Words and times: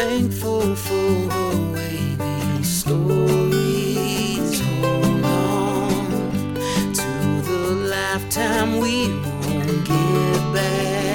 Thankful 0.00 0.74
for 0.76 1.30
her 1.30 1.72
wavy 1.74 2.62
stories. 2.64 4.58
Hold 4.62 5.24
on 5.26 6.54
to 6.94 7.42
the 7.44 7.60
lifetime 7.90 8.78
we 8.78 9.08
won't 9.08 9.84
get 9.84 10.52
back. 10.54 11.09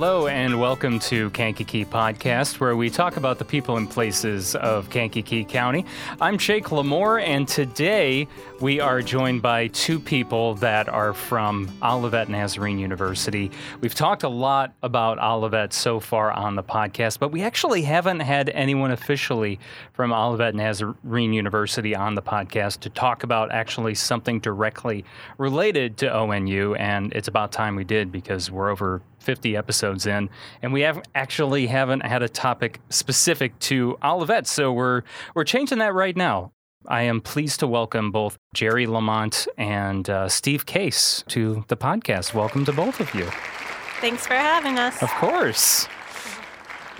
Hello 0.00 0.28
and 0.28 0.58
welcome 0.58 0.98
to 0.98 1.28
Kankakee 1.28 1.84
Podcast, 1.84 2.58
where 2.58 2.74
we 2.74 2.88
talk 2.88 3.18
about 3.18 3.38
the 3.38 3.44
people 3.44 3.76
and 3.76 3.88
places 3.88 4.56
of 4.56 4.88
Kankakee 4.88 5.44
County. 5.44 5.84
I'm 6.22 6.38
Jake 6.38 6.68
Lamore, 6.68 7.22
and 7.22 7.46
today 7.46 8.26
we 8.60 8.78
are 8.78 9.00
joined 9.00 9.40
by 9.40 9.68
two 9.68 9.98
people 9.98 10.54
that 10.56 10.86
are 10.86 11.14
from 11.14 11.66
Olivet 11.82 12.28
Nazarene 12.28 12.78
University. 12.78 13.50
We've 13.80 13.94
talked 13.94 14.22
a 14.22 14.28
lot 14.28 14.74
about 14.82 15.18
Olivet 15.18 15.72
so 15.72 15.98
far 15.98 16.30
on 16.30 16.56
the 16.56 16.62
podcast, 16.62 17.18
but 17.18 17.32
we 17.32 17.42
actually 17.42 17.82
haven't 17.82 18.20
had 18.20 18.50
anyone 18.50 18.90
officially 18.90 19.58
from 19.94 20.12
Olivet 20.12 20.54
Nazarene 20.54 21.32
University 21.32 21.96
on 21.96 22.14
the 22.14 22.20
podcast 22.20 22.80
to 22.80 22.90
talk 22.90 23.22
about 23.22 23.50
actually 23.50 23.94
something 23.94 24.40
directly 24.40 25.06
related 25.38 25.96
to 25.98 26.06
ONU, 26.06 26.78
and 26.78 27.14
it's 27.14 27.28
about 27.28 27.52
time 27.52 27.76
we 27.76 27.84
did 27.84 28.12
because 28.12 28.50
we're 28.50 28.68
over 28.68 29.00
50 29.20 29.56
episodes 29.56 30.06
in, 30.06 30.28
and 30.60 30.70
we 30.70 30.82
have 30.82 31.02
actually 31.14 31.66
haven't 31.66 32.00
had 32.00 32.22
a 32.22 32.28
topic 32.28 32.80
specific 32.90 33.58
to 33.60 33.96
Olivet, 34.04 34.46
so 34.46 34.70
we're 34.70 35.02
we're 35.34 35.44
changing 35.44 35.78
that 35.78 35.94
right 35.94 36.16
now. 36.16 36.52
I 36.86 37.02
am 37.02 37.20
pleased 37.20 37.60
to 37.60 37.66
welcome 37.66 38.10
both 38.10 38.38
Jerry 38.54 38.86
Lamont 38.86 39.46
and 39.58 40.08
uh, 40.08 40.28
Steve 40.28 40.64
Case 40.64 41.22
to 41.28 41.62
the 41.68 41.76
podcast. 41.76 42.32
Welcome 42.32 42.64
to 42.64 42.72
both 42.72 43.00
of 43.00 43.14
you. 43.14 43.28
Thanks 44.00 44.26
for 44.26 44.32
having 44.32 44.78
us. 44.78 45.02
Of 45.02 45.10
course. 45.10 45.86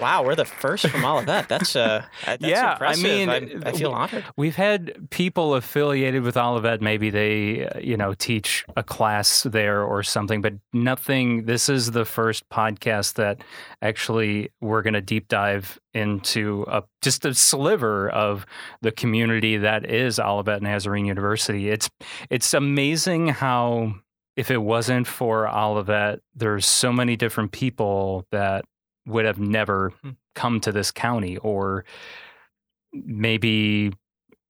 Wow, 0.00 0.24
we're 0.24 0.34
the 0.34 0.44
first 0.44 0.88
from 0.88 1.04
Olivet. 1.04 1.48
That's 1.48 1.76
uh, 1.76 2.04
that's 2.26 2.42
Yeah, 2.42 2.76
I 2.80 2.96
mean, 2.96 3.28
I'm- 3.28 3.62
I 3.66 3.72
feel 3.72 3.92
honored. 3.92 4.24
We've 4.36 4.56
had 4.56 5.10
people 5.10 5.54
affiliated 5.54 6.22
with 6.22 6.36
Olivet. 6.36 6.80
Maybe 6.80 7.10
they, 7.10 7.66
uh, 7.66 7.78
you 7.78 7.96
know, 7.96 8.14
teach 8.14 8.64
a 8.76 8.82
class 8.82 9.42
there 9.42 9.82
or 9.82 10.02
something, 10.02 10.40
but 10.40 10.54
nothing. 10.72 11.44
This 11.44 11.68
is 11.68 11.90
the 11.90 12.04
first 12.04 12.48
podcast 12.48 13.14
that 13.14 13.42
actually 13.82 14.50
we're 14.60 14.82
going 14.82 14.94
to 14.94 15.00
deep 15.00 15.28
dive 15.28 15.78
into 15.92 16.64
a, 16.68 16.82
just 17.02 17.24
a 17.24 17.34
sliver 17.34 18.08
of 18.10 18.46
the 18.80 18.92
community 18.92 19.56
that 19.58 19.84
is 19.84 20.18
Olivet 20.18 20.62
Nazarene 20.62 21.04
University. 21.06 21.68
It's 21.68 21.90
it's 22.30 22.54
amazing 22.54 23.28
how 23.28 23.94
if 24.36 24.50
it 24.50 24.58
wasn't 24.58 25.06
for 25.06 25.48
Olivet, 25.48 26.20
there's 26.34 26.64
so 26.64 26.92
many 26.92 27.16
different 27.16 27.52
people 27.52 28.24
that 28.30 28.64
would 29.06 29.24
have 29.24 29.38
never 29.38 29.92
Hmm. 30.02 30.11
come 30.34 30.61
to 30.61 30.72
this 30.72 30.90
county 30.90 31.36
or 31.38 31.84
maybe 32.92 33.92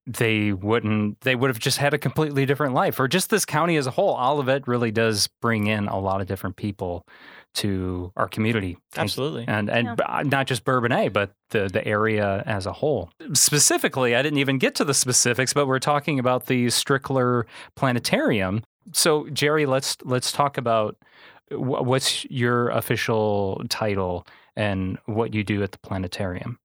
they 0.06 0.52
wouldn't 0.52 1.20
they 1.20 1.36
would 1.36 1.48
have 1.50 1.58
just 1.58 1.76
had 1.78 1.92
a 1.94 1.98
completely 1.98 2.46
different 2.46 2.74
life 2.74 2.98
or 2.98 3.06
just 3.06 3.30
this 3.30 3.44
county 3.44 3.76
as 3.76 3.86
a 3.86 3.90
whole 3.90 4.16
olivet 4.16 4.66
really 4.66 4.90
does 4.90 5.28
bring 5.42 5.66
in 5.66 5.86
a 5.88 5.98
lot 5.98 6.20
of 6.20 6.26
different 6.26 6.56
people 6.56 7.06
to 7.54 8.10
our 8.16 8.26
community 8.28 8.78
Absolutely. 8.96 9.44
and 9.46 9.68
and 9.68 9.86
Yeah. 9.98 10.04
uh, 10.08 10.22
not 10.22 10.46
just 10.46 10.64
bourbonnais 10.64 11.10
but 11.12 11.32
the 11.50 11.68
the 11.68 11.86
area 11.86 12.42
as 12.46 12.64
a 12.66 12.72
whole 12.72 13.10
specifically 13.34 14.16
i 14.16 14.22
didn't 14.22 14.38
even 14.38 14.58
get 14.58 14.74
to 14.76 14.84
the 14.84 14.94
specifics 14.94 15.52
but 15.52 15.66
we're 15.66 15.78
talking 15.78 16.18
about 16.18 16.46
the 16.46 16.66
strickler 16.68 17.44
planetarium 17.76 18.62
so 18.92 19.28
jerry 19.30 19.66
let's 19.66 19.96
let's 20.04 20.32
talk 20.32 20.56
about 20.56 20.96
what's 21.50 22.24
your 22.30 22.70
official 22.70 23.62
title 23.68 24.26
and 24.60 24.98
what 25.06 25.34
you 25.34 25.42
do 25.42 25.62
at 25.62 25.72
the 25.72 25.78
planetarium 25.78 26.58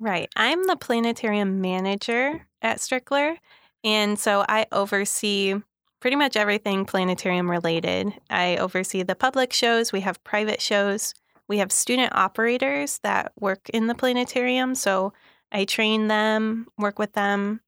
Right. 0.00 0.30
I'm 0.34 0.66
the 0.66 0.76
planetarium 0.76 1.60
manager 1.60 2.46
at 2.62 2.78
Strickler. 2.78 3.36
And 3.84 4.18
so 4.18 4.46
I 4.48 4.66
oversee 4.72 5.56
pretty 6.00 6.16
much 6.16 6.36
everything 6.36 6.86
planetarium 6.86 7.50
related. 7.50 8.14
I 8.30 8.56
oversee 8.56 9.02
the 9.02 9.14
public 9.14 9.52
shows, 9.52 9.92
we 9.92 10.00
have 10.00 10.24
private 10.24 10.62
shows, 10.62 11.12
we 11.48 11.58
have 11.58 11.70
student 11.70 12.14
operators 12.14 12.98
that 13.02 13.32
work 13.38 13.68
in 13.74 13.88
the 13.88 13.94
planetarium. 13.94 14.74
So 14.74 15.12
I 15.52 15.66
train 15.66 16.08
them, 16.08 16.66
work 16.78 16.98
with 16.98 17.12
them. 17.12 17.60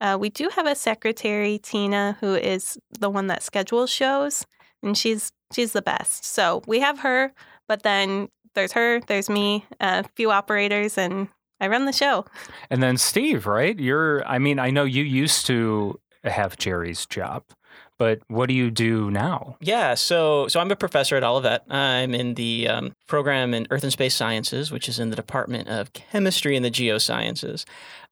Uh, 0.00 0.16
we 0.18 0.30
do 0.30 0.48
have 0.54 0.66
a 0.66 0.74
secretary, 0.74 1.58
Tina, 1.58 2.16
who 2.20 2.34
is 2.34 2.78
the 2.98 3.10
one 3.10 3.26
that 3.26 3.42
schedules 3.42 3.90
shows, 3.90 4.46
and 4.82 4.96
she's 4.96 5.32
she's 5.52 5.72
the 5.72 5.82
best. 5.82 6.24
So 6.24 6.62
we 6.66 6.80
have 6.80 7.00
her, 7.00 7.32
but 7.68 7.82
then 7.82 8.28
there's 8.54 8.72
her, 8.72 9.00
there's 9.06 9.28
me, 9.28 9.64
a 9.80 10.04
few 10.14 10.30
operators, 10.30 10.98
and 10.98 11.28
I 11.60 11.68
run 11.68 11.84
the 11.86 11.92
show. 11.92 12.24
And 12.70 12.82
then 12.82 12.96
Steve, 12.96 13.46
right? 13.46 13.78
You're 13.78 14.26
I 14.26 14.38
mean, 14.38 14.58
I 14.58 14.70
know 14.70 14.84
you 14.84 15.02
used 15.02 15.46
to 15.46 16.00
have 16.24 16.56
Jerry's 16.56 17.06
job, 17.06 17.44
but 17.98 18.20
what 18.28 18.48
do 18.48 18.54
you 18.54 18.70
do 18.70 19.10
now? 19.10 19.56
Yeah, 19.60 19.94
so 19.94 20.48
so 20.48 20.60
I'm 20.60 20.70
a 20.70 20.76
professor 20.76 21.16
at 21.16 21.24
Olivet. 21.24 21.64
I'm 21.70 22.14
in 22.14 22.34
the 22.34 22.68
um, 22.68 22.92
program 23.06 23.54
in 23.54 23.66
Earth 23.70 23.84
and 23.84 23.92
Space 23.92 24.14
Sciences, 24.14 24.70
which 24.70 24.88
is 24.88 24.98
in 24.98 25.10
the 25.10 25.16
Department 25.16 25.68
of 25.68 25.92
Chemistry 25.94 26.56
and 26.56 26.64
the 26.64 26.70
Geosciences. 26.70 27.64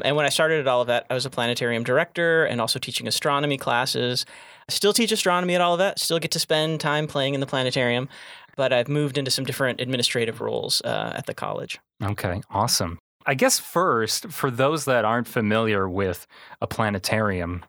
And 0.02 0.16
when 0.16 0.24
I 0.24 0.30
started 0.30 0.60
at 0.60 0.68
Olivet, 0.72 1.06
I 1.10 1.14
was 1.14 1.26
a 1.26 1.30
planetarium 1.30 1.84
director 1.84 2.44
and 2.44 2.60
also 2.60 2.78
teaching 2.78 3.06
astronomy 3.06 3.58
classes. 3.58 4.24
I 4.68 4.72
still 4.72 4.94
teach 4.94 5.12
astronomy 5.12 5.54
at 5.54 5.60
Olivet. 5.60 5.98
Still 5.98 6.18
get 6.18 6.30
to 6.30 6.38
spend 6.38 6.80
time 6.80 7.06
playing 7.06 7.34
in 7.34 7.40
the 7.40 7.46
planetarium, 7.46 8.08
but 8.56 8.72
I've 8.72 8.88
moved 8.88 9.18
into 9.18 9.30
some 9.30 9.44
different 9.44 9.80
administrative 9.80 10.40
roles 10.40 10.80
uh, 10.82 11.12
at 11.16 11.26
the 11.26 11.34
college. 11.34 11.78
Okay, 12.02 12.42
awesome. 12.50 12.98
I 13.26 13.34
guess 13.34 13.58
first, 13.58 14.28
for 14.28 14.50
those 14.50 14.84
that 14.84 15.04
aren't 15.04 15.28
familiar 15.28 15.88
with 15.88 16.26
a 16.60 16.66
planetarium, 16.66 17.64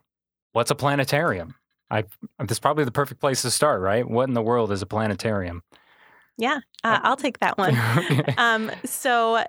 what's 0.52 0.70
a 0.70 0.74
planetarium? 0.74 1.54
I 1.90 2.04
that's 2.38 2.58
probably 2.58 2.84
the 2.84 2.92
perfect 2.92 3.20
place 3.20 3.42
to 3.42 3.50
start, 3.50 3.80
right? 3.80 4.08
What 4.08 4.28
in 4.28 4.34
the 4.34 4.42
world 4.42 4.72
is 4.72 4.82
a 4.82 4.86
planetarium? 4.86 5.62
Yeah, 6.36 6.58
uh, 6.84 7.00
I'll 7.02 7.16
take 7.16 7.38
that 7.38 7.56
one. 7.58 7.76
Um, 8.38 8.70
so 8.84 9.42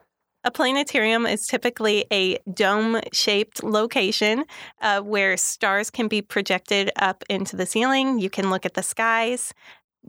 a 0.43 0.51
planetarium 0.51 1.25
is 1.25 1.45
typically 1.45 2.05
a 2.11 2.37
dome-shaped 2.53 3.63
location 3.63 4.45
uh, 4.81 5.01
where 5.01 5.35
stars 5.35 5.89
can 5.89 6.07
be 6.07 6.21
projected 6.21 6.89
up 6.95 7.23
into 7.29 7.57
the 7.57 7.65
ceiling. 7.65 8.19
You 8.19 8.29
can 8.29 8.49
look 8.49 8.65
at 8.65 8.73
the 8.73 8.83
skies. 8.83 9.53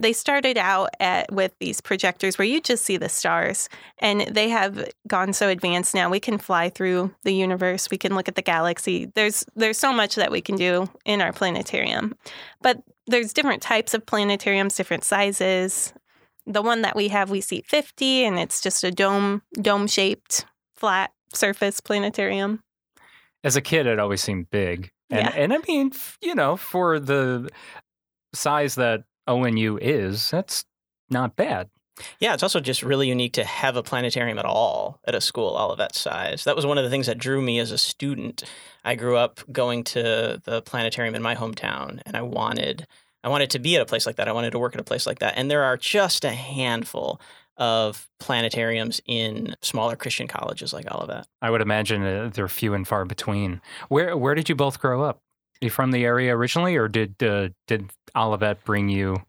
They 0.01 0.13
started 0.13 0.57
out 0.57 0.91
at, 1.01 1.33
with 1.33 1.53
these 1.59 1.81
projectors 1.81 2.39
where 2.39 2.47
you 2.47 2.61
just 2.61 2.85
see 2.85 2.97
the 2.97 3.09
stars, 3.09 3.69
and 3.99 4.21
they 4.21 4.49
have 4.49 4.89
gone 5.09 5.33
so 5.33 5.49
advanced 5.49 5.93
now. 5.95 6.09
We 6.09 6.21
can 6.21 6.39
fly 6.39 6.71
through 6.71 7.13
the 7.25 7.35
universe. 7.35 7.91
We 7.91 7.99
can 7.99 8.15
look 8.15 8.29
at 8.29 8.37
the 8.37 8.43
galaxy. 8.43 9.11
There's 9.15 9.45
there's 9.57 9.77
so 9.79 9.93
much 9.93 10.15
that 10.15 10.31
we 10.31 10.41
can 10.41 10.55
do 10.55 10.89
in 11.05 11.21
our 11.21 11.33
planetarium, 11.33 12.15
but 12.63 12.81
there's 13.09 13.33
different 13.33 13.61
types 13.61 13.93
of 13.93 14.07
planetariums, 14.07 14.77
different 14.77 15.03
sizes. 15.03 15.93
The 16.47 16.63
one 16.63 16.83
that 16.83 16.97
we 16.97 17.09
have, 17.09 17.29
we 17.29 17.41
seat 17.41 17.67
50, 17.67 18.25
and 18.25 18.39
it's 18.39 18.61
just 18.61 18.85
a 18.85 18.91
dome 18.91 19.43
dome 19.61 19.87
shaped 19.89 20.47
flat 20.77 21.11
surface 21.35 21.81
planetarium. 21.81 22.63
As 23.45 23.57
a 23.57 23.61
kid, 23.61 23.87
it 23.87 23.99
always 23.99 24.23
seemed 24.23 24.49
big, 24.51 24.91
and 25.11 25.27
Yeah. 25.27 25.33
and 25.35 25.53
I 25.53 25.59
mean, 25.67 25.93
you 26.23 26.35
know, 26.37 26.57
for 26.57 27.01
the 27.01 27.51
size 28.33 28.77
that 28.77 29.03
ONU 29.29 29.79
is, 29.81 30.31
that's 30.31 30.65
not 31.11 31.37
bad. 31.37 31.71
Yeah, 32.21 32.35
it's 32.35 32.43
also 32.43 32.61
just 32.61 32.83
really 32.83 33.09
unique 33.09 33.33
to 33.35 33.45
have 33.45 33.77
a 33.77 33.83
planetarium 33.83 34.39
at 34.39 34.45
all 34.45 35.01
at 35.05 35.15
a 35.15 35.21
school 35.21 35.51
all 35.51 35.71
of 35.71 35.79
that 35.79 35.95
size. 35.95 36.45
That 36.45 36.57
was 36.57 36.67
one 36.67 36.79
of 36.79 36.85
the 36.85 36.91
things 36.91 37.07
that 37.07 37.19
drew 37.19 37.43
me 37.43 37.59
as 37.59 37.71
a 37.73 37.79
student. 37.79 38.45
I 38.85 38.95
grew 38.95 39.17
up 39.17 39.41
going 39.51 39.85
to 39.85 40.41
the 40.45 40.63
planetarium 40.63 41.15
in 41.15 41.23
my 41.23 41.35
hometown, 41.35 42.01
and 42.07 42.17
I 42.17 42.23
wanted 42.23 42.87
I 43.25 43.29
wanted 43.29 43.51
to 43.51 43.59
be 43.59 43.77
at 43.77 43.83
a 43.83 43.87
place 43.87 44.07
like 44.07 44.17
that. 44.17 44.29
I 44.29 44.33
wanted 44.33 44.51
to 44.53 44.59
work 44.59 44.75
at 44.75 44.81
a 44.81 44.85
place 44.85 45.07
like 45.07 45.19
that. 45.19 45.35
And 45.37 45.51
there 45.51 45.65
are 45.65 45.77
just 45.77 46.25
a 46.25 46.31
handful 46.31 47.21
of 47.57 48.09
planetariums 48.21 49.01
in 49.07 49.57
smaller 49.61 49.97
Christian 49.97 50.29
colleges 50.29 50.73
like 50.73 50.91
Olivet. 50.91 51.27
I 51.43 51.51
would 51.51 51.61
imagine 51.61 52.05
uh, 52.05 52.31
they're 52.33 52.49
few 52.49 52.75
and 52.75 52.87
far 52.87 53.05
between. 53.05 53.61
Where 53.89 54.17
where 54.17 54.35
did 54.35 54.49
you 54.49 54.55
both 54.55 54.79
grow 54.79 55.03
up? 55.03 55.17
Are 55.61 55.65
you 55.65 55.71
from 55.71 55.91
the 55.91 56.05
area 56.05 56.37
originally, 56.37 56.77
or 56.77 56.87
did 56.87 57.21
uh, 57.23 57.49
did 57.67 57.91
Olivet 58.17 58.65
bring 58.65 58.89
you? 58.89 59.23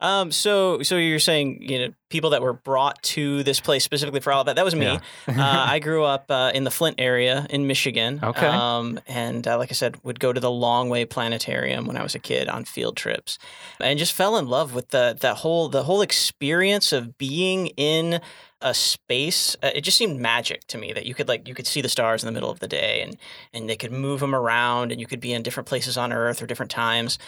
Um, 0.00 0.30
so, 0.30 0.82
so 0.82 0.96
you're 0.96 1.18
saying, 1.18 1.62
you 1.62 1.78
know, 1.78 1.94
people 2.08 2.30
that 2.30 2.42
were 2.42 2.52
brought 2.52 3.02
to 3.02 3.42
this 3.42 3.60
place 3.60 3.82
specifically 3.82 4.20
for 4.20 4.32
Olivet. 4.32 4.56
That 4.56 4.64
was 4.64 4.74
me. 4.74 4.84
Yeah. 4.84 5.00
uh, 5.28 5.34
I 5.68 5.78
grew 5.78 6.04
up 6.04 6.30
uh, 6.30 6.52
in 6.54 6.64
the 6.64 6.70
Flint 6.70 6.96
area 6.98 7.46
in 7.50 7.66
Michigan. 7.66 8.20
Okay. 8.22 8.46
Um, 8.46 9.00
and 9.06 9.46
uh, 9.48 9.58
like 9.58 9.70
I 9.70 9.74
said, 9.74 9.96
would 10.04 10.20
go 10.20 10.32
to 10.32 10.40
the 10.40 10.50
Longway 10.50 11.08
Planetarium 11.08 11.86
when 11.86 11.96
I 11.96 12.02
was 12.02 12.14
a 12.14 12.18
kid 12.18 12.48
on 12.48 12.64
field 12.64 12.96
trips, 12.96 13.38
and 13.80 13.98
just 13.98 14.12
fell 14.12 14.36
in 14.36 14.46
love 14.46 14.74
with 14.74 14.88
the 14.90 15.16
that 15.20 15.38
whole 15.38 15.68
the 15.68 15.84
whole 15.84 16.02
experience 16.02 16.92
of 16.92 17.16
being 17.18 17.68
in 17.68 18.20
a 18.60 18.74
space. 18.74 19.56
Uh, 19.62 19.70
it 19.74 19.82
just 19.82 19.96
seemed 19.96 20.20
magic 20.20 20.66
to 20.68 20.78
me 20.78 20.92
that 20.92 21.06
you 21.06 21.14
could 21.14 21.28
like 21.28 21.46
you 21.46 21.54
could 21.54 21.66
see 21.66 21.80
the 21.80 21.88
stars 21.88 22.22
in 22.22 22.26
the 22.26 22.32
middle 22.32 22.50
of 22.50 22.60
the 22.60 22.68
day, 22.68 23.02
and 23.02 23.16
and 23.52 23.68
they 23.68 23.76
could 23.76 23.92
move 23.92 24.20
them 24.20 24.34
around, 24.34 24.92
and 24.92 25.00
you 25.00 25.06
could 25.06 25.20
be 25.20 25.32
in 25.32 25.42
different 25.42 25.68
places 25.68 25.96
on 25.96 26.12
Earth 26.12 26.42
or 26.42 26.46
different 26.46 26.70
times. 26.70 27.18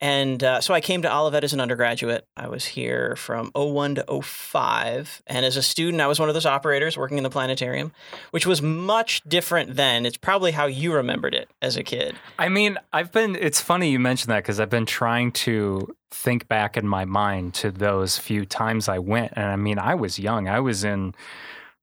And 0.00 0.44
uh, 0.44 0.60
so 0.60 0.74
I 0.74 0.80
came 0.80 1.02
to 1.02 1.12
Olivet 1.12 1.42
as 1.42 1.52
an 1.52 1.60
undergraduate. 1.60 2.24
I 2.36 2.46
was 2.46 2.66
here 2.66 3.16
from 3.16 3.50
01 3.54 3.96
to 3.96 4.22
05. 4.22 5.22
And 5.26 5.44
as 5.44 5.56
a 5.56 5.62
student, 5.62 6.00
I 6.00 6.06
was 6.06 6.20
one 6.20 6.28
of 6.28 6.34
those 6.34 6.46
operators 6.46 6.96
working 6.96 7.18
in 7.18 7.24
the 7.24 7.30
planetarium, 7.30 7.92
which 8.30 8.46
was 8.46 8.62
much 8.62 9.22
different 9.24 9.74
then. 9.74 10.06
It's 10.06 10.16
probably 10.16 10.52
how 10.52 10.66
you 10.66 10.94
remembered 10.94 11.34
it 11.34 11.50
as 11.60 11.76
a 11.76 11.82
kid. 11.82 12.14
I 12.38 12.48
mean, 12.48 12.78
I've 12.92 13.10
been. 13.10 13.34
It's 13.34 13.60
funny 13.60 13.90
you 13.90 13.98
mentioned 13.98 14.30
that 14.30 14.44
because 14.44 14.60
I've 14.60 14.70
been 14.70 14.86
trying 14.86 15.32
to 15.32 15.94
think 16.10 16.48
back 16.48 16.76
in 16.76 16.86
my 16.88 17.04
mind 17.04 17.54
to 17.54 17.70
those 17.70 18.18
few 18.18 18.44
times 18.46 18.88
I 18.88 18.98
went, 18.98 19.32
and 19.36 19.46
I 19.46 19.56
mean, 19.56 19.78
I 19.78 19.94
was 19.94 20.18
young. 20.18 20.48
I 20.48 20.60
was 20.60 20.84
in. 20.84 21.14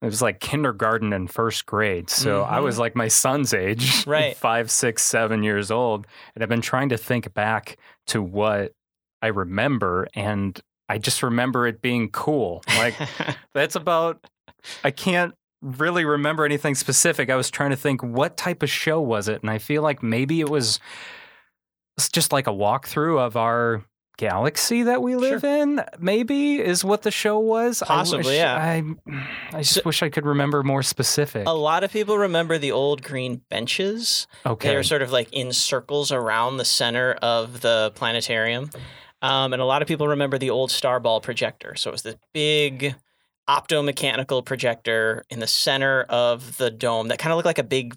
It 0.02 0.06
was 0.06 0.22
like 0.22 0.40
kindergarten 0.40 1.14
and 1.14 1.32
first 1.32 1.66
grade. 1.66 2.10
So 2.10 2.44
I 2.44 2.58
Mhm. 2.60 2.64
was 2.64 2.78
like 2.78 2.96
my 2.96 3.08
son's 3.08 3.54
age, 3.54 4.06
Right. 4.08 4.36
five, 4.36 4.70
six, 4.70 5.04
seven 5.04 5.42
years 5.42 5.72
old. 5.72 6.06
And 6.36 6.44
I've 6.44 6.50
been 6.50 6.62
trying 6.62 6.90
to 6.90 6.98
think 6.98 7.34
back 7.34 7.78
to 8.08 8.22
what 8.22 8.74
I 9.22 9.28
remember. 9.28 10.08
And 10.14 10.60
I 10.90 10.98
just 11.00 11.24
remember 11.24 11.66
it 11.66 11.82
being 11.82 12.10
cool. 12.10 12.62
Like, 12.78 12.94
that's 13.56 13.76
about, 13.76 14.24
I 14.84 14.92
can't 14.92 15.34
really 15.62 16.06
remember 16.06 16.46
anything 16.46 16.76
specific. 16.76 17.30
I 17.32 17.36
was 17.36 17.50
trying 17.50 17.72
to 17.72 17.76
think 17.78 18.04
what 18.04 18.38
type 18.38 18.62
of 18.62 18.70
show 18.70 19.00
was 19.02 19.28
it? 19.28 19.42
And 19.42 19.50
I 19.50 19.58
feel 19.58 19.82
like 19.82 20.04
maybe 20.04 20.40
it 20.42 20.50
was 20.50 20.80
it's 21.98 22.10
just 22.10 22.32
like 22.34 22.46
a 22.48 22.52
walkthrough 22.52 23.20
of 23.20 23.38
our 23.38 23.82
galaxy 24.18 24.84
that 24.84 25.02
we 25.02 25.16
live 25.16 25.44
in, 25.44 25.82
maybe 26.00 26.60
is 26.60 26.84
what 26.84 27.04
the 27.04 27.12
show 27.12 27.40
was. 27.40 27.82
I 27.82 27.86
Possibly, 27.86 28.26
wish 28.26 28.36
yeah. 28.36 28.56
I, 28.56 28.84
I 29.58 29.62
just 29.62 29.86
wish 29.86 30.04
I 30.04 30.10
could 30.10 30.26
remember 30.26 30.64
more 30.64 30.84
specific. 30.84 31.48
a 31.48 31.54
lot 31.54 31.84
of 31.84 31.92
people 31.92 32.18
remember 32.18 32.58
the 32.58 32.72
old 32.72 33.04
green 33.04 33.42
benches. 33.50 34.28
Okay 34.46 34.66
they 34.66 34.72
okay. 34.72 34.80
are 34.80 34.84
sort 34.84 35.02
of 35.02 35.12
like 35.12 35.32
in 35.32 35.54
circles 35.54 36.12
around 36.12 36.58
the 36.58 36.66
center 36.66 37.14
of 37.22 37.62
the 37.62 37.92
planetarium. 37.96 38.70
Um, 39.22 39.54
and 39.54 39.62
a 39.62 39.66
lot 39.66 39.82
of 39.82 39.88
people 39.88 40.08
remember 40.08 40.38
the 40.38 40.50
old 40.50 40.70
Starball 40.70 41.22
projector. 41.22 41.76
So 41.76 41.90
it 41.90 41.94
was 41.94 42.02
this 42.02 42.16
big 42.34 42.96
optomechanical 43.48 44.44
projector 44.44 45.24
in 45.30 45.40
the 45.40 45.48
center 45.48 46.02
of 46.04 46.58
the 46.58 46.72
dome 46.72 47.10
that 47.10 47.20
kind 47.20 47.32
of 47.32 47.38
looked 47.38 47.46
like 47.46 47.60
a 47.60 47.64
big 47.64 47.96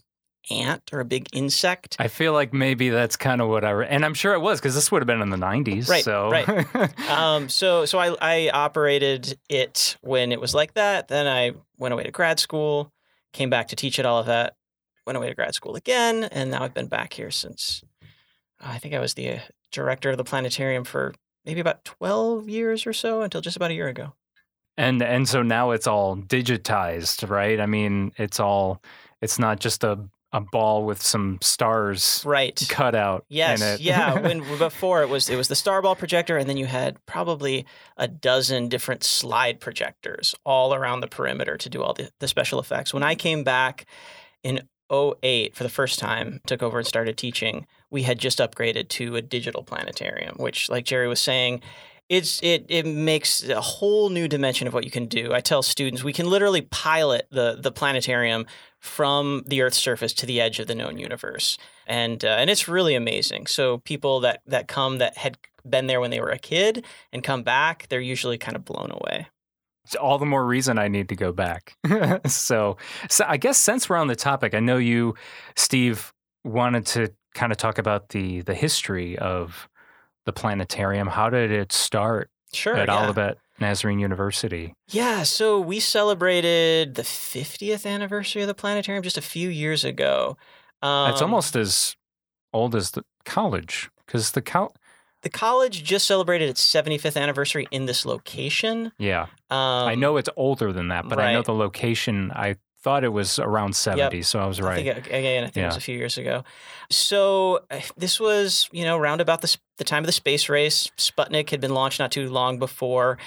ant 0.51 0.83
or 0.93 1.01
a 1.01 1.05
big 1.05 1.29
insect. 1.33 1.97
I 1.99 2.09
feel 2.09 2.33
like 2.33 2.53
maybe 2.53 2.91
that's 2.91 3.17
kind 3.17 3.41
of 3.41 3.49
what 3.49 3.65
I, 3.65 3.71
re- 3.71 3.87
and 3.89 4.05
I'm 4.05 4.15
sure 4.15 4.33
it 4.35 4.41
was 4.41 4.61
because 4.61 4.75
this 4.75 4.91
would 4.93 5.03
have 5.03 5.07
been 5.07 5.21
in 5.23 5.31
the 5.31 5.37
90s. 5.37 5.89
Right, 5.89 6.05
So, 6.05 6.31
right. 6.31 6.99
Um, 7.11 7.49
so 7.49 7.85
so 7.85 7.99
I, 7.99 8.17
I 8.21 8.51
operated 8.51 9.39
it 9.49 9.97
when 10.01 10.33
it 10.33 10.41
was 10.41 10.55
like 10.55 10.75
that. 10.75 11.09
Then 11.09 11.27
I 11.27 11.53
went 11.79 11.93
away 11.95 12.05
to 12.05 12.11
grad 12.11 12.39
school, 12.41 12.93
came 13.33 13.51
back 13.51 13.69
to 13.69 13.77
teach 13.77 13.99
at 13.99 14.07
Olivet, 14.07 14.55
went 15.07 15.17
away 15.17 15.29
to 15.29 15.35
grad 15.35 15.55
school 15.55 15.75
again, 15.77 16.25
and 16.25 16.51
now 16.51 16.63
I've 16.63 16.75
been 16.75 16.89
back 16.89 17.13
here 17.15 17.31
since 17.31 17.83
I 18.61 18.79
think 18.79 18.95
I 18.95 19.01
was 19.01 19.15
the 19.15 19.31
uh, 19.31 19.39
director 19.71 20.11
of 20.11 20.17
the 20.17 20.25
planetarium 20.25 20.85
for 20.85 21.15
maybe 21.45 21.61
about 21.61 21.85
12 21.85 22.49
years 22.49 22.87
or 22.87 22.93
so 22.93 23.23
until 23.23 23.41
just 23.41 23.57
about 23.57 23.71
a 23.71 23.75
year 23.75 23.89
ago. 23.89 24.15
and 24.77 25.01
and 25.03 25.29
so 25.29 25.43
now 25.43 25.71
it's 25.71 25.87
all 25.87 26.17
digitized, 26.17 27.29
right? 27.29 27.61
I 27.61 27.67
mean, 27.67 28.13
it's 28.17 28.41
all, 28.41 28.83
it's 29.23 29.39
not 29.39 29.61
just 29.61 29.85
a 29.85 29.99
a 30.33 30.41
ball 30.41 30.85
with 30.85 31.01
some 31.03 31.39
stars 31.41 32.23
Right. 32.27 32.63
cut 32.69 32.95
out 32.95 33.25
Yes, 33.29 33.61
in 33.63 33.67
it. 33.69 33.81
yeah. 33.81 34.15
When 34.21 34.41
before 34.59 35.03
it 35.03 35.09
was 35.09 35.31
it 35.31 35.37
was 35.37 35.49
the 35.49 35.55
Starball 35.55 35.97
projector, 35.97 36.37
and 36.37 36.49
then 36.49 36.57
you 36.59 36.67
had 36.67 37.05
probably 37.07 37.65
a 37.97 38.07
dozen 38.09 38.69
different 38.69 39.05
slide 39.05 39.59
projectors 39.61 40.35
all 40.45 40.75
around 40.75 41.01
the 41.01 41.09
perimeter 41.09 41.57
to 41.57 41.69
do 41.71 41.83
all 41.83 41.95
the, 41.95 42.11
the 42.21 42.29
special 42.29 42.61
effects. 42.61 42.93
When 42.93 43.03
I 43.03 43.15
came 43.15 43.43
back 43.43 43.87
in 44.43 44.69
08 44.93 45.55
for 45.57 45.63
the 45.65 45.69
first 45.71 45.99
time, 45.99 46.41
took 46.47 46.63
over 46.63 46.79
and 46.79 46.87
started 46.87 47.17
teaching, 47.17 47.67
we 47.91 48.03
had 48.03 48.19
just 48.19 48.39
upgraded 48.39 48.89
to 48.91 49.17
a 49.17 49.23
digital 49.23 49.63
planetarium, 49.63 50.37
which, 50.39 50.69
like 50.69 50.85
Jerry 50.85 51.09
was 51.09 51.21
saying, 51.21 51.63
it's 52.09 52.43
it 52.43 52.65
it 52.71 52.87
makes 52.87 53.47
a 53.47 53.61
whole 53.61 54.09
new 54.09 54.29
dimension 54.29 54.67
of 54.67 54.73
what 54.73 54.85
you 54.85 54.91
can 54.91 55.05
do. 55.07 55.35
I 55.35 55.41
tell 55.41 55.63
students 55.63 56.03
we 56.03 56.15
can 56.15 56.29
literally 56.31 56.63
pilot 56.63 57.27
the 57.31 57.59
the 57.61 57.71
planetarium 57.71 58.47
from 58.81 59.43
the 59.47 59.63
Earth's 59.63 59.79
surface 59.79 60.13
to 60.15 60.27
the 60.27 60.41
edge 60.41 60.59
of 60.61 60.67
the 60.67 60.75
known 60.75 60.99
universe, 60.99 61.59
and 61.87 62.25
uh, 62.25 62.29
and 62.29 62.51
it's 62.51 62.69
really 62.69 62.95
amazing. 62.95 63.47
So 63.47 63.79
people 63.79 64.21
that 64.21 64.43
that 64.47 64.69
come 64.69 64.99
that 64.99 65.19
had 65.19 65.39
been 65.69 65.87
there 65.87 66.01
when 66.01 66.11
they 66.11 66.21
were 66.21 66.31
a 66.31 66.39
kid 66.39 66.85
and 67.13 67.23
come 67.23 67.43
back, 67.43 67.87
they're 67.89 68.01
usually 68.01 68.39
kind 68.39 68.57
of 68.57 68.65
blown 68.65 68.91
away. 68.91 69.27
It's 69.85 69.95
all 69.95 70.19
the 70.19 70.27
more 70.27 70.45
reason 70.45 70.79
I 70.79 70.89
need 70.89 71.09
to 71.09 71.17
go 71.17 71.33
back. 71.33 71.77
so, 72.27 72.77
so 73.09 73.25
I 73.27 73.39
guess 73.39 73.57
since 73.57 73.89
we're 73.89 73.97
on 73.97 74.09
the 74.09 74.17
topic, 74.17 74.55
I 74.55 74.61
know 74.61 74.77
you, 74.77 75.15
Steve, 75.57 76.13
wanted 76.45 76.85
to 76.87 77.09
kind 77.35 77.53
of 77.53 77.59
talk 77.59 77.79
about 77.79 78.11
the 78.11 78.43
the 78.43 78.55
history 78.55 79.19
of 79.19 79.69
the 80.27 80.33
planetarium. 80.33 81.09
How 81.09 81.31
did 81.31 81.51
it 81.51 81.73
start 81.73 82.31
Sure, 82.53 82.77
at 82.77 82.89
yeah. 82.89 83.03
Olivet 83.03 83.39
Nazarene 83.61 83.99
University? 83.99 84.75
Yeah, 84.89 85.23
so 85.23 85.61
we 85.61 85.81
celebrated 85.81 86.95
the 86.95 87.03
50th 87.03 87.87
anniversary 87.87 88.43
of 88.43 88.49
the 88.49 88.55
planetarium 88.55 89.03
just 89.03 89.19
a 89.19 89.23
few 89.23 89.49
years 89.49 89.85
ago. 89.85 90.37
Um, 90.83 91.11
it's 91.11 91.23
almost 91.23 91.57
as 91.57 91.97
old 92.53 92.75
as 92.75 92.93
the 92.93 93.03
college 93.25 93.91
because 94.07 94.33
the 94.33 94.43
col- 94.43 94.75
the 95.23 95.29
college 95.29 95.83
just 95.83 96.07
celebrated 96.07 96.49
its 96.49 96.65
75th 96.65 97.21
anniversary 97.21 97.67
in 97.73 97.87
this 97.87 98.07
location. 98.07 98.93
yeah, 98.99 99.23
Um, 99.51 99.89
I 99.89 99.95
know 99.97 100.17
it's 100.17 100.29
older 100.37 100.73
than 100.73 100.89
that, 100.89 101.09
but 101.09 101.19
I 101.19 101.33
know 101.33 101.43
the 101.43 101.53
location. 101.53 102.31
I 102.33 102.55
thought 102.81 103.03
it 103.03 103.09
was 103.09 103.41
around 103.41 103.75
seventy, 103.75 104.23
so 104.23 104.39
I 104.39 104.47
was 104.47 104.61
I 104.61 104.63
right. 104.63 104.85
think, 104.85 105.07
again, 105.09 105.43
I 105.43 105.49
think 105.49 105.65
it 105.65 105.67
was 105.67 105.77
a 105.77 105.81
few 105.81 105.99
years 105.99 106.17
ago. 106.17 106.45
So 106.91 107.61
uh, 107.71 107.81
this 107.97 108.21
was, 108.21 108.69
you 108.71 108.85
know, 108.85 108.97
around 108.97 109.21
about 109.21 109.41
the, 109.41 109.57
the 109.79 109.85
time 109.85 110.05
of 110.05 110.07
the 110.07 110.13
space 110.13 110.49
race. 110.49 110.89
Sputnik 110.97 111.51
had 111.51 111.61
been 111.61 111.75
launched 111.75 111.99
not 111.99 112.13
too 112.13 112.31
long 112.31 112.61
before. 112.61 113.19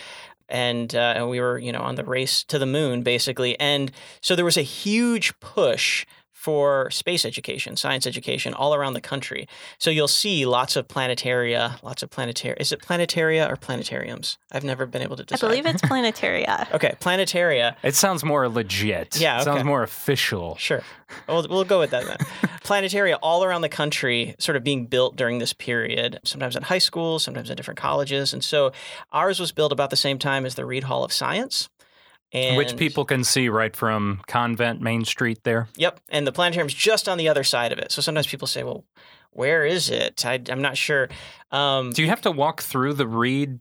And, 0.51 0.93
uh, 0.93 1.13
and 1.15 1.29
we 1.29 1.39
were, 1.39 1.57
you 1.57 1.71
know, 1.71 1.79
on 1.79 1.95
the 1.95 2.03
race 2.03 2.43
to 2.45 2.59
the 2.59 2.65
moon, 2.65 3.01
basically. 3.01 3.59
And 3.59 3.91
so 4.19 4.35
there 4.35 4.45
was 4.45 4.57
a 4.57 4.61
huge 4.61 5.39
push 5.39 6.05
for 6.41 6.89
space 6.89 7.23
education, 7.23 7.75
science 7.75 8.07
education 8.07 8.51
all 8.55 8.73
around 8.73 8.93
the 8.93 9.01
country. 9.01 9.47
So 9.77 9.91
you'll 9.91 10.07
see 10.07 10.47
lots 10.47 10.75
of 10.75 10.87
planetaria, 10.87 11.79
lots 11.83 12.01
of 12.01 12.09
planetaria. 12.09 12.55
Is 12.59 12.71
it 12.71 12.81
planetaria 12.81 13.47
or 13.47 13.55
planetariums? 13.55 14.37
I've 14.51 14.63
never 14.63 14.87
been 14.87 15.03
able 15.03 15.17
to 15.17 15.23
decide. 15.23 15.45
I 15.45 15.49
believe 15.49 15.67
it's 15.67 15.83
planetaria. 15.83 16.67
Okay, 16.81 16.95
planetaria. 16.99 17.75
It 17.83 17.95
sounds 17.95 18.23
more 18.23 18.47
legit. 18.47 19.19
Yeah, 19.19 19.41
it 19.41 19.43
sounds 19.43 19.63
more 19.63 19.83
official. 19.83 20.55
Sure. 20.55 20.81
We'll, 21.27 21.45
we'll 21.47 21.63
go 21.65 21.79
with 21.79 21.91
that 21.91 22.05
then. 22.05 22.17
Planetaria 22.63 23.17
all 23.21 23.43
around 23.43 23.61
the 23.61 23.69
country 23.69 24.35
sort 24.39 24.55
of 24.55 24.63
being 24.63 24.85
built 24.85 25.15
during 25.15 25.39
this 25.39 25.53
period, 25.53 26.19
sometimes 26.23 26.55
in 26.55 26.63
high 26.63 26.77
schools, 26.77 27.23
sometimes 27.23 27.49
in 27.49 27.55
different 27.55 27.79
colleges. 27.79 28.33
And 28.33 28.43
so 28.43 28.71
ours 29.11 29.39
was 29.39 29.51
built 29.51 29.71
about 29.71 29.89
the 29.89 29.95
same 29.95 30.17
time 30.17 30.45
as 30.45 30.55
the 30.55 30.65
Reed 30.65 30.83
Hall 30.83 31.03
of 31.03 31.11
Science. 31.11 31.69
And, 32.33 32.55
Which 32.55 32.77
people 32.77 33.03
can 33.03 33.23
see 33.25 33.49
right 33.49 33.75
from 33.75 34.21
Convent 34.27 34.79
Main 34.81 35.03
Street 35.03 35.43
there. 35.43 35.67
Yep. 35.75 35.99
And 36.09 36.25
the 36.25 36.31
planetarium's 36.31 36.73
just 36.73 37.09
on 37.09 37.17
the 37.17 37.27
other 37.27 37.43
side 37.43 37.71
of 37.73 37.79
it. 37.79 37.91
So 37.91 38.01
sometimes 38.01 38.25
people 38.27 38.47
say, 38.47 38.63
well, 38.63 38.85
where 39.31 39.65
is 39.65 39.89
it? 39.89 40.25
I, 40.25 40.39
I'm 40.49 40.61
not 40.61 40.77
sure. 40.77 41.09
Um, 41.51 41.91
Do 41.91 42.01
you 42.01 42.07
have 42.07 42.21
to 42.21 42.31
walk 42.31 42.61
through 42.61 42.93
the 42.93 43.05
Reed 43.07 43.59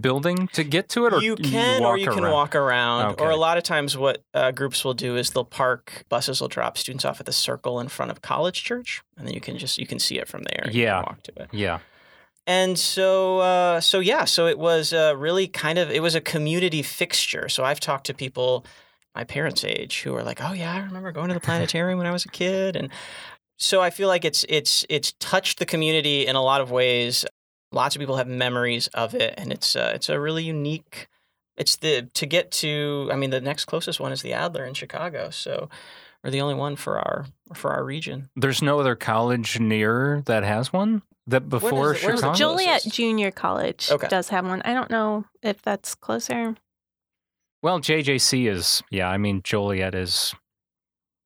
building 0.00 0.48
to 0.54 0.64
get 0.64 0.88
to 0.88 1.06
it, 1.06 1.12
or 1.12 1.22
you 1.22 1.36
can 1.36 1.80
or 1.80 1.90
walk 1.90 2.00
you 2.00 2.08
can 2.10 2.24
around? 2.24 2.32
walk 2.32 2.54
around 2.56 3.12
Okay. 3.12 3.24
or 3.24 3.30
a 3.30 3.36
lot 3.36 3.58
of 3.58 3.62
times 3.62 3.96
what 3.96 4.24
uh, 4.34 4.50
groups 4.50 4.84
will 4.84 4.94
do 4.94 5.16
is 5.16 5.30
they'll 5.30 5.44
park 5.44 6.04
buses 6.08 6.40
will 6.40 6.48
drop 6.48 6.76
students 6.76 7.04
off 7.04 7.20
at 7.20 7.26
the 7.26 7.32
circle 7.32 7.78
in 7.78 7.86
front 7.86 8.10
of 8.10 8.20
college 8.20 8.64
church 8.64 9.02
and 9.16 9.24
then 9.24 9.34
you 9.34 9.40
can 9.40 9.56
just 9.56 9.78
you 9.78 9.86
can 9.86 10.00
see 10.00 10.18
it 10.18 10.26
from 10.26 10.42
there 10.42 10.64
You 10.66 10.72
can 10.72 10.80
Yeah. 10.80 10.96
walk 10.96 11.22
to 11.22 11.32
it 11.42 11.48
Yeah, 11.52 11.78
and 12.46 12.78
so 12.78 13.38
uh, 13.38 13.80
so 13.80 14.00
yeah 14.00 14.24
so 14.24 14.46
it 14.46 14.58
was 14.58 14.92
uh, 14.92 15.14
really 15.16 15.46
kind 15.46 15.78
of 15.78 15.90
it 15.90 16.02
was 16.02 16.14
a 16.14 16.20
community 16.20 16.82
fixture 16.82 17.48
so 17.48 17.64
i've 17.64 17.80
talked 17.80 18.06
to 18.06 18.14
people 18.14 18.64
my 19.14 19.24
parents 19.24 19.64
age 19.64 20.02
who 20.02 20.14
are 20.14 20.22
like 20.22 20.40
oh 20.42 20.52
yeah 20.52 20.74
i 20.74 20.80
remember 20.80 21.12
going 21.12 21.28
to 21.28 21.34
the 21.34 21.40
planetarium 21.40 21.98
when 21.98 22.06
i 22.06 22.12
was 22.12 22.24
a 22.24 22.28
kid 22.28 22.76
and 22.76 22.90
so 23.56 23.80
i 23.80 23.90
feel 23.90 24.08
like 24.08 24.24
it's 24.24 24.44
it's 24.48 24.84
it's 24.88 25.12
touched 25.20 25.58
the 25.58 25.66
community 25.66 26.26
in 26.26 26.36
a 26.36 26.42
lot 26.42 26.60
of 26.60 26.70
ways 26.70 27.24
lots 27.72 27.96
of 27.96 28.00
people 28.00 28.16
have 28.16 28.28
memories 28.28 28.88
of 28.88 29.14
it 29.14 29.34
and 29.36 29.52
it's 29.52 29.74
uh, 29.76 29.92
it's 29.94 30.08
a 30.08 30.18
really 30.20 30.44
unique 30.44 31.08
It's 31.56 31.76
the 31.76 32.08
to 32.14 32.26
get 32.26 32.50
to. 32.62 33.08
I 33.12 33.16
mean, 33.16 33.30
the 33.30 33.40
next 33.40 33.66
closest 33.66 34.00
one 34.00 34.12
is 34.12 34.22
the 34.22 34.32
Adler 34.32 34.64
in 34.66 34.74
Chicago. 34.74 35.30
So 35.30 35.68
we're 36.22 36.30
the 36.30 36.40
only 36.40 36.54
one 36.54 36.76
for 36.76 36.98
our 36.98 37.26
for 37.54 37.70
our 37.70 37.84
region. 37.84 38.28
There's 38.34 38.60
no 38.60 38.80
other 38.80 38.96
college 38.96 39.60
near 39.60 40.22
that 40.26 40.42
has 40.42 40.72
one 40.72 41.02
that 41.26 41.48
before 41.48 41.94
Chicago. 41.94 42.34
Joliet? 42.34 42.82
Junior 42.84 43.30
College 43.30 43.90
Okay. 43.90 44.08
does 44.08 44.28
have 44.28 44.46
one. 44.46 44.62
I 44.64 44.74
don't 44.74 44.90
know 44.90 45.24
if 45.42 45.62
that's 45.62 45.94
closer. 45.94 46.56
Well, 47.62 47.80
JJC 47.80 48.48
is 48.48 48.82
yeah. 48.90 49.08
I 49.08 49.16
mean 49.16 49.40
Joliet 49.42 49.94
is, 49.94 50.34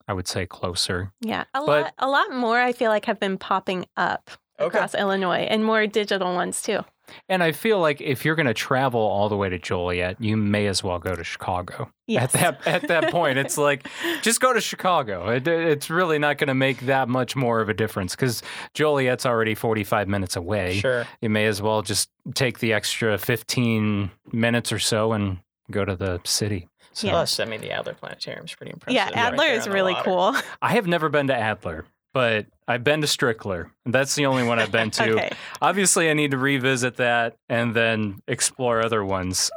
I 0.07 0.13
would 0.13 0.29
say 0.29 0.47
closer. 0.47 1.13
Yeah, 1.21 1.45
a 1.53 1.61
But- 1.65 1.67
lot, 1.67 1.95
a 1.99 2.09
lot 2.09 2.33
more. 2.33 2.61
I 2.61 2.73
feel 2.73 2.91
like 2.91 3.07
have 3.07 3.19
been 3.19 3.39
popping 3.39 3.87
up 3.97 4.31
Okay. 4.61 4.77
across 4.77 4.95
Illinois, 4.95 5.47
and 5.49 5.65
more 5.65 5.87
digital 5.87 6.35
ones 6.35 6.63
too. 6.63 6.81
And 7.29 7.43
I 7.43 7.53
feel 7.53 7.79
like 7.81 8.01
if 8.01 8.25
you're 8.25 8.35
going 8.35 8.47
to 8.47 8.55
travel 8.55 9.01
all 9.01 9.29
the 9.29 9.37
way 9.37 9.49
to 9.49 9.59
Joliet, 9.59 10.21
you 10.21 10.37
may 10.37 10.67
as 10.67 10.83
well 10.83 10.99
go 10.99 11.15
to 11.15 11.25
Chicago. 11.25 11.91
Yes. 12.07 12.35
At 12.35 12.63
that 12.63 12.67
at 12.67 12.89
that 12.89 13.11
point, 13.13 13.39
it's 13.39 13.59
like 13.59 13.87
just 14.23 14.41
go 14.41 14.53
to 14.53 14.61
Chicago. 14.61 15.29
It, 15.29 15.47
it's 15.47 15.91
really 15.91 16.19
not 16.19 16.39
going 16.39 16.49
to 16.49 16.55
make 16.55 16.81
that 16.87 17.09
much 17.09 17.37
more 17.37 17.61
of 17.61 17.69
a 17.69 17.75
difference 17.75 18.15
because 18.17 18.43
Joliet's 18.75 19.27
already 19.27 19.55
45 19.55 20.09
minutes 20.09 20.35
away. 20.37 20.79
Sure. 20.81 21.07
You 21.21 21.29
may 21.31 21.47
as 21.47 21.61
well 21.61 21.83
just 21.83 22.09
take 22.35 22.61
the 22.61 22.73
extra 22.73 23.19
15 23.19 24.11
minutes 24.33 24.73
or 24.73 24.79
so 24.79 25.13
and 25.13 25.39
go 25.71 25.85
to 25.85 25.95
the 25.97 26.21
city. 26.25 26.69
So 26.93 27.07
Yeah. 27.07 27.13
Plus, 27.13 27.41
I 27.41 27.45
mean, 27.45 27.61
the 27.61 27.71
Adler 27.73 27.95
Planetarium 27.95 28.45
is 28.47 28.55
pretty 28.55 28.73
impressive. 28.73 28.95
yeah, 28.95 29.11
Adler 29.15 29.37
there 29.45 29.55
is 29.55 29.65
on 29.65 29.71
the 29.71 29.75
really 29.75 29.93
water. 29.93 30.05
cool. 30.05 30.37
I 30.63 30.73
have 30.73 30.87
never 30.87 31.09
been 31.09 31.27
to 31.29 31.37
Adler, 31.37 31.85
but 32.15 32.47
I've 32.69 32.85
been 32.85 33.01
to 33.01 33.07
Strickler. 33.07 33.71
That's 33.87 34.15
the 34.15 34.27
only 34.27 34.45
one 34.45 34.59
I've 34.59 34.71
been 34.71 34.91
to. 34.93 35.11
okay. 35.15 35.31
Obviously, 35.63 36.11
I 36.11 36.13
need 36.13 36.31
to 36.33 36.39
revisit 36.39 36.97
that 36.97 37.37
and 37.49 37.75
then 37.75 38.21
explore 38.29 38.83
other 38.85 39.03
ones. 39.05 39.51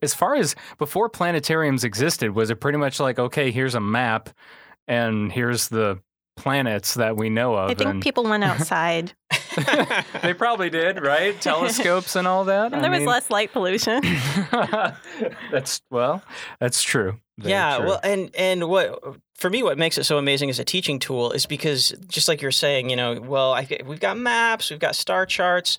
As 0.00 0.14
far 0.14 0.36
as 0.36 0.54
before 0.78 1.10
planetariums 1.10 1.82
existed, 1.82 2.30
was 2.34 2.50
it 2.50 2.56
pretty 2.60 2.78
much 2.78 3.00
like, 3.00 3.18
okay, 3.18 3.50
here's 3.50 3.74
a 3.74 3.80
map 3.80 4.28
and 4.86 5.32
here's 5.32 5.68
the 5.68 5.98
planets 6.36 6.94
that 6.94 7.16
we 7.16 7.28
know 7.28 7.54
of? 7.56 7.70
I 7.70 7.74
think 7.74 7.90
and 7.90 8.02
people 8.02 8.22
went 8.24 8.44
outside, 8.50 9.14
they 10.22 10.34
probably 10.34 10.70
did, 10.70 11.02
right? 11.02 11.40
Telescopes 11.40 12.14
and 12.16 12.26
all 12.28 12.44
that. 12.44 12.72
and 12.72 12.84
there 12.84 12.90
I 12.90 12.94
was 12.94 12.98
mean- 13.00 13.08
less 13.08 13.30
light 13.30 13.52
pollution. 13.52 14.00
that's 15.50 15.80
well, 15.90 16.22
that's 16.60 16.82
true. 16.82 17.18
Very 17.38 17.50
yeah 17.50 17.78
true. 17.78 17.86
well 17.86 18.00
and 18.04 18.30
and 18.36 18.68
what 18.68 19.00
for 19.34 19.50
me 19.50 19.62
what 19.62 19.78
makes 19.78 19.98
it 19.98 20.04
so 20.04 20.18
amazing 20.18 20.48
as 20.48 20.58
a 20.58 20.64
teaching 20.64 20.98
tool 20.98 21.32
is 21.32 21.46
because 21.46 21.94
just 22.08 22.28
like 22.28 22.40
you're 22.40 22.50
saying 22.50 22.90
you 22.90 22.96
know 22.96 23.20
well 23.20 23.52
I, 23.52 23.66
we've 23.84 24.00
got 24.00 24.16
maps 24.16 24.70
we've 24.70 24.78
got 24.78 24.94
star 24.94 25.26
charts 25.26 25.78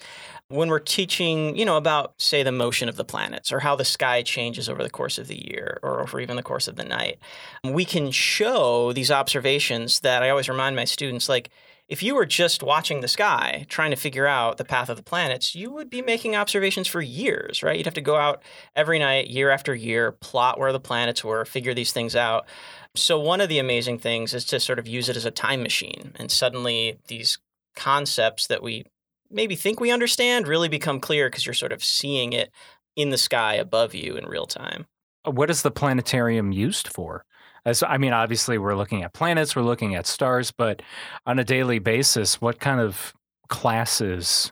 when 0.50 0.70
we're 0.70 0.80
teaching 0.80 1.56
you 1.56 1.66
know 1.66 1.78
about 1.78 2.14
say 2.18 2.44
the 2.44 2.52
motion 2.52 2.90
of 2.90 2.98
the 2.98 3.06
planets 3.06 3.52
or 3.52 3.60
how 3.60 3.76
the 3.76 3.86
sky 3.86 4.22
changes 4.22 4.70
over 4.70 4.84
the 4.84 4.90
course 4.90 5.18
of 5.18 5.28
the 5.28 5.48
year 5.50 5.80
or 5.82 6.02
over 6.02 6.20
even 6.20 6.36
the 6.36 6.44
course 6.44 6.68
of 6.68 6.76
the 6.76 6.84
night 6.84 7.18
we 7.64 7.86
can 7.86 8.12
show 8.12 8.94
these 8.94 9.12
observations 9.12 10.02
that 10.02 10.22
i 10.22 10.30
always 10.30 10.50
remind 10.50 10.76
my 10.76 10.86
students 10.86 11.30
like 11.30 11.50
if 11.88 12.02
you 12.02 12.16
were 12.16 12.26
just 12.26 12.64
watching 12.64 13.02
the 13.02 13.08
sky 13.08 13.66
trying 13.70 13.92
to 13.92 13.98
figure 13.98 14.26
out 14.26 14.58
the 14.58 14.66
path 14.66 14.90
of 14.90 14.98
the 14.98 15.04
planets 15.04 15.56
you 15.56 15.72
would 15.72 15.90
be 15.90 16.02
making 16.02 16.36
observations 16.36 16.88
for 16.88 17.02
years 17.02 17.64
right 17.64 17.78
you'd 17.78 17.86
have 17.86 17.94
to 17.94 18.02
go 18.02 18.16
out 18.16 18.44
every 18.76 19.00
night, 19.00 19.30
year 19.30 19.50
after 19.50 19.74
year, 19.74 20.12
plot 20.12 20.60
where 20.60 20.72
the 20.72 20.80
planets 20.80 21.24
were, 21.24 21.46
figure 21.46 21.74
these 21.74 21.92
things 21.92 22.16
out. 22.16 22.46
So, 22.96 23.20
one 23.20 23.42
of 23.42 23.50
the 23.50 23.60
amazing 23.60 24.00
things 24.00 24.34
is 24.34 24.46
to 24.46 24.60
sort 24.60 24.80
of 24.80 24.88
use 24.88 25.10
it 25.10 25.18
as 25.18 25.26
a 25.26 25.32
time 25.32 25.62
machine. 25.64 26.14
And 26.16 26.32
suddenly, 26.32 26.98
these 27.08 27.40
concepts 27.76 28.48
that 28.48 28.64
we 28.64 28.86
maybe 29.30 29.56
think 29.56 29.80
we 29.80 29.92
understand 29.92 30.48
really 30.48 30.70
become 30.70 31.00
clear 31.00 31.30
because 31.30 31.46
you're 31.46 31.54
sort 31.54 31.72
of 31.72 31.84
seeing 31.84 32.34
it 32.34 32.52
in 32.96 33.10
the 33.10 33.18
sky 33.18 33.56
above 33.56 33.94
you 33.94 34.16
in 34.16 34.26
real 34.26 34.46
time. 34.46 34.86
Uh, 35.28 35.32
what 35.32 35.50
is 35.50 35.62
the 35.62 35.72
planetarium 35.72 36.52
used 36.52 36.88
for? 36.88 37.26
As 37.66 37.82
I 37.82 37.98
mean, 37.98 38.14
obviously, 38.14 38.58
we're 38.58 38.76
looking 38.76 39.04
at 39.04 39.14
planets, 39.14 39.56
we're 39.56 39.64
looking 39.64 39.96
at 39.96 40.06
stars, 40.06 40.52
but 40.52 40.82
on 41.26 41.40
a 41.40 41.44
daily 41.44 41.80
basis, 41.80 42.40
what 42.40 42.60
kind 42.60 42.80
of 42.80 43.14
classes? 43.50 44.52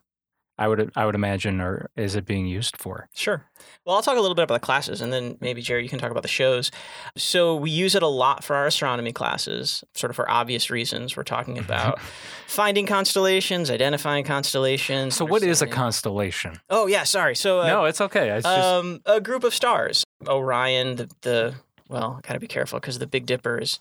I 0.57 0.67
would 0.67 0.91
I 0.95 1.05
would 1.05 1.15
imagine, 1.15 1.60
or 1.60 1.89
is 1.95 2.15
it 2.15 2.25
being 2.25 2.45
used 2.45 2.77
for? 2.77 3.10
Sure. 3.15 3.43
Well, 3.86 3.95
I'll 3.95 4.01
talk 4.03 4.17
a 4.17 4.22
little 4.22 4.36
bit 4.36 4.43
about 4.43 4.62
the 4.62 4.65
classes, 4.65 5.01
and 5.01 5.12
then 5.12 5.38
maybe 5.41 5.62
Jerry, 5.62 5.83
you 5.83 5.89
can 5.89 5.98
talk 5.98 6.12
about 6.12 6.22
the 6.22 6.29
shows. 6.29 6.69
So 7.17 7.55
we 7.55 7.72
use 7.72 7.95
it 7.95 8.03
a 8.03 8.07
lot 8.07 8.43
for 8.43 8.55
our 8.55 8.67
astronomy 8.67 9.12
classes, 9.13 9.83
sort 9.93 10.12
of 10.12 10.15
for 10.15 10.29
obvious 10.29 10.69
reasons. 10.69 11.17
We're 11.17 11.24
talking 11.24 11.57
about 11.57 12.00
finding 12.48 12.86
constellations, 12.86 13.72
identifying 13.72 14.25
constellations. 14.25 15.15
So, 15.15 15.25
what 15.25 15.41
is 15.41 15.62
a 15.63 15.67
constellation? 15.67 16.60
Oh 16.69 16.86
yeah, 16.86 17.03
sorry. 17.03 17.36
So 17.36 17.62
uh, 17.62 17.67
no, 17.67 17.86
it's 17.86 18.01
okay. 18.01 18.29
It's 18.29 18.45
just 18.45 18.67
um, 18.67 19.01
a 19.05 19.19
group 19.19 19.43
of 19.43 19.55
stars. 19.55 20.03
Orion, 20.27 20.98
the 20.98 21.10
the 21.22 21.55
well, 21.89 22.19
gotta 22.24 22.39
be 22.39 22.48
careful 22.48 22.79
because 22.79 23.00
the 23.00 23.07
Big 23.07 23.25
Dipper 23.25 23.60
is 23.60 23.79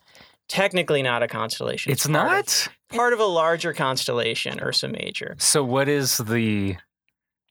technically 0.49 1.03
not 1.03 1.23
a 1.23 1.29
constellation. 1.29 1.93
it's 1.93 2.07
part 2.07 2.27
of- 2.27 2.33
not. 2.33 2.69
part 2.89 3.13
of 3.13 3.21
a 3.21 3.25
larger 3.25 3.73
constellation, 3.73 4.61
Ursa 4.61 4.89
Major. 4.89 5.35
So, 5.39 5.65
what 5.65 5.89
is 5.89 6.19
the 6.19 6.77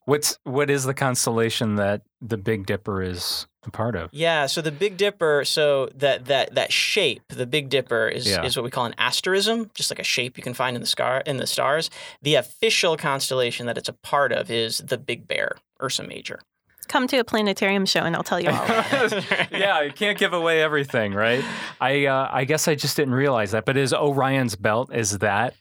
what's 0.04 0.38
what 0.44 0.70
is 0.70 0.84
the 0.84 0.94
constellation 0.94 1.76
that 1.76 2.02
the 2.20 2.36
Big 2.36 2.66
Dipper 2.66 3.02
is 3.02 3.46
a 3.64 3.70
part 3.70 3.94
of? 3.94 4.10
Yeah, 4.12 4.46
so 4.46 4.60
the 4.60 4.72
Big 4.72 4.96
Dipper, 4.96 5.44
so 5.44 5.88
that 5.94 6.24
that 6.26 6.54
that 6.54 6.72
shape, 6.72 7.22
the 7.28 7.46
Big 7.46 7.68
Dipper 7.68 8.08
is 8.08 8.28
Yeah. 8.28 8.44
is 8.44 8.56
what 8.56 8.64
we 8.64 8.70
call 8.70 8.84
an 8.86 8.94
asterism, 8.98 9.70
just 9.74 9.90
like 9.90 9.98
a 10.00 10.04
shape 10.04 10.36
you 10.36 10.42
can 10.42 10.54
find 10.54 10.76
in 10.76 10.80
the 10.80 10.86
scar 10.88 11.22
in 11.26 11.36
the 11.36 11.46
stars. 11.46 11.90
The 12.22 12.34
official 12.36 12.96
constellation 12.96 13.66
that 13.66 13.78
it's 13.78 13.88
a 13.88 13.92
part 13.92 14.32
of 14.32 14.50
is 14.50 14.78
the 14.78 14.98
Big 14.98 15.28
Bear, 15.28 15.56
Ursa 15.82 16.02
Major. 16.04 16.40
Come 16.88 17.06
to 17.08 17.16
a 17.18 17.24
planetarium 17.24 17.86
show, 17.86 18.00
and 18.00 18.14
I'll 18.14 18.22
tell 18.22 18.40
you 18.40 18.50
all. 18.50 18.66
yeah, 19.50 19.80
you 19.82 19.92
can't 19.92 20.18
give 20.18 20.32
away 20.32 20.62
everything, 20.62 21.14
right? 21.14 21.42
I 21.80 22.06
uh, 22.06 22.28
I 22.30 22.44
guess 22.44 22.68
I 22.68 22.74
just 22.74 22.96
didn't 22.96 23.14
realize 23.14 23.52
that. 23.52 23.64
But 23.64 23.76
is 23.76 23.94
Orion's 23.94 24.56
belt 24.56 24.90
is 24.94 25.18
that 25.18 25.54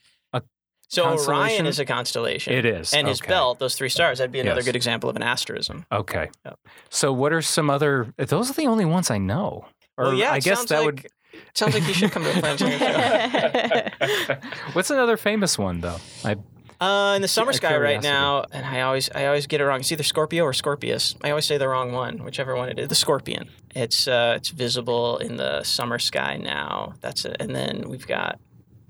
So 0.90 1.06
Orion 1.08 1.66
is 1.68 1.80
a 1.80 1.86
constellation. 1.86 2.52
it 2.54 2.66
is 2.66 2.94
And 2.94 3.08
his 3.08 3.22
belt, 3.22 3.60
those 3.60 3.76
three 3.76 3.88
stars, 3.88 4.18
that'd 4.18 4.32
be 4.32 4.42
another 4.42 4.58
Yes. 4.60 4.66
good 4.66 4.76
example 4.76 5.10
of 5.10 5.16
an 5.16 5.24
asterism. 5.24 5.86
Okay. 5.90 6.30
Yep. 6.46 6.60
So 6.90 7.14
what 7.14 7.32
are 7.32 7.42
some 7.42 7.70
other? 7.70 8.14
Those 8.18 8.50
are 8.50 8.54
the 8.54 8.68
only 8.68 8.84
ones 8.84 9.10
I 9.10 9.18
know. 9.18 9.66
Or 9.98 10.06
well, 10.06 10.14
yeah, 10.16 10.34
I 10.34 10.40
guess 10.42 10.66
that 10.66 10.84
like, 10.84 11.10
sounds 11.54 11.76
like 11.76 11.88
you 11.88 11.94
should 11.94 12.12
come 12.12 12.24
to 12.24 12.30
a 12.30 12.34
planetarium 12.42 12.80
show. 12.80 14.36
What's 14.74 14.90
another 14.90 15.16
famous 15.16 15.58
one 15.58 15.80
though? 15.80 15.98
I 16.26 16.36
Uh, 16.82 17.14
in 17.16 17.22
the 17.22 17.28
summer 17.28 17.52
A 17.52 17.54
sky 17.54 17.78
right 17.78 18.02
now, 18.02 18.44
and 18.52 18.66
I 18.66 18.82
always 18.82 19.08
I 19.14 19.28
always 19.28 19.46
get 19.46 19.62
it 19.62 19.66
wrong. 19.66 19.82
It's 19.82 19.92
either 19.92 20.02
Scorpio 20.02 20.44
or 20.44 20.52
Scorpius. 20.52 21.16
I 21.24 21.30
always 21.30 21.46
say 21.46 21.60
the 21.60 21.68
wrong 21.68 21.92
one, 21.92 22.24
whichever 22.24 22.56
one 22.56 22.70
it 22.70 22.80
is. 22.80 22.88
The 22.88 22.96
Scorpion. 22.96 23.50
It's 23.76 24.08
uh, 24.08 24.34
it's 24.38 24.50
visible 24.50 25.20
in 25.20 25.38
the 25.38 25.62
summer 25.62 26.00
sky 26.00 26.38
now. 26.38 26.96
That's 27.02 27.24
it. 27.24 27.38
And 27.40 27.56
then 27.56 27.88
we've 27.88 28.08
got 28.08 28.40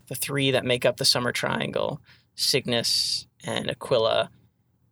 the 0.08 0.16
three 0.16 0.52
that 0.52 0.64
make 0.64 0.86
up 0.86 0.98
the 0.98 1.06
summer 1.06 1.34
triangle: 1.34 2.00
Cygnus 2.34 3.28
and 3.44 3.70
Aquila, 3.70 4.30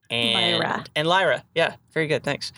and 0.10 0.60
Lyra. 0.60 0.84
and 0.94 1.08
Lyra. 1.08 1.46
Yeah, 1.56 1.76
very 1.94 2.08
good. 2.08 2.24
Thanks. 2.24 2.52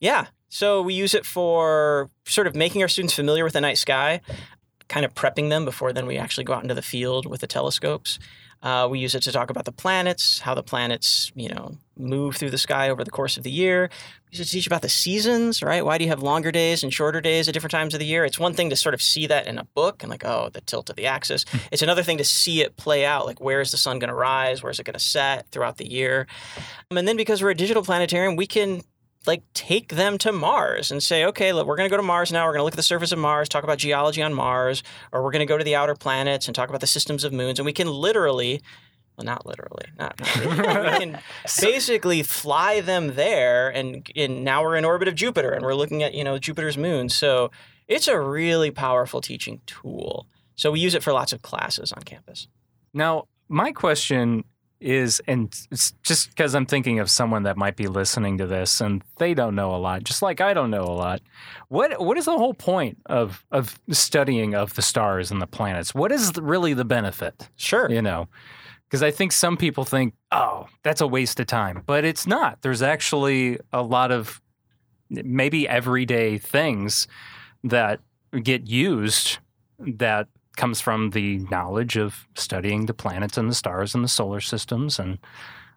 Yeah. 0.00 0.26
So 0.50 0.82
we 0.82 0.92
use 0.92 1.14
it 1.14 1.24
for 1.24 2.10
sort 2.26 2.46
of 2.46 2.54
making 2.54 2.82
our 2.82 2.88
students 2.88 3.14
familiar 3.14 3.44
with 3.44 3.54
the 3.54 3.60
night 3.62 3.78
sky, 3.78 4.20
kind 4.88 5.06
of 5.06 5.14
prepping 5.14 5.48
them 5.48 5.64
before 5.64 5.94
then 5.94 6.06
we 6.06 6.18
actually 6.18 6.44
go 6.44 6.52
out 6.52 6.62
into 6.62 6.74
the 6.74 6.82
field 6.82 7.24
with 7.24 7.40
the 7.40 7.46
telescopes. 7.46 8.18
Uh, 8.62 8.86
we 8.90 8.98
use 8.98 9.14
it 9.14 9.22
to 9.22 9.32
talk 9.32 9.48
about 9.48 9.64
the 9.64 9.72
planets, 9.72 10.40
how 10.40 10.54
the 10.54 10.62
planets, 10.62 11.32
you 11.34 11.48
know, 11.48 11.78
move 11.96 12.36
through 12.36 12.50
the 12.50 12.58
sky 12.58 12.90
over 12.90 13.04
the 13.04 13.10
course 13.10 13.36
of 13.36 13.42
the 13.42 13.50
year. 13.50 13.90
We 14.30 14.36
use 14.36 14.40
it 14.40 14.44
to 14.44 14.50
teach 14.50 14.66
about 14.66 14.82
the 14.82 14.88
seasons, 14.88 15.62
right? 15.62 15.84
Why 15.84 15.96
do 15.96 16.04
you 16.04 16.10
have 16.10 16.22
longer 16.22 16.52
days 16.52 16.82
and 16.82 16.92
shorter 16.92 17.20
days 17.22 17.48
at 17.48 17.54
different 17.54 17.72
times 17.72 17.94
of 17.94 18.00
the 18.00 18.06
year? 18.06 18.24
It's 18.24 18.38
one 18.38 18.52
thing 18.52 18.68
to 18.70 18.76
sort 18.76 18.94
of 18.94 19.00
see 19.00 19.26
that 19.26 19.46
in 19.46 19.58
a 19.58 19.64
book 19.64 20.02
and 20.02 20.10
like, 20.10 20.24
oh, 20.26 20.50
the 20.52 20.60
tilt 20.60 20.90
of 20.90 20.96
the 20.96 21.06
axis. 21.06 21.46
It's 21.72 21.82
another 21.82 22.02
thing 22.02 22.18
to 22.18 22.24
see 22.24 22.60
it 22.60 22.76
play 22.76 23.04
out, 23.06 23.24
like 23.26 23.40
where 23.40 23.62
is 23.62 23.70
the 23.70 23.78
sun 23.78 23.98
going 23.98 24.08
to 24.08 24.14
rise, 24.14 24.62
where 24.62 24.70
is 24.70 24.78
it 24.78 24.84
going 24.84 24.94
to 24.94 25.00
set 25.00 25.48
throughout 25.50 25.78
the 25.78 25.90
year, 25.90 26.26
Um, 26.90 26.98
and 26.98 27.06
then 27.06 27.16
because 27.16 27.42
we're 27.42 27.50
a 27.50 27.54
digital 27.54 27.82
planetarium, 27.84 28.36
we 28.36 28.46
can 28.46 28.82
like 29.26 29.42
take 29.52 29.90
them 29.94 30.18
to 30.18 30.32
Mars 30.32 30.90
and 30.90 31.02
say, 31.02 31.24
okay, 31.26 31.52
look, 31.52 31.66
we're 31.66 31.76
going 31.76 31.88
to 31.88 31.92
go 31.92 31.96
to 31.96 32.02
Mars 32.02 32.32
now. 32.32 32.46
We're 32.46 32.52
going 32.52 32.60
to 32.60 32.64
look 32.64 32.74
at 32.74 32.78
the 32.78 32.82
surface 32.82 33.12
of 33.12 33.18
Mars, 33.18 33.48
talk 33.48 33.64
about 33.64 33.78
geology 33.78 34.22
on 34.22 34.32
Mars, 34.32 34.82
or 35.12 35.22
we're 35.22 35.30
going 35.30 35.40
to 35.40 35.46
go 35.46 35.58
to 35.58 35.64
the 35.64 35.74
outer 35.74 35.94
planets 35.94 36.46
and 36.46 36.54
talk 36.54 36.68
about 36.68 36.80
the 36.80 36.86
systems 36.86 37.24
of 37.24 37.32
moons. 37.32 37.58
And 37.58 37.66
we 37.66 37.72
can 37.72 37.88
literally, 37.88 38.62
well, 39.16 39.26
not 39.26 39.44
literally, 39.44 39.84
not, 39.98 40.18
not 40.18 40.36
really, 40.36 40.90
we 40.92 40.98
can 40.98 41.18
basically 41.60 42.22
fly 42.22 42.80
them 42.80 43.14
there. 43.14 43.68
And, 43.68 44.10
and 44.16 44.42
now 44.42 44.62
we're 44.62 44.76
in 44.76 44.86
orbit 44.86 45.08
of 45.08 45.14
Jupiter 45.14 45.50
and 45.50 45.64
we're 45.64 45.74
looking 45.74 46.02
at, 46.02 46.14
you 46.14 46.24
know, 46.24 46.38
Jupiter's 46.38 46.78
moon. 46.78 47.10
So 47.10 47.50
it's 47.88 48.08
a 48.08 48.18
really 48.18 48.70
powerful 48.70 49.20
teaching 49.20 49.60
tool. 49.66 50.26
So 50.54 50.70
we 50.70 50.80
use 50.80 50.94
it 50.94 51.02
for 51.02 51.12
lots 51.12 51.32
of 51.32 51.42
classes 51.42 51.92
on 51.92 52.02
campus. 52.02 52.48
now 52.94 53.26
my 53.48 53.72
question 53.72 54.44
is, 54.80 55.20
and 55.26 55.54
it's 55.70 55.92
just 56.02 56.30
because 56.30 56.54
I'm 56.54 56.66
thinking 56.66 56.98
of 56.98 57.10
someone 57.10 57.42
that 57.44 57.56
might 57.56 57.76
be 57.76 57.86
listening 57.86 58.38
to 58.38 58.46
this 58.46 58.80
and 58.80 59.02
they 59.18 59.34
don't 59.34 59.54
know 59.54 59.74
a 59.74 59.78
lot, 59.78 60.04
just 60.04 60.22
like 60.22 60.40
I 60.40 60.54
don't 60.54 60.70
know 60.70 60.84
a 60.84 60.96
lot. 60.96 61.20
What 61.68 62.00
what 62.00 62.16
is 62.16 62.24
the 62.24 62.36
whole 62.36 62.54
point 62.54 62.98
of 63.06 63.44
of 63.50 63.78
studying 63.90 64.54
of 64.54 64.74
the 64.74 64.82
stars 64.82 65.30
and 65.30 65.40
the 65.40 65.46
planets? 65.46 65.94
What 65.94 66.12
is 66.12 66.32
really 66.36 66.74
the 66.74 66.84
benefit? 66.84 67.48
Sure. 67.56 67.90
you 67.90 68.02
know 68.02 68.28
because 68.88 69.02
i 69.02 69.10
think 69.10 69.30
some 69.30 69.56
people 69.56 69.84
think 69.84 70.14
oh 70.32 70.66
that's 70.82 71.00
a 71.00 71.06
waste 71.06 71.38
of 71.38 71.46
time 71.46 71.82
but 71.86 72.04
it's 72.04 72.26
not 72.26 72.60
there's 72.62 72.82
actually 72.82 73.58
a 73.72 73.82
lot 73.82 74.10
of 74.10 74.40
maybe 75.10 75.68
everyday 75.68 76.38
things 76.38 77.06
that 77.64 78.00
get 78.42 78.66
used 78.66 79.38
that 79.78 80.28
comes 80.60 80.78
from 80.78 81.10
the 81.10 81.38
knowledge 81.50 81.96
of 81.96 82.26
studying 82.34 82.84
the 82.84 82.92
planets 82.92 83.38
and 83.38 83.48
the 83.48 83.54
stars 83.54 83.94
and 83.94 84.04
the 84.04 84.08
solar 84.08 84.42
systems 84.42 84.98
and 84.98 85.16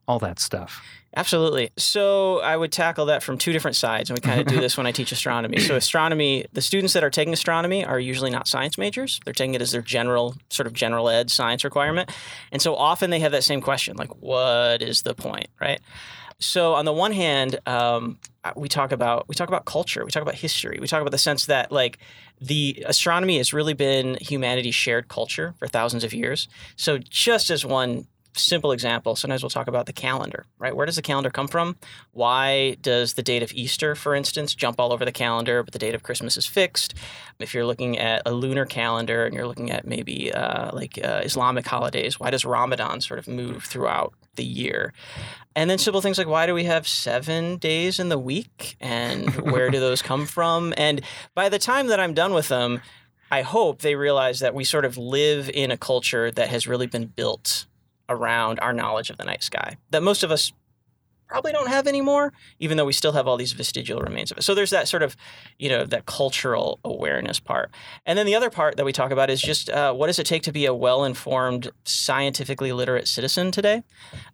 all 0.10 0.20
that 0.20 0.40
stuff. 0.40 0.84
Absolutely. 1.16 1.70
So 1.78 2.42
I 2.42 2.58
would 2.58 2.74
tackle 2.74 3.06
that 3.06 3.24
from 3.24 3.38
two 3.38 3.54
different 3.54 3.78
sides, 3.78 4.10
and 4.10 4.18
we 4.18 4.22
kind 4.22 4.42
of 4.42 4.48
do 4.48 4.60
this 4.60 4.76
when 4.76 4.86
I 4.86 4.92
teach 4.92 5.14
astronomy. 5.14 5.60
So 5.60 5.78
astronomy, 5.78 6.48
the 6.52 6.62
students 6.62 6.94
that 6.94 7.04
are 7.04 7.10
taking 7.10 7.32
astronomy 7.32 7.86
are 7.86 7.98
usually 7.98 8.30
not 8.30 8.46
science 8.46 8.78
majors. 8.78 9.22
They're 9.24 9.34
taking 9.34 9.54
it 9.54 9.62
as 9.62 9.72
their 9.72 9.82
general 9.82 10.36
sort 10.50 10.68
of 10.68 10.74
general 10.74 11.08
ed 11.08 11.32
science 11.32 11.64
requirement, 11.64 12.12
and 12.52 12.62
so 12.62 12.76
often 12.76 13.10
they 13.10 13.20
have 13.20 13.32
that 13.32 13.46
same 13.46 13.62
question, 13.62 13.96
like, 13.96 14.14
"What 14.22 14.82
is 14.82 15.04
the 15.04 15.14
point?" 15.14 15.48
Right. 15.62 15.80
So 16.44 16.74
on 16.74 16.86
the 16.86 16.94
one 16.94 17.12
hand, 17.14 17.60
um, 17.66 18.20
we 18.56 18.68
talk 18.68 18.92
about 18.92 19.28
we 19.30 19.36
talk 19.36 19.48
about 19.48 19.66
culture, 19.66 20.04
we 20.04 20.12
talk 20.12 20.22
about 20.22 20.36
history, 20.36 20.78
we 20.82 20.88
talk 20.88 21.02
about 21.02 21.12
the 21.12 21.18
sense 21.18 21.46
that 21.46 21.72
like 21.72 21.98
the 22.42 22.84
astronomy 22.86 23.38
has 23.38 23.54
really 23.54 23.74
been 23.74 24.18
humanity's 24.20 24.76
shared 24.76 25.08
culture 25.08 25.54
for 25.58 25.68
thousands 25.68 26.04
of 26.04 26.14
years. 26.14 26.50
So 26.76 26.98
just 26.98 27.50
as 27.50 27.66
one 27.66 28.08
simple 28.36 28.72
example, 28.72 29.16
sometimes 29.16 29.44
we'll 29.44 29.50
talk 29.52 29.68
about 29.68 29.86
the 29.86 29.94
calendar, 29.94 30.46
right? 30.58 30.76
Where 30.76 30.86
does 30.86 30.96
the 30.96 31.02
calendar 31.02 31.30
come 31.30 31.48
from? 31.48 31.78
Why 32.12 32.78
does 32.82 33.14
the 33.14 33.22
date 33.22 33.44
of 33.44 33.54
Easter, 33.54 33.96
for 33.96 34.16
instance, 34.16 34.56
jump 34.56 34.80
all 34.80 34.92
over 34.92 35.06
the 35.06 35.12
calendar, 35.12 35.62
but 35.64 35.72
the 35.72 35.80
date 35.80 35.94
of 35.96 36.04
Christmas 36.04 36.36
is 36.36 36.48
fixed? 36.48 36.96
If 37.40 37.54
you're 37.54 37.66
looking 37.66 37.98
at 38.00 38.24
a 38.26 38.32
lunar 38.32 38.66
calendar 38.66 39.26
and 39.26 39.36
you're 39.36 39.48
looking 39.48 39.72
at 39.72 39.86
maybe 39.86 40.34
uh, 40.34 40.76
like 40.76 41.00
uh, 41.04 41.22
Islamic 41.24 41.66
holidays, 41.66 42.20
why 42.20 42.32
does 42.32 42.44
Ramadan 42.44 43.02
sort 43.02 43.20
of 43.20 43.28
move 43.28 43.64
throughout 43.64 44.14
the 44.36 44.44
year? 44.46 44.94
And 45.56 45.70
then 45.70 45.78
simple 45.78 46.02
things 46.02 46.18
like 46.18 46.28
why 46.28 46.46
do 46.46 46.54
we 46.54 46.64
have 46.64 46.88
seven 46.88 47.58
days 47.58 48.00
in 48.00 48.10
the 48.10 48.18
week 48.18 48.76
and 48.80 49.30
where 49.52 49.70
do 49.70 49.80
those 49.80 50.02
come 50.02 50.26
from? 50.38 50.74
And 50.78 51.02
by 51.36 51.50
the 51.50 51.60
time 51.60 51.88
that 51.88 52.00
I'm 52.00 52.14
done 52.14 52.34
with 52.34 52.48
them, 52.48 52.82
I 53.32 53.42
hope 53.42 53.82
they 53.82 53.96
realize 53.96 54.40
that 54.40 54.54
we 54.54 54.64
sort 54.64 54.86
of 54.86 54.98
live 54.98 55.50
in 55.50 55.72
a 55.72 55.78
culture 55.78 56.32
that 56.32 56.50
has 56.50 56.68
really 56.68 56.88
been 56.88 57.06
built 57.06 57.66
around 58.10 58.60
our 58.60 58.74
knowledge 58.74 59.10
of 59.10 59.18
the 59.18 59.24
night 59.24 59.42
sky 59.42 59.78
that 59.92 60.04
most 60.04 60.24
of 60.24 60.32
us 60.32 60.52
probably 61.34 61.52
don't 61.52 61.68
have 61.68 61.88
anymore, 61.88 62.32
even 62.60 62.78
though 62.78 62.86
we 62.86 62.94
still 62.94 63.14
have 63.14 63.28
all 63.28 63.38
these 63.38 63.54
vestigial 63.54 64.00
remains 64.00 64.30
of 64.30 64.38
it. 64.38 64.44
So 64.44 64.54
there's 64.54 64.70
that 64.70 64.88
sort 64.88 65.02
of, 65.02 65.18
you 65.58 65.68
know, 65.68 65.84
that 65.84 66.06
cultural 66.06 66.80
awareness 66.86 67.40
part. 67.40 67.72
And 68.06 68.20
then 68.20 68.28
the 68.28 68.36
other 68.36 68.52
part 68.52 68.78
that 68.78 68.86
we 68.86 68.94
talk 68.94 69.10
about 69.10 69.32
is 69.32 69.42
just 69.42 69.68
uh, 69.72 69.94
what 69.94 70.08
does 70.08 70.20
it 70.20 70.28
take 70.28 70.44
to 70.44 70.52
be 70.52 70.68
a 70.68 70.76
well 70.76 71.04
informed, 71.04 71.72
scientifically 71.86 72.72
literate 72.72 73.08
citizen 73.08 73.50
today? 73.50 73.82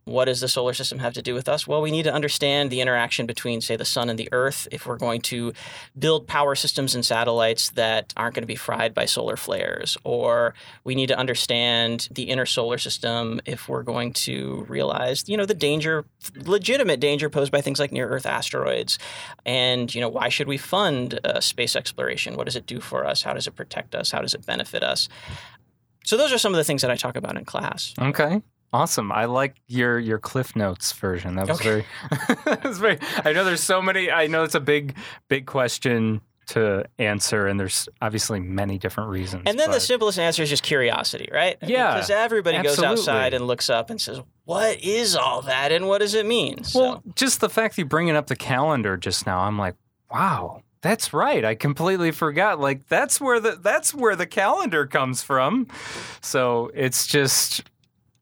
What 0.04 0.26
does 0.26 0.42
the 0.42 0.50
solar 0.50 0.74
system 0.74 1.00
have 1.00 1.14
to 1.14 1.22
do 1.22 1.34
with 1.34 1.48
us? 1.48 1.66
Well, 1.66 1.82
we 1.82 1.90
need 1.90 2.04
to 2.04 2.14
understand 2.14 2.70
the 2.70 2.82
interaction 2.82 3.26
between, 3.26 3.62
say, 3.62 3.78
the 3.78 3.86
sun 3.86 4.10
and 4.10 4.20
the 4.20 4.28
earth 4.34 4.68
if 4.70 4.86
we're 4.86 4.98
going 4.98 5.22
to 5.22 5.54
build 5.98 6.28
power 6.28 6.54
systems 6.54 6.96
and 6.96 7.06
satellites 7.06 7.70
that 7.72 8.14
aren't 8.18 8.36
going 8.36 8.44
to 8.44 8.48
be 8.48 8.56
fried 8.56 8.94
by 8.94 9.06
solar 9.06 9.38
flares. 9.38 9.98
Or 10.04 10.54
we 10.84 10.96
need 10.96 11.08
to 11.08 11.18
understand 11.18 12.10
the 12.12 12.24
inner 12.24 12.46
solar 12.46 12.78
system 12.78 13.40
if 13.46 13.70
we're 13.70 13.84
going 13.84 14.12
to 14.14 14.66
realize, 14.68 15.24
you 15.30 15.38
know, 15.38 15.46
the 15.46 15.54
danger, 15.54 16.04
legitimate 16.44 16.89
danger 16.98 17.30
posed 17.30 17.52
by 17.52 17.62
things 17.62 17.80
like 17.80 17.92
near 17.92 18.08
Earth 18.08 18.26
asteroids. 18.26 18.98
And, 19.46 19.94
you 19.94 20.02
know, 20.02 20.10
why 20.10 20.30
should 20.30 20.48
we 20.48 20.58
fund 20.58 21.20
uh, 21.24 21.40
space 21.42 21.76
exploration? 21.76 22.36
What 22.36 22.46
does 22.46 22.56
it 22.56 22.66
do 22.66 22.80
for 22.80 23.06
us? 23.06 23.22
How 23.24 23.34
does 23.34 23.48
it 23.48 23.56
protect 23.56 23.96
us? 23.96 24.12
How 24.12 24.22
does 24.22 24.34
it 24.34 24.46
benefit 24.46 24.84
us? 24.84 25.10
So 26.06 26.18
those 26.18 26.32
are 26.34 26.38
some 26.38 26.54
of 26.54 26.58
the 26.58 26.64
things 26.64 26.82
that 26.82 26.90
I 26.92 26.96
talk 26.96 27.16
about 27.16 27.38
in 27.38 27.46
class. 27.46 27.94
Okay. 28.00 28.42
Awesome. 28.72 29.12
I 29.12 29.26
like 29.26 29.56
your 29.68 29.98
your 29.98 30.20
Cliff 30.20 30.56
Notes 30.56 30.92
version. 30.94 31.36
That 31.36 31.48
was 31.48 31.60
Okay. 31.60 31.70
very 31.70 31.86
that 32.46 32.64
was 32.64 32.78
very 32.78 33.00
I 33.26 33.34
know 33.34 33.44
there's 33.44 33.64
so 33.64 33.82
many 33.82 34.12
I 34.12 34.28
know 34.28 34.44
it's 34.44 34.54
a 34.54 34.60
big 34.60 34.96
big 35.28 35.48
question 35.48 36.22
to 36.50 36.86
answer 36.98 37.48
and 37.48 37.60
there's 37.60 37.88
obviously 38.02 38.40
many 38.40 38.78
different 38.78 39.10
reasons. 39.10 39.44
And 39.46 39.60
then 39.60 39.72
the 39.72 39.80
simplest 39.80 40.20
answer 40.20 40.44
is 40.44 40.50
just 40.50 40.64
curiosity, 40.64 41.30
right? 41.32 41.58
Yeah, 41.62 41.94
Because 41.94 42.10
everybody 42.10 42.62
goes 42.62 42.82
outside 42.82 43.34
and 43.34 43.46
looks 43.48 43.70
up 43.70 43.90
and 43.90 44.00
says, 44.00 44.22
what 44.46 44.80
is 44.84 45.16
all 45.16 45.42
that 45.44 45.72
and 45.72 45.88
what 45.88 46.00
does 46.00 46.14
it 46.14 46.26
mean? 46.26 46.64
So, 46.64 46.80
Well, 46.80 47.04
just 47.16 47.40
the 47.40 47.50
fact 47.50 47.78
you're 47.78 47.88
bringing 47.88 48.16
up 48.16 48.28
the 48.28 48.36
calendar 48.36 48.98
just 48.98 49.26
now, 49.28 49.40
I'm 49.40 49.58
like, 49.58 49.76
wow, 50.12 50.64
that's 50.82 51.14
right. 51.14 51.44
I 51.46 51.56
completely 51.56 52.12
forgot. 52.12 52.60
Like 52.60 52.88
that's 52.88 53.20
where 53.22 53.40
the 53.40 53.60
that's 53.62 53.94
where 53.94 54.16
the 54.16 54.26
calendar 54.26 54.86
comes 54.88 55.22
from. 55.22 55.68
So 56.22 56.72
it's 56.74 57.06
just 57.06 57.64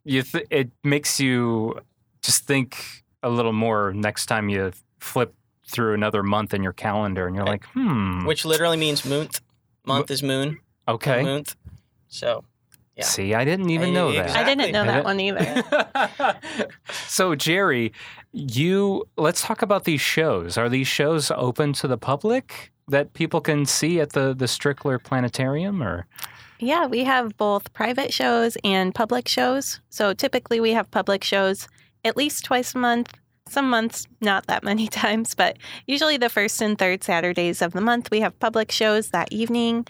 you. 0.03 0.23
Th- 0.23 0.47
it 0.49 0.71
makes 0.83 1.19
you 1.19 1.79
just 2.21 2.45
think 2.45 3.03
a 3.23 3.29
little 3.29 3.53
more 3.53 3.93
next 3.93 4.25
time 4.25 4.49
you 4.49 4.71
flip 4.99 5.33
through 5.67 5.93
another 5.93 6.23
month 6.23 6.53
in 6.53 6.63
your 6.63 6.73
calendar, 6.73 7.27
and 7.27 7.35
you're 7.35 7.45
like, 7.45 7.65
hmm, 7.67 8.25
which 8.25 8.45
literally 8.45 8.77
means 8.77 9.05
month. 9.05 9.41
Month 9.85 10.11
is 10.11 10.23
moon. 10.23 10.59
okay. 10.87 11.21
Month. 11.23 11.55
So, 12.07 12.43
yeah. 12.95 13.03
See, 13.03 13.33
I 13.33 13.45
didn't 13.45 13.69
even 13.69 13.93
know 13.93 14.11
that. 14.11 14.31
I 14.31 14.43
didn't 14.43 14.71
know 14.71 14.85
that 14.85 15.03
one 15.03 15.19
either. 15.19 15.63
so 17.07 17.35
Jerry, 17.35 17.93
you 18.31 19.07
let's 19.17 19.41
talk 19.41 19.61
about 19.61 19.83
these 19.83 20.01
shows. 20.01 20.57
Are 20.57 20.69
these 20.69 20.87
shows 20.87 21.31
open 21.31 21.73
to 21.73 21.87
the 21.87 21.97
public 21.97 22.71
that 22.87 23.13
people 23.13 23.41
can 23.41 23.65
see 23.65 23.99
at 23.99 24.13
the 24.13 24.33
the 24.33 24.45
Strickler 24.45 25.01
Planetarium 25.01 25.83
or 25.83 26.07
Yeah, 26.59 26.87
we 26.87 27.03
have 27.03 27.37
both 27.37 27.71
private 27.73 28.13
shows 28.13 28.57
and 28.63 28.95
public 28.95 29.27
shows. 29.27 29.79
So 29.89 30.13
typically 30.13 30.59
we 30.59 30.71
have 30.71 30.89
public 30.89 31.23
shows 31.23 31.67
at 32.03 32.17
least 32.17 32.45
twice 32.45 32.73
a 32.73 32.77
month. 32.77 33.13
Some 33.49 33.69
months, 33.69 34.07
not 34.21 34.47
that 34.47 34.63
many 34.63 34.87
times, 35.03 35.35
but 35.35 35.57
usually 35.87 36.17
the 36.17 36.29
first 36.29 36.61
and 36.61 36.77
third 36.77 37.03
Saturdays 37.03 37.61
of 37.61 37.73
the 37.73 37.81
month, 37.81 38.09
we 38.11 38.19
have 38.21 38.37
public 38.39 38.71
shows 38.71 39.09
that 39.11 39.31
evening. 39.31 39.85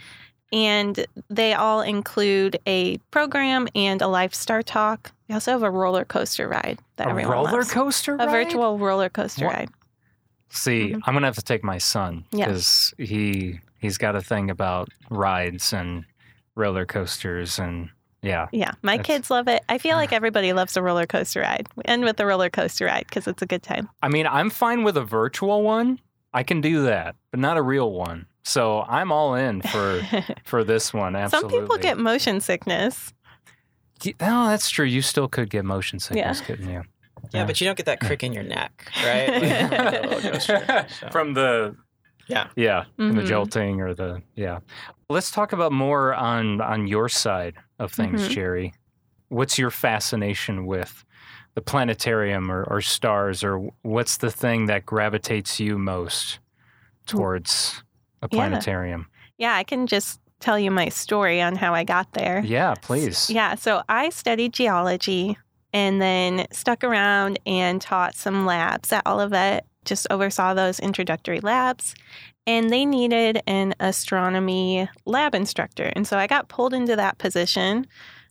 And 0.54 1.06
they 1.30 1.54
all 1.54 1.82
include 1.82 2.58
a 2.66 2.98
program 3.12 3.68
and 3.76 4.02
a 4.02 4.08
live 4.08 4.34
star 4.34 4.64
talk. 4.64 5.12
We 5.28 5.34
also 5.36 5.52
have 5.52 5.62
a 5.64 5.70
roller 5.70 6.06
coaster 6.06 6.48
ride 6.48 6.80
that 6.96 7.08
a 7.08 7.10
everyone 7.10 7.32
roller 7.34 7.52
loves. 7.52 7.72
coaster 7.72 8.16
ride? 8.16 8.28
A 8.30 8.32
virtual 8.32 8.78
roller 8.78 9.10
coaster 9.10 9.46
What? 9.46 9.56
ride. 9.56 9.70
See, 10.50 10.94
Mhm. 10.94 11.02
I'm 11.06 11.14
gonna 11.14 11.28
have 11.28 11.36
to 11.36 11.42
take 11.42 11.66
my 11.66 11.78
son 11.80 12.24
Yeah. 12.32 12.46
because 12.46 12.94
he 12.98 13.60
he's 13.80 13.98
got 13.98 14.16
a 14.16 14.22
thing 14.22 14.50
about 14.50 14.88
rides 15.10 15.74
and 15.74 16.06
roller 16.56 16.86
coasters 16.86 17.60
and 17.60 17.90
yeah. 18.22 18.48
Yeah, 18.52 18.72
my 18.82 18.98
That's- 18.98 19.06
kids 19.06 19.32
love 19.32 19.48
it. 19.48 19.64
I 19.70 19.78
feel 19.78 19.96
like 19.96 20.12
everybody 20.12 20.54
loves 20.54 20.76
a 20.78 20.82
roller 20.82 21.06
coaster 21.06 21.42
ride. 21.42 21.68
We 21.76 21.84
end 21.86 22.04
with 22.04 22.18
the 22.18 22.26
roller 22.26 22.50
coaster 22.50 22.86
ride 22.86 23.06
because 23.08 23.28
it's 23.28 23.42
a 23.42 23.46
good 23.46 23.64
time. 23.64 23.90
I 24.02 24.10
mean, 24.10 24.28
I'm 24.28 24.50
fine 24.50 24.84
with 24.84 24.98
a 24.98 25.04
virtual 25.04 25.64
one. 25.64 26.00
I 26.34 26.44
can 26.44 26.62
do 26.62 26.84
that, 26.84 27.16
but 27.32 27.40
not 27.40 27.58
a 27.58 27.62
real 27.62 27.92
one. 27.92 28.26
So 28.44 28.82
I'm 28.82 29.12
all 29.12 29.36
in 29.36 29.62
for 29.62 30.02
for 30.46 30.64
this 30.64 30.94
one. 30.94 31.16
Absolutely. 31.16 31.50
Some 31.52 31.62
people 31.62 31.78
get 31.78 31.98
motion 31.98 32.40
sickness. 32.42 33.14
Y- 34.06 34.14
No, 34.22 34.46
oh, 34.46 34.48
that's 34.50 34.70
true. 34.70 34.86
You 34.86 35.02
still 35.02 35.28
could 35.28 35.50
get 35.50 35.66
motion 35.66 36.00
sickness, 36.00 36.42
couldn't 36.42 36.70
you? 36.70 36.84
Yeah, 37.34 37.46
but 37.46 37.60
you 37.60 37.66
don't 37.66 37.76
get 37.76 37.88
that 37.88 38.00
crick 38.00 38.24
in 38.24 38.32
your 38.32 38.44
neck, 38.44 38.90
right? 39.04 39.30
Like, 39.30 39.42
from 39.70 39.92
the 39.92 40.08
roller 40.10 40.22
coaster, 40.22 40.88
so. 41.00 41.10
From 41.10 41.78
Yeah. 42.28 42.48
yeah, 42.56 42.84
from 42.96 43.14
the 43.16 43.22
mm-hmm. 43.22 43.28
jolting 43.28 43.82
or 43.82 43.94
the 43.94 44.22
yeah. 44.36 44.60
Let's 45.10 45.32
talk 45.32 45.54
about 45.54 45.72
more 45.72 46.14
on 46.14 46.60
on 46.60 46.88
your 46.88 47.08
side 47.08 47.56
of 47.80 47.94
things, 47.94 48.28
Mhm. 48.28 48.30
Jerry. 48.32 48.74
What's 49.30 49.58
your 49.58 49.72
fascination 49.72 50.66
with 50.66 51.06
the 51.56 51.62
planetarium 51.62 52.52
or, 52.52 52.64
or 52.66 52.82
stars, 52.82 53.44
or 53.44 53.70
what's 53.84 54.18
the 54.18 54.30
thing 54.32 54.66
that 54.66 54.86
gravitates 54.86 55.60
you 55.60 55.78
most 55.78 56.40
towards 57.06 57.84
a 58.22 58.28
Yeah. 58.32 58.38
planetarium? 58.38 59.08
Yeah, 59.38 59.56
I 59.56 59.64
can 59.64 59.88
just 59.88 60.20
tell 60.40 60.60
you 60.60 60.72
my 60.72 60.90
story 60.90 61.42
on 61.42 61.56
how 61.56 61.74
I 61.74 61.84
got 61.84 62.12
there. 62.14 62.42
Yeah, 62.44 62.76
please. 62.82 63.30
Yeah, 63.30 63.56
so 63.56 63.84
I 63.90 64.10
studied 64.10 64.54
geology 64.54 65.38
and 65.74 66.02
then 66.02 66.48
stuck 66.52 66.84
around 66.84 67.40
and 67.46 67.82
taught 67.82 68.14
some 68.14 68.46
labs 68.46 68.92
at 68.92 69.06
Olivet, 69.08 69.66
just 69.86 70.06
oversaw 70.12 70.54
those 70.54 70.80
introductory 70.80 71.40
labs. 71.40 71.96
And 72.48 72.72
they 72.72 72.86
needed 72.86 73.44
an 73.46 73.76
astronomy 73.80 74.90
lab 75.06 75.36
instructor. 75.36 75.92
And 75.96 76.08
so 76.08 76.18
I 76.18 76.26
got 76.26 76.48
pulled 76.48 76.74
into 76.74 76.96
that 76.96 77.20
position. 77.20 77.86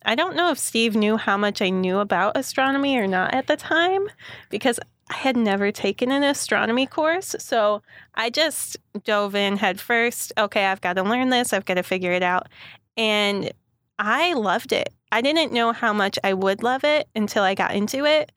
I 0.05 0.15
don't 0.15 0.35
know 0.35 0.51
if 0.51 0.57
Steve 0.57 0.95
knew 0.95 1.17
how 1.17 1.37
much 1.37 1.61
I 1.61 1.69
knew 1.69 1.99
about 1.99 2.35
astronomy 2.35 2.97
or 2.97 3.07
not 3.07 3.33
at 3.33 3.47
the 3.47 3.55
time 3.55 4.07
because 4.49 4.79
I 5.09 5.15
had 5.15 5.37
never 5.37 5.71
taken 5.71 6.11
an 6.11 6.23
astronomy 6.23 6.85
course. 6.85 7.35
So 7.39 7.81
I 8.15 8.29
just 8.29 8.77
dove 9.03 9.35
in 9.35 9.57
head 9.57 9.79
first. 9.79 10.33
Okay, 10.37 10.65
I've 10.65 10.81
got 10.81 10.93
to 10.93 11.03
learn 11.03 11.29
this, 11.29 11.53
I've 11.53 11.65
got 11.65 11.75
to 11.75 11.83
figure 11.83 12.11
it 12.11 12.23
out. 12.23 12.47
And 12.97 13.51
I 13.99 14.33
loved 14.33 14.73
it. 14.73 14.93
I 15.11 15.21
didn't 15.21 15.53
know 15.53 15.71
how 15.71 15.93
much 15.93 16.19
I 16.23 16.33
would 16.33 16.63
love 16.63 16.83
it 16.83 17.07
until 17.15 17.43
I 17.43 17.53
got 17.55 17.73
into 17.73 18.05
it, 18.05 18.31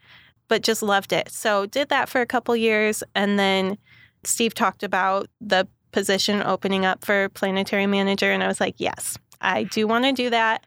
but 0.49 0.63
just 0.63 0.83
loved 0.83 1.13
it. 1.13 1.31
So 1.31 1.67
did 1.67 1.89
that 1.89 2.09
for 2.09 2.21
a 2.21 2.27
couple 2.27 2.55
years 2.55 3.03
and 3.15 3.39
then 3.39 3.79
Steve 4.25 4.55
talked 4.55 4.83
about 4.83 5.29
the 5.41 5.67
position 5.93 6.43
opening 6.43 6.85
up 6.85 7.05
for 7.05 7.29
planetary 7.31 7.87
manager 7.87 8.31
and 8.31 8.43
I 8.43 8.49
was 8.49 8.61
like, 8.61 8.75
"Yes, 8.79 9.19
I 9.41 9.65
do 9.65 9.87
want 9.87 10.05
to 10.05 10.13
do 10.13 10.31
that." 10.31 10.67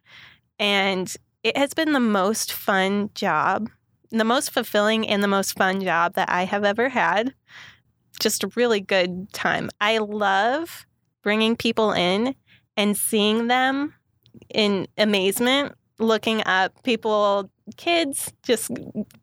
And 0.59 1.13
it 1.43 1.57
has 1.57 1.73
been 1.73 1.93
the 1.93 1.99
most 1.99 2.51
fun 2.53 3.09
job, 3.15 3.69
the 4.11 4.23
most 4.23 4.51
fulfilling 4.51 5.07
and 5.07 5.23
the 5.23 5.27
most 5.27 5.57
fun 5.57 5.81
job 5.81 6.13
that 6.15 6.29
I 6.29 6.45
have 6.45 6.63
ever 6.63 6.89
had. 6.89 7.33
just 8.19 8.43
a 8.43 8.51
really 8.55 8.79
good 8.79 9.31
time. 9.33 9.69
I 9.81 9.97
love 9.97 10.85
bringing 11.23 11.55
people 11.55 11.91
in 11.91 12.35
and 12.77 12.95
seeing 12.95 13.47
them 13.47 13.93
in 14.53 14.87
amazement, 14.97 15.73
looking 15.99 16.43
up 16.45 16.83
people, 16.83 17.49
kids, 17.75 18.31
just 18.43 18.71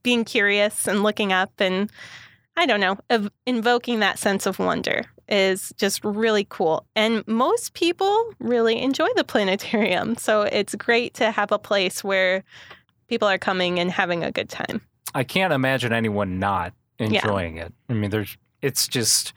being 0.02 0.24
curious 0.24 0.86
and 0.88 1.02
looking 1.02 1.32
up 1.32 1.52
and 1.58 1.90
I 2.56 2.66
don't 2.66 2.80
know, 2.80 2.98
of 3.08 3.30
invoking 3.46 4.00
that 4.00 4.18
sense 4.18 4.46
of 4.46 4.58
wonder 4.58 5.04
is 5.28 5.72
just 5.76 6.04
really 6.04 6.44
cool. 6.50 6.84
And 6.96 7.26
most 7.26 7.74
people 7.74 8.34
really 8.40 8.80
enjoy 8.82 9.08
the 9.16 9.24
planetarium. 9.24 10.16
So 10.18 10.42
it's 10.42 10.74
great 10.74 11.14
to 11.14 11.30
have 11.30 11.52
a 11.52 11.58
place 11.58 12.02
where 12.04 12.42
people 13.08 13.28
are 13.28 13.38
coming 13.38 13.78
and 13.78 13.90
having 13.90 14.24
a 14.24 14.32
good 14.32 14.48
time. 14.48 14.80
I 15.14 15.24
can't 15.24 15.52
imagine 15.52 15.92
anyone 15.92 16.38
not 16.38 16.72
Yeah. 16.98 17.06
enjoying 17.06 17.56
it. 17.56 17.72
I 17.88 17.94
mean, 17.94 18.10
there's 18.10 18.36
it's 18.62 18.86
just 18.88 19.32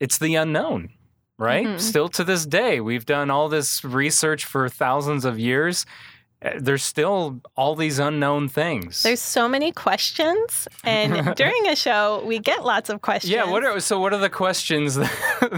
it's 0.00 0.18
the 0.18 0.34
unknown, 0.34 0.90
right? 1.38 1.66
Mhm. 1.66 1.80
Still 1.80 2.08
to 2.10 2.24
this 2.24 2.44
day, 2.44 2.80
we've 2.80 3.06
done 3.06 3.30
all 3.30 3.48
this 3.48 3.84
research 3.84 4.44
for 4.44 4.68
thousands 4.68 5.24
of 5.24 5.38
years. 5.38 5.86
Uh, 6.44 6.50
There's 6.58 6.84
still 6.84 7.40
all 7.56 7.74
these 7.74 7.98
unknown 7.98 8.48
things. 8.48 9.02
There's 9.02 9.20
so 9.22 9.48
many 9.48 9.72
questions, 9.72 10.68
and 10.84 11.34
during 11.36 11.66
a 11.68 11.74
show, 11.76 12.22
we 12.26 12.38
get 12.38 12.62
lots 12.64 12.90
of 12.90 13.00
questions. 13.00 13.32
yeah. 13.32 13.50
What 13.50 13.64
are 13.64 13.80
so? 13.80 13.98
What 13.98 14.12
are 14.12 14.18
the 14.18 14.28
questions? 14.30 14.96
That, 14.96 15.10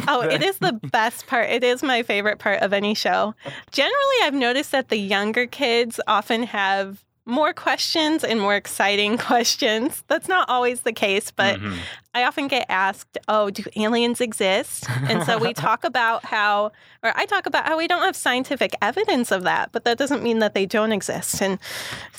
Oh, 0.06 0.22
that- 0.22 0.32
it 0.34 0.42
is 0.42 0.58
the 0.58 0.74
best 0.74 1.26
part. 1.26 1.50
It 1.50 1.64
is 1.64 1.82
my 1.82 2.02
favorite 2.04 2.38
part 2.38 2.62
of 2.62 2.72
any 2.72 2.94
show. 2.94 3.34
Generally, 3.72 4.16
I've 4.22 4.34
noticed 4.34 4.70
that 4.72 4.88
the 4.88 4.96
younger 4.98 5.46
kids 5.46 5.98
often 6.06 6.44
have 6.44 7.04
more 7.28 7.52
questions 7.52 8.24
and 8.24 8.40
more 8.40 8.56
exciting 8.56 9.18
questions. 9.30 10.02
That's 10.08 10.26
not 10.28 10.48
always 10.48 10.80
the 10.80 10.92
case, 10.94 11.30
but 11.30 11.60
Mhm. 11.60 11.76
I 12.14 12.24
often 12.24 12.48
get 12.48 12.64
asked, 12.70 13.18
"Oh, 13.28 13.50
do 13.50 13.62
aliens 13.76 14.20
exist?" 14.20 14.86
And 15.08 15.22
so 15.24 15.36
we 15.38 15.52
talk 15.52 15.84
about 15.84 16.24
how 16.24 16.72
or 17.04 17.12
I 17.14 17.26
talk 17.26 17.46
about 17.46 17.66
how 17.66 17.76
we 17.78 17.86
don't 17.86 18.02
have 18.02 18.16
scientific 18.16 18.72
evidence 18.82 19.30
of 19.30 19.42
that, 19.44 19.70
but 19.72 19.84
that 19.84 19.98
doesn't 19.98 20.22
mean 20.22 20.38
that 20.40 20.54
they 20.54 20.66
don't 20.66 20.90
exist. 20.90 21.40
And 21.42 21.58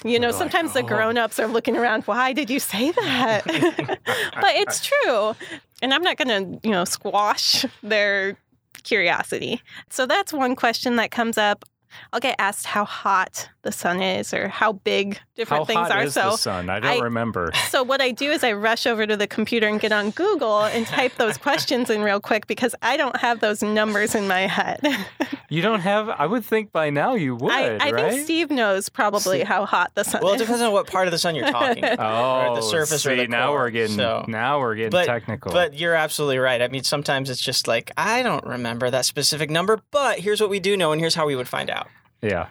you 0.05 0.19
know, 0.19 0.31
They're 0.31 0.31
like, 0.31 0.51
sometimes 0.51 0.73
the 0.73 0.83
"Oh." 0.83 0.87
grown-ups 0.87 1.39
are 1.39 1.47
looking 1.47 1.75
around, 1.75 2.03
"Why 2.03 2.31
did 2.31 2.49
you 2.49 2.59
say 2.59 2.91
that?" 2.91 3.43
but 4.45 4.55
it's 4.61 4.85
true. 4.87 5.35
And 5.81 5.93
I'm 5.93 6.03
not 6.03 6.17
going 6.17 6.27
to, 6.59 6.59
you 6.67 6.71
know, 6.71 6.85
squash 6.85 7.65
their 7.81 8.37
curiosity. 8.83 9.61
So 9.89 10.05
that's 10.05 10.31
one 10.33 10.55
question 10.55 10.95
that 10.97 11.09
comes 11.11 11.37
up. 11.37 11.65
I'll 12.13 12.19
get 12.19 12.35
asked 12.39 12.65
how 12.65 12.85
hot 12.85 13.49
the 13.61 13.71
sun 13.71 14.01
is 14.01 14.33
or 14.33 14.47
how 14.47 14.73
big 14.73 15.19
different 15.35 15.61
How 15.61 15.65
things 15.65 15.77
hot 15.79 15.91
are. 15.91 16.03
is 16.03 16.13
so 16.13 16.31
the 16.31 16.37
sun? 16.37 16.69
I 16.69 16.79
don't 16.79 16.91
I- 17.01 17.03
remember. 17.03 17.51
so 17.69 17.83
what 17.83 18.01
I 18.01 18.11
do 18.11 18.31
is 18.31 18.43
I 18.43 18.53
rush 18.53 18.85
over 18.87 19.05
to 19.05 19.17
the 19.17 19.27
computer 19.27 19.67
and 19.67 19.79
get 19.79 19.91
on 19.91 20.11
Google 20.11 20.63
and 20.63 20.85
type 20.87 21.15
those 21.15 21.37
questions 21.37 21.89
in 21.89 22.01
real 22.01 22.19
quick 22.19 22.47
because 22.47 22.73
I 22.81 22.97
don't 22.97 23.15
have 23.17 23.39
those 23.39 23.61
numbers 23.63 24.15
in 24.15 24.27
my 24.27 24.41
head. 24.41 24.79
You 25.51 25.63
don't 25.63 25.79
have. 25.79 26.09
I 26.09 26.27
would 26.27 26.45
think 26.45 26.71
by 26.71 26.91
now 26.91 27.15
you 27.15 27.35
would, 27.35 27.51
I, 27.51 27.77
I 27.77 27.89
right? 27.91 28.11
think 28.11 28.23
Steve 28.25 28.51
knows 28.51 28.87
probably 28.87 29.41
how 29.43 29.65
hot 29.65 29.89
the 29.95 30.03
sun 30.03 30.21
is. 30.21 30.23
Well, 30.23 30.33
it 30.33 30.35
is. 30.35 30.41
depends 30.41 30.61
on 30.61 30.71
what 30.73 30.85
part 30.85 31.07
of 31.07 31.11
the 31.11 31.17
sun 31.17 31.33
you're 31.33 31.49
talking 31.49 31.83
about. 31.91 32.51
Oh, 32.51 32.55
the 32.55 32.61
surface 32.61 33.03
or 33.03 33.09
see, 33.09 33.15
the 33.15 33.27
now 33.29 33.47
core, 33.47 33.61
we're 33.61 33.69
getting 33.71 33.95
so- 33.95 34.25
now 34.27 34.59
we're 34.59 34.75
getting 34.75 34.91
But- 34.91 35.07
technical. 35.07 35.51
But 35.51 35.73
you're 35.73 35.95
absolutely 35.95 36.37
right. 36.37 36.61
I 36.61 36.67
mean, 36.67 36.83
sometimes 36.83 37.31
it's 37.31 37.41
just 37.41 37.67
like, 37.67 37.89
I 37.97 38.21
don't 38.21 38.45
remember 38.45 38.91
that 38.91 39.05
specific 39.05 39.49
number, 39.49 39.79
but 39.89 40.19
here's 40.19 40.39
what 40.39 40.51
we 40.51 40.59
do 40.59 40.77
know, 40.77 40.91
and 40.91 41.01
here's 41.01 41.15
how 41.15 41.25
we 41.25 41.35
would 41.35 41.47
find 41.47 41.71
out. 41.71 41.87
Yeah. 42.21 42.47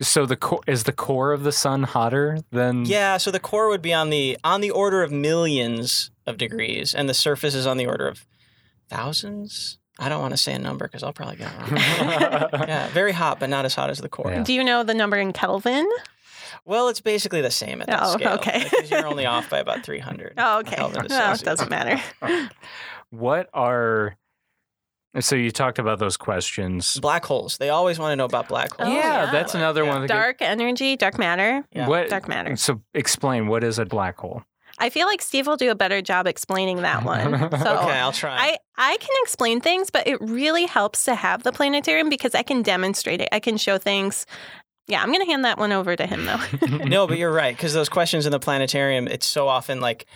So 0.00 0.26
the 0.26 0.36
core 0.36 0.60
is 0.68 0.84
the 0.84 0.92
core 0.92 1.32
of 1.32 1.42
the 1.42 1.50
sun 1.50 1.82
hotter 1.82 2.38
than 2.52 2.84
Yeah, 2.84 3.16
so 3.16 3.30
the 3.32 3.40
core 3.40 3.68
would 3.68 3.82
be 3.82 3.92
on 3.92 4.10
the 4.10 4.38
on 4.44 4.60
the 4.60 4.70
order 4.70 5.02
of 5.02 5.10
millions 5.10 6.10
of 6.26 6.36
degrees, 6.38 6.94
and 6.94 7.08
the 7.08 7.14
surface 7.14 7.54
is 7.54 7.66
on 7.66 7.78
the 7.78 7.86
order 7.86 8.06
of 8.06 8.24
thousands. 8.88 9.78
I 9.98 10.08
don't 10.08 10.20
want 10.20 10.32
to 10.32 10.36
say 10.38 10.52
a 10.54 10.58
number 10.60 10.86
because 10.86 11.02
I'll 11.02 11.12
probably 11.12 11.36
get 11.36 11.52
it 11.52 11.58
wrong. 11.58 11.76
yeah, 12.68 12.88
very 12.90 13.10
hot, 13.10 13.40
but 13.40 13.50
not 13.50 13.64
as 13.64 13.74
hot 13.74 13.90
as 13.90 13.98
the 13.98 14.08
core. 14.08 14.30
Yeah. 14.30 14.44
Do 14.44 14.52
you 14.52 14.62
know 14.62 14.84
the 14.84 14.94
number 14.94 15.16
in 15.16 15.32
Kelvin? 15.32 15.88
Well, 16.64 16.88
it's 16.88 17.00
basically 17.00 17.40
the 17.40 17.50
same 17.50 17.80
at 17.80 17.88
that 17.88 18.00
Oh, 18.02 18.12
scale. 18.12 18.32
okay. 18.34 18.62
because 18.70 18.90
you're 18.90 19.06
only 19.06 19.26
off 19.34 19.50
by 19.50 19.58
about 19.58 19.84
300. 19.84 20.34
Oh, 20.36 20.60
okay. 20.60 20.76
Kelvin 20.76 21.08
to 21.08 21.14
oh, 21.14 21.18
No, 21.18 21.32
it 21.32 21.40
doesn't 21.42 21.70
matter. 21.70 22.00
What 23.10 23.48
are 23.54 24.16
so 25.20 25.36
you 25.36 25.50
talked 25.50 25.78
about 25.78 25.98
those 25.98 26.16
questions? 26.16 26.98
Black 27.00 27.24
holes. 27.24 27.56
They 27.58 27.70
always 27.70 27.98
want 27.98 28.12
to 28.12 28.16
know 28.16 28.24
about 28.24 28.48
black 28.48 28.70
oh, 28.78 28.84
holes. 28.84 28.96
Oh, 28.96 28.98
yeah, 28.98 29.24
yeah. 29.24 29.32
that's 29.32 29.54
another 29.54 29.82
Yeah. 29.84 29.88
one. 29.88 29.96
Of 29.98 30.02
the 30.02 30.08
Dark 30.08 30.42
energy, 30.42 30.96
dark 30.96 31.18
matter. 31.18 31.64
Yeah. 31.72 31.88
What 31.88 32.08
Dark 32.10 32.28
matter. 32.28 32.56
So 32.56 32.82
explain 32.94 33.46
what 33.48 33.64
is 33.64 33.78
a 33.78 33.84
black 33.84 34.18
hole? 34.18 34.42
I 34.80 34.90
feel 34.90 35.06
like 35.08 35.20
Steve 35.22 35.46
will 35.48 35.56
do 35.56 35.70
a 35.72 35.74
better 35.74 36.00
job 36.02 36.26
explaining 36.28 36.82
that 36.82 37.04
one. 37.04 37.32
So 37.50 37.78
Okay, 37.78 37.98
I'll 37.98 38.12
try. 38.12 38.36
I, 38.38 38.56
I 38.76 38.96
can 38.98 39.10
explain 39.22 39.60
things, 39.60 39.90
but 39.90 40.06
it 40.06 40.20
really 40.20 40.66
helps 40.66 41.04
to 41.06 41.14
have 41.16 41.42
the 41.42 41.50
planetarium 41.52 42.08
because 42.08 42.34
I 42.34 42.42
can 42.42 42.62
demonstrate 42.62 43.20
it. 43.20 43.28
I 43.32 43.40
can 43.40 43.56
show 43.56 43.78
things. 43.78 44.24
Yeah, 44.86 45.02
I'm 45.02 45.08
going 45.08 45.24
to 45.24 45.30
hand 45.30 45.44
that 45.44 45.58
one 45.58 45.72
over 45.72 45.96
to 45.96 46.06
him 46.06 46.24
though. 46.26 46.40
no, 46.84 47.06
but 47.06 47.18
you're 47.18 47.32
right 47.32 47.56
because 47.56 47.74
those 47.74 47.88
questions 47.88 48.24
in 48.24 48.32
the 48.32 48.38
planetarium, 48.38 49.08
it's 49.08 49.26
so 49.26 49.48
often 49.48 49.80
like, 49.80 50.06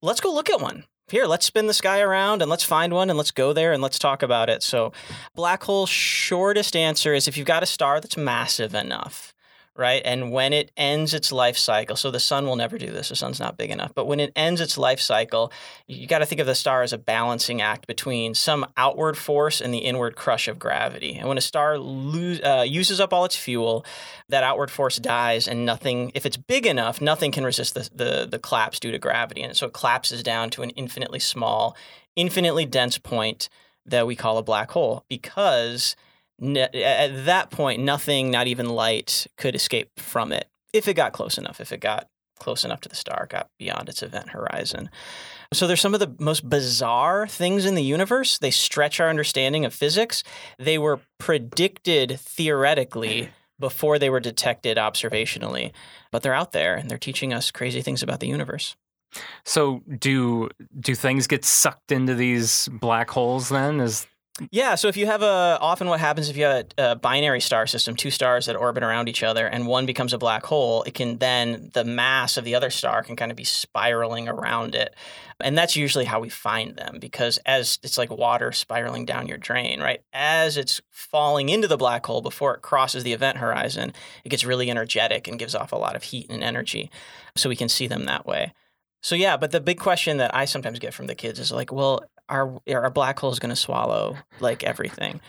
let's 0.00 0.20
go 0.20 0.32
look 0.32 0.48
at 0.48 0.60
one. 0.60 0.84
Here, 1.10 1.24
let's 1.24 1.46
spin 1.46 1.66
this 1.66 1.80
guy 1.80 2.00
around 2.00 2.42
and 2.42 2.50
let's 2.50 2.64
find 2.64 2.92
one 2.92 3.08
and 3.08 3.16
let's 3.16 3.30
go 3.30 3.54
there 3.54 3.72
and 3.72 3.82
let's 3.82 3.98
talk 3.98 4.22
about 4.22 4.50
it. 4.50 4.62
So, 4.62 4.92
black 5.34 5.64
hole 5.64 5.86
shortest 5.86 6.76
answer 6.76 7.14
is 7.14 7.26
if 7.26 7.36
you've 7.36 7.46
got 7.46 7.62
a 7.62 7.66
star 7.66 8.00
that's 8.00 8.16
massive 8.16 8.74
enough, 8.74 9.32
right? 9.78 10.02
And 10.04 10.32
when 10.32 10.52
it 10.52 10.72
ends 10.76 11.14
its 11.14 11.30
life 11.30 11.56
cycle, 11.56 11.94
so 11.94 12.10
the 12.10 12.18
sun 12.18 12.46
will 12.46 12.56
never 12.56 12.76
do 12.76 12.90
this, 12.90 13.10
the 13.10 13.16
sun's 13.16 13.38
not 13.38 13.56
big 13.56 13.70
enough, 13.70 13.94
but 13.94 14.06
when 14.08 14.18
it 14.18 14.32
ends 14.34 14.60
its 14.60 14.76
life 14.76 15.00
cycle, 15.00 15.52
you 15.86 16.08
got 16.08 16.18
to 16.18 16.26
think 16.26 16.40
of 16.40 16.48
the 16.48 16.56
star 16.56 16.82
as 16.82 16.92
a 16.92 16.98
balancing 16.98 17.62
act 17.62 17.86
between 17.86 18.34
some 18.34 18.66
outward 18.76 19.16
force 19.16 19.60
and 19.60 19.72
the 19.72 19.78
inward 19.78 20.16
crush 20.16 20.48
of 20.48 20.58
gravity. 20.58 21.16
And 21.16 21.28
when 21.28 21.38
a 21.38 21.40
star 21.40 21.78
lose, 21.78 22.40
uh, 22.42 22.64
uses 22.66 23.00
up 23.00 23.12
all 23.12 23.24
its 23.24 23.36
fuel, 23.36 23.86
that 24.28 24.42
outward 24.42 24.72
force 24.72 24.96
dies, 24.96 25.46
and 25.46 25.64
nothing, 25.64 26.10
if 26.12 26.26
it's 26.26 26.36
big 26.36 26.66
enough, 26.66 27.00
nothing 27.00 27.30
can 27.30 27.44
resist 27.44 27.74
the, 27.74 27.88
the, 27.94 28.28
the 28.28 28.38
collapse 28.40 28.80
due 28.80 28.90
to 28.90 28.98
gravity. 28.98 29.42
And 29.42 29.56
so 29.56 29.68
it 29.68 29.72
collapses 29.72 30.24
down 30.24 30.50
to 30.50 30.62
an 30.62 30.70
infinitely 30.70 31.20
small, 31.20 31.76
infinitely 32.16 32.66
dense 32.66 32.98
point 32.98 33.48
that 33.86 34.08
we 34.08 34.16
call 34.16 34.38
a 34.38 34.42
black 34.42 34.72
hole 34.72 35.04
because 35.08 35.94
at 36.40 37.24
that 37.24 37.50
point, 37.50 37.82
nothing, 37.82 38.30
not 38.30 38.46
even 38.46 38.68
light, 38.68 39.26
could 39.36 39.54
escape 39.54 39.90
from 39.98 40.32
it 40.32 40.48
if 40.72 40.86
it 40.88 40.94
got 40.94 41.12
close 41.12 41.38
enough, 41.38 41.60
if 41.60 41.72
it 41.72 41.80
got 41.80 42.08
close 42.38 42.64
enough 42.64 42.80
to 42.82 42.88
the 42.88 42.94
star, 42.94 43.26
got 43.28 43.48
beyond 43.58 43.88
its 43.88 44.02
event 44.02 44.30
horizon. 44.30 44.88
So 45.52 45.66
there's 45.66 45.80
some 45.80 45.94
of 45.94 46.00
the 46.00 46.14
most 46.18 46.48
bizarre 46.48 47.26
things 47.26 47.64
in 47.64 47.74
the 47.74 47.82
universe. 47.82 48.38
They 48.38 48.50
stretch 48.50 49.00
our 49.00 49.08
understanding 49.08 49.64
of 49.64 49.74
physics. 49.74 50.22
They 50.58 50.78
were 50.78 51.00
predicted 51.18 52.20
theoretically 52.20 53.30
before 53.58 53.98
they 53.98 54.10
were 54.10 54.20
detected 54.20 54.76
observationally, 54.76 55.72
but 56.12 56.22
they're 56.22 56.34
out 56.34 56.52
there 56.52 56.76
and 56.76 56.88
they're 56.88 56.98
teaching 56.98 57.32
us 57.32 57.50
crazy 57.50 57.82
things 57.82 58.02
about 58.02 58.20
the 58.20 58.28
universe. 58.28 58.76
So 59.44 59.82
do 59.98 60.50
do 60.78 60.94
things 60.94 61.26
get 61.26 61.44
sucked 61.44 61.90
into 61.90 62.14
these 62.14 62.68
black 62.70 63.10
holes 63.10 63.48
then? 63.48 63.80
Is 63.80 64.06
Yeah, 64.50 64.76
so 64.76 64.88
if 64.88 64.96
you 64.96 65.06
have 65.06 65.22
a, 65.22 65.58
often 65.60 65.88
what 65.88 66.00
happens 66.00 66.28
if 66.28 66.36
you 66.36 66.44
have 66.44 66.66
a, 66.78 66.92
a 66.92 66.96
binary 66.96 67.40
star 67.40 67.66
system, 67.66 67.96
two 67.96 68.10
stars 68.10 68.46
that 68.46 68.56
orbit 68.56 68.82
around 68.82 69.08
each 69.08 69.22
other, 69.22 69.46
and 69.46 69.66
one 69.66 69.84
becomes 69.84 70.12
a 70.12 70.18
black 70.18 70.44
hole, 70.46 70.82
it 70.84 70.94
can 70.94 71.18
then, 71.18 71.70
the 71.74 71.84
mass 71.84 72.36
of 72.36 72.44
the 72.44 72.54
other 72.54 72.70
star 72.70 73.02
can 73.02 73.16
kind 73.16 73.30
of 73.30 73.36
be 73.36 73.44
spiraling 73.44 74.28
around 74.28 74.74
it. 74.74 74.94
And 75.40 75.56
that's 75.56 75.76
usually 75.76 76.04
how 76.04 76.20
we 76.20 76.28
find 76.28 76.76
them 76.76 76.98
because 77.00 77.38
as 77.46 77.78
it's 77.82 77.98
like 77.98 78.10
water 78.10 78.52
spiraling 78.52 79.04
down 79.04 79.28
your 79.28 79.38
drain, 79.38 79.80
right? 79.80 80.02
As 80.12 80.56
it's 80.56 80.80
falling 80.90 81.48
into 81.48 81.68
the 81.68 81.76
black 81.76 82.04
hole 82.06 82.22
before 82.22 82.54
it 82.54 82.62
crosses 82.62 83.04
the 83.04 83.12
event 83.12 83.38
horizon, 83.38 83.92
it 84.24 84.30
gets 84.30 84.44
really 84.44 84.70
energetic 84.70 85.28
and 85.28 85.38
gives 85.38 85.54
off 85.54 85.72
a 85.72 85.76
lot 85.76 85.96
of 85.96 86.04
heat 86.04 86.26
and 86.30 86.42
energy. 86.42 86.90
So 87.36 87.48
we 87.48 87.56
can 87.56 87.68
see 87.68 87.86
them 87.86 88.04
that 88.06 88.26
way. 88.26 88.52
So 89.00 89.14
yeah, 89.14 89.36
but 89.36 89.52
the 89.52 89.60
big 89.60 89.78
question 89.78 90.16
that 90.16 90.34
I 90.34 90.44
sometimes 90.44 90.80
get 90.80 90.92
from 90.92 91.06
the 91.06 91.14
kids 91.14 91.38
is 91.38 91.52
like, 91.52 91.72
well, 91.72 92.02
are 92.28 92.60
our 92.68 92.90
black 92.90 93.18
hole 93.18 93.32
is 93.32 93.38
going 93.38 93.50
to 93.50 93.56
swallow 93.56 94.16
like 94.40 94.64
everything? 94.64 95.20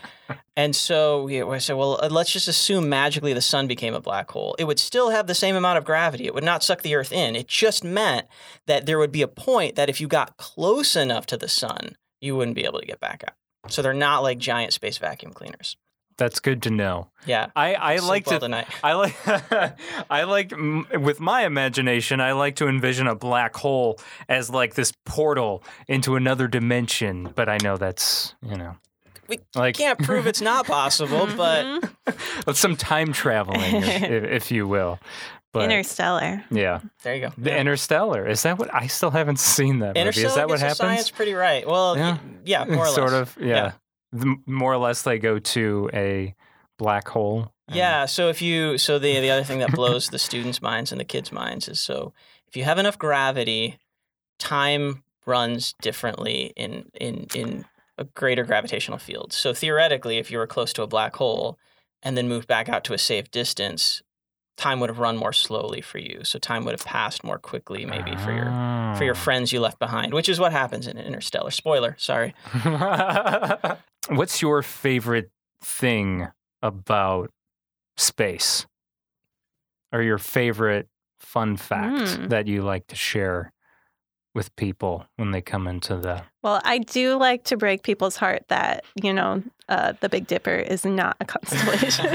and 0.56 0.74
so 0.74 1.24
we, 1.24 1.42
we 1.42 1.58
said, 1.58 1.76
well, 1.76 1.98
uh, 2.02 2.08
let's 2.10 2.32
just 2.32 2.48
assume 2.48 2.88
magically 2.88 3.32
the 3.32 3.40
sun 3.40 3.66
became 3.66 3.94
a 3.94 4.00
black 4.00 4.30
hole. 4.30 4.54
It 4.58 4.64
would 4.64 4.78
still 4.78 5.10
have 5.10 5.26
the 5.26 5.34
same 5.34 5.56
amount 5.56 5.78
of 5.78 5.84
gravity. 5.84 6.26
It 6.26 6.34
would 6.34 6.44
not 6.44 6.62
suck 6.62 6.82
the 6.82 6.94
Earth 6.94 7.12
in. 7.12 7.36
It 7.36 7.48
just 7.48 7.84
meant 7.84 8.26
that 8.66 8.86
there 8.86 8.98
would 8.98 9.12
be 9.12 9.22
a 9.22 9.28
point 9.28 9.76
that 9.76 9.88
if 9.88 10.00
you 10.00 10.08
got 10.08 10.36
close 10.36 10.96
enough 10.96 11.26
to 11.26 11.36
the 11.36 11.48
sun, 11.48 11.96
you 12.20 12.36
wouldn't 12.36 12.56
be 12.56 12.64
able 12.64 12.80
to 12.80 12.86
get 12.86 13.00
back 13.00 13.24
out. 13.26 13.72
So 13.72 13.82
they're 13.82 13.94
not 13.94 14.22
like 14.22 14.38
giant 14.38 14.72
space 14.72 14.98
vacuum 14.98 15.32
cleaners. 15.32 15.76
That's 16.20 16.38
good 16.38 16.62
to 16.62 16.70
know. 16.70 17.08
Yeah, 17.26 17.48
I 17.56 17.74
I 17.74 17.96
sleep 17.96 18.08
like 18.08 18.26
well 18.28 18.38
to 18.38 18.44
tonight. 18.46 18.68
I 18.84 18.92
like 18.92 19.16
I 20.10 20.22
like 20.24 20.52
with 20.94 21.18
my 21.18 21.44
imagination 21.44 22.20
I 22.20 22.32
like 22.32 22.54
to 22.56 22.68
envision 22.68 23.08
a 23.08 23.14
black 23.16 23.56
hole 23.56 23.98
as 24.28 24.48
like 24.50 24.74
this 24.74 24.92
portal 25.04 25.64
into 25.88 26.14
another 26.14 26.46
dimension, 26.46 27.32
but 27.34 27.48
I 27.48 27.58
know 27.62 27.76
that's, 27.76 28.34
you 28.42 28.56
know. 28.56 28.76
we 29.28 29.38
Like 29.54 29.76
can't 29.76 29.98
prove 29.98 30.26
it's 30.26 30.40
not 30.40 30.66
possible, 30.66 31.26
but 31.36 31.90
some 32.54 32.76
time 32.76 33.12
traveling, 33.12 33.76
if, 33.82 34.02
if, 34.04 34.24
if 34.24 34.50
you 34.50 34.68
will. 34.68 34.98
But 35.52 35.64
Interstellar. 35.64 36.44
yeah, 36.50 36.78
there 37.02 37.16
you 37.16 37.22
go. 37.22 37.32
the 37.36 37.56
Interstellar 37.56 38.24
is 38.28 38.42
that 38.44 38.56
what 38.58 38.72
I 38.72 38.86
still 38.86 39.10
haven't 39.10 39.40
seen 39.40 39.80
that 39.80 39.96
movie? 39.96 40.00
Is 40.00 40.16
Interstellar 40.18 40.34
that 40.36 40.48
what 40.48 40.60
gets 40.60 40.78
the 40.78 40.84
happens? 40.84 40.98
science 40.98 41.10
pretty 41.10 41.34
right. 41.34 41.66
Well, 41.66 41.96
Yeah. 41.96 42.18
yeah, 42.44 42.64
yeah 42.68 42.74
more 42.76 42.84
or 42.84 42.86
less. 42.86 42.94
sort 42.94 43.12
of, 43.14 43.36
yeah. 43.40 43.46
Yeah. 43.46 43.72
The- 44.12 44.36
more 44.46 44.72
or 44.72 44.78
less, 44.78 45.02
they 45.02 45.18
go 45.18 45.38
to 45.38 45.90
a 45.92 46.34
black 46.78 47.08
hole. 47.08 47.52
Yeah. 47.68 48.06
So 48.06 48.28
if 48.28 48.42
you, 48.42 48.78
so 48.78 48.98
the 48.98 49.20
the 49.20 49.30
other 49.30 49.44
thing 49.44 49.60
that 49.60 49.72
blows 49.74 50.08
the 50.08 50.18
students' 50.18 50.60
minds 50.60 50.90
and 50.92 51.00
the 51.00 51.04
kids' 51.04 51.30
minds 51.30 51.68
is 51.68 51.78
so 51.78 52.12
if 52.48 52.56
you 52.56 52.64
have 52.64 52.78
enough 52.78 52.98
gravity, 52.98 53.78
time 54.38 55.04
runs 55.26 55.74
differently 55.80 56.52
in 56.56 56.90
in 57.00 57.26
in 57.34 57.64
a 57.98 58.04
greater 58.04 58.44
gravitational 58.44 58.98
field. 58.98 59.32
So 59.32 59.52
theoretically, 59.52 60.18
if 60.18 60.30
you 60.30 60.38
were 60.38 60.46
close 60.46 60.72
to 60.72 60.82
a 60.82 60.86
black 60.88 61.14
hole 61.16 61.58
and 62.02 62.16
then 62.16 62.28
moved 62.28 62.48
back 62.48 62.68
out 62.68 62.82
to 62.84 62.94
a 62.94 62.98
safe 62.98 63.30
distance, 63.30 64.02
time 64.60 64.78
would 64.80 64.90
have 64.90 64.98
run 64.98 65.16
more 65.16 65.32
slowly 65.32 65.80
for 65.80 65.98
you. 65.98 66.22
So 66.22 66.38
time 66.38 66.64
would 66.64 66.72
have 66.72 66.84
passed 66.84 67.24
more 67.24 67.38
quickly, 67.38 67.84
maybe 67.86 68.14
for 68.16 68.32
your 68.32 68.50
for 68.96 69.04
your 69.04 69.14
Ah. 69.16 69.24
friends 69.26 69.52
you 69.52 69.60
left 69.60 69.78
behind, 69.78 70.12
which 70.14 70.28
is 70.28 70.38
what 70.38 70.52
happens 70.52 70.86
in 70.86 70.98
Interstellar. 70.98 71.50
Spoiler, 71.50 71.96
sorry. 71.98 72.34
What's 74.08 74.40
your 74.42 74.62
favorite 74.62 75.30
thing 75.62 76.28
about 76.62 77.30
space? 77.96 78.66
Or 79.92 80.02
your 80.02 80.18
favorite 80.18 80.88
fun 81.18 81.56
fact 81.56 82.16
Hmm. 82.16 82.28
that 82.28 82.46
you 82.46 82.62
like 82.62 82.86
to 82.88 82.96
share 82.96 83.52
with 84.34 84.54
people 84.56 85.06
when 85.16 85.32
they 85.32 85.40
come 85.40 85.66
into 85.66 85.96
the 85.96 86.22
Well, 86.42 86.60
I 86.64 86.78
do 86.78 87.16
like 87.16 87.44
to 87.44 87.56
break 87.56 87.82
people's 87.82 88.16
heart 88.16 88.44
that, 88.48 88.84
you 89.02 89.12
know, 89.12 89.42
uh, 89.68 89.94
the 90.00 90.08
Big 90.08 90.26
Dipper 90.26 90.54
is 90.56 90.84
not 90.84 91.16
a 91.20 91.24
constellation. 91.26 92.06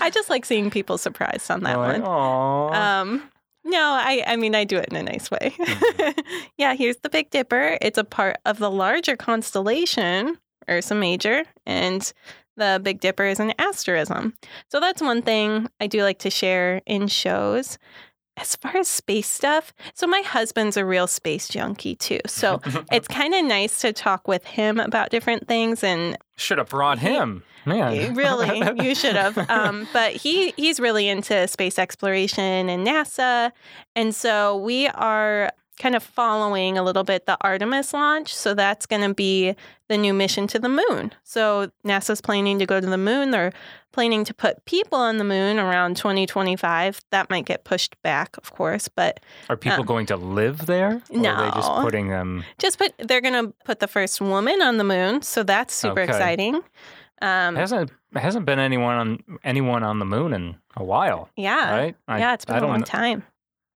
I 0.00 0.10
just 0.12 0.30
like 0.30 0.44
seeing 0.44 0.70
people 0.70 0.98
surprised 0.98 1.50
on 1.50 1.62
that 1.62 1.78
Like, 1.78 2.02
one. 2.02 2.74
Um, 2.74 3.30
no, 3.64 3.80
I, 3.80 4.22
I 4.26 4.36
mean, 4.36 4.54
I 4.54 4.64
do 4.64 4.76
it 4.76 4.88
in 4.90 4.96
a 4.96 5.02
nice 5.02 5.30
way. 5.30 5.54
Mm-hmm. 5.58 6.20
yeah, 6.56 6.74
here's 6.74 6.96
the 6.98 7.10
Big 7.10 7.30
Dipper. 7.30 7.78
It's 7.80 7.98
a 7.98 8.04
part 8.04 8.36
of 8.46 8.58
the 8.58 8.70
larger 8.70 9.16
constellation, 9.16 10.38
Ursa 10.70 10.94
Major, 10.94 11.44
and 11.66 12.12
the 12.56 12.80
Big 12.82 13.00
Dipper 13.00 13.24
is 13.24 13.40
an 13.40 13.52
asterism. 13.58 14.34
So 14.70 14.80
that's 14.80 15.00
one 15.02 15.22
thing 15.22 15.68
I 15.80 15.86
do 15.86 16.02
like 16.02 16.18
to 16.20 16.30
share 16.30 16.80
in 16.86 17.08
shows. 17.08 17.78
As 18.38 18.54
far 18.56 18.76
as 18.76 18.88
space 18.88 19.26
stuff, 19.26 19.72
so 19.94 20.06
my 20.06 20.20
husband's 20.20 20.76
a 20.76 20.84
real 20.84 21.06
space 21.06 21.48
junkie 21.48 21.96
too. 21.96 22.20
So 22.26 22.60
it's 22.92 23.08
kind 23.08 23.34
of 23.34 23.44
nice 23.44 23.80
to 23.80 23.92
talk 23.92 24.28
with 24.28 24.44
him 24.44 24.78
about 24.78 25.10
different 25.10 25.48
things 25.48 25.82
and 25.82 26.16
Should 26.36 26.58
have 26.58 26.68
brought 26.68 26.98
him. 26.98 27.42
Man. 27.66 28.14
really 28.14 28.62
you 28.82 28.94
should 28.94 29.16
have 29.16 29.36
um, 29.50 29.86
but 29.92 30.12
he 30.12 30.54
he's 30.56 30.80
really 30.80 31.06
into 31.06 31.46
space 31.48 31.78
exploration 31.78 32.70
and 32.70 32.86
nasa 32.86 33.52
and 33.94 34.14
so 34.14 34.56
we 34.56 34.88
are 34.88 35.50
kind 35.78 35.94
of 35.94 36.02
following 36.02 36.76
a 36.76 36.82
little 36.82 37.04
bit 37.04 37.26
the 37.26 37.36
artemis 37.40 37.92
launch. 37.94 38.34
So 38.34 38.54
that's 38.54 38.86
going 38.86 39.02
to 39.06 39.14
be 39.14 39.54
the 39.88 39.96
new 39.96 40.12
mission 40.12 40.46
to 40.48 40.58
the 40.58 40.68
moon. 40.68 41.12
So 41.24 41.70
nasa's 41.84 42.20
planning 42.20 42.58
to 42.58 42.66
go 42.66 42.80
to 42.80 42.86
the 42.86 42.98
moon. 42.98 43.30
They're 43.30 43.52
planning 43.92 44.24
to 44.24 44.34
put 44.34 44.64
people 44.64 44.98
on 44.98 45.18
the 45.18 45.24
moon 45.24 45.58
around 45.58 45.96
2025 45.96 47.00
that 47.10 47.30
might 47.30 47.46
get 47.46 47.64
pushed 47.64 48.00
back 48.02 48.36
of 48.36 48.52
course 48.52 48.86
but 48.86 49.18
Are 49.48 49.56
people 49.56 49.80
Um, 49.80 49.86
going 49.86 50.06
to 50.06 50.16
live 50.16 50.66
there? 50.66 51.02
Or 51.10 51.26
are 51.26 51.44
they 51.44 51.50
just 51.56 51.70
putting 51.80 52.08
them 52.08 52.44
just 52.58 52.78
put 52.78 52.92
they're 52.98 53.20
going 53.22 53.46
to 53.46 53.52
put 53.64 53.80
the 53.80 53.88
first 53.88 54.20
woman 54.20 54.60
on 54.62 54.76
the 54.76 54.84
moon. 54.84 55.22
So 55.22 55.42
that's 55.42 55.74
super 55.74 56.02
Okay. 56.02 56.12
exciting. 56.12 56.60
Um, 57.22 57.56
hasn't 57.56 57.90
hasn't 58.14 58.46
been 58.46 58.58
anyone 58.60 58.94
on 58.94 59.38
anyone 59.42 59.82
on 59.82 59.98
the 59.98 60.04
moon 60.04 60.32
in 60.32 60.56
a 60.76 60.84
while, 60.84 61.28
yeah. 61.36 61.70
right? 61.74 61.96
I- 62.06 62.18
yeah 62.20 62.34
it's 62.34 62.44
been 62.44 62.56
I 62.56 62.58
a 62.60 62.66
long 62.66 62.82
time 62.84 63.24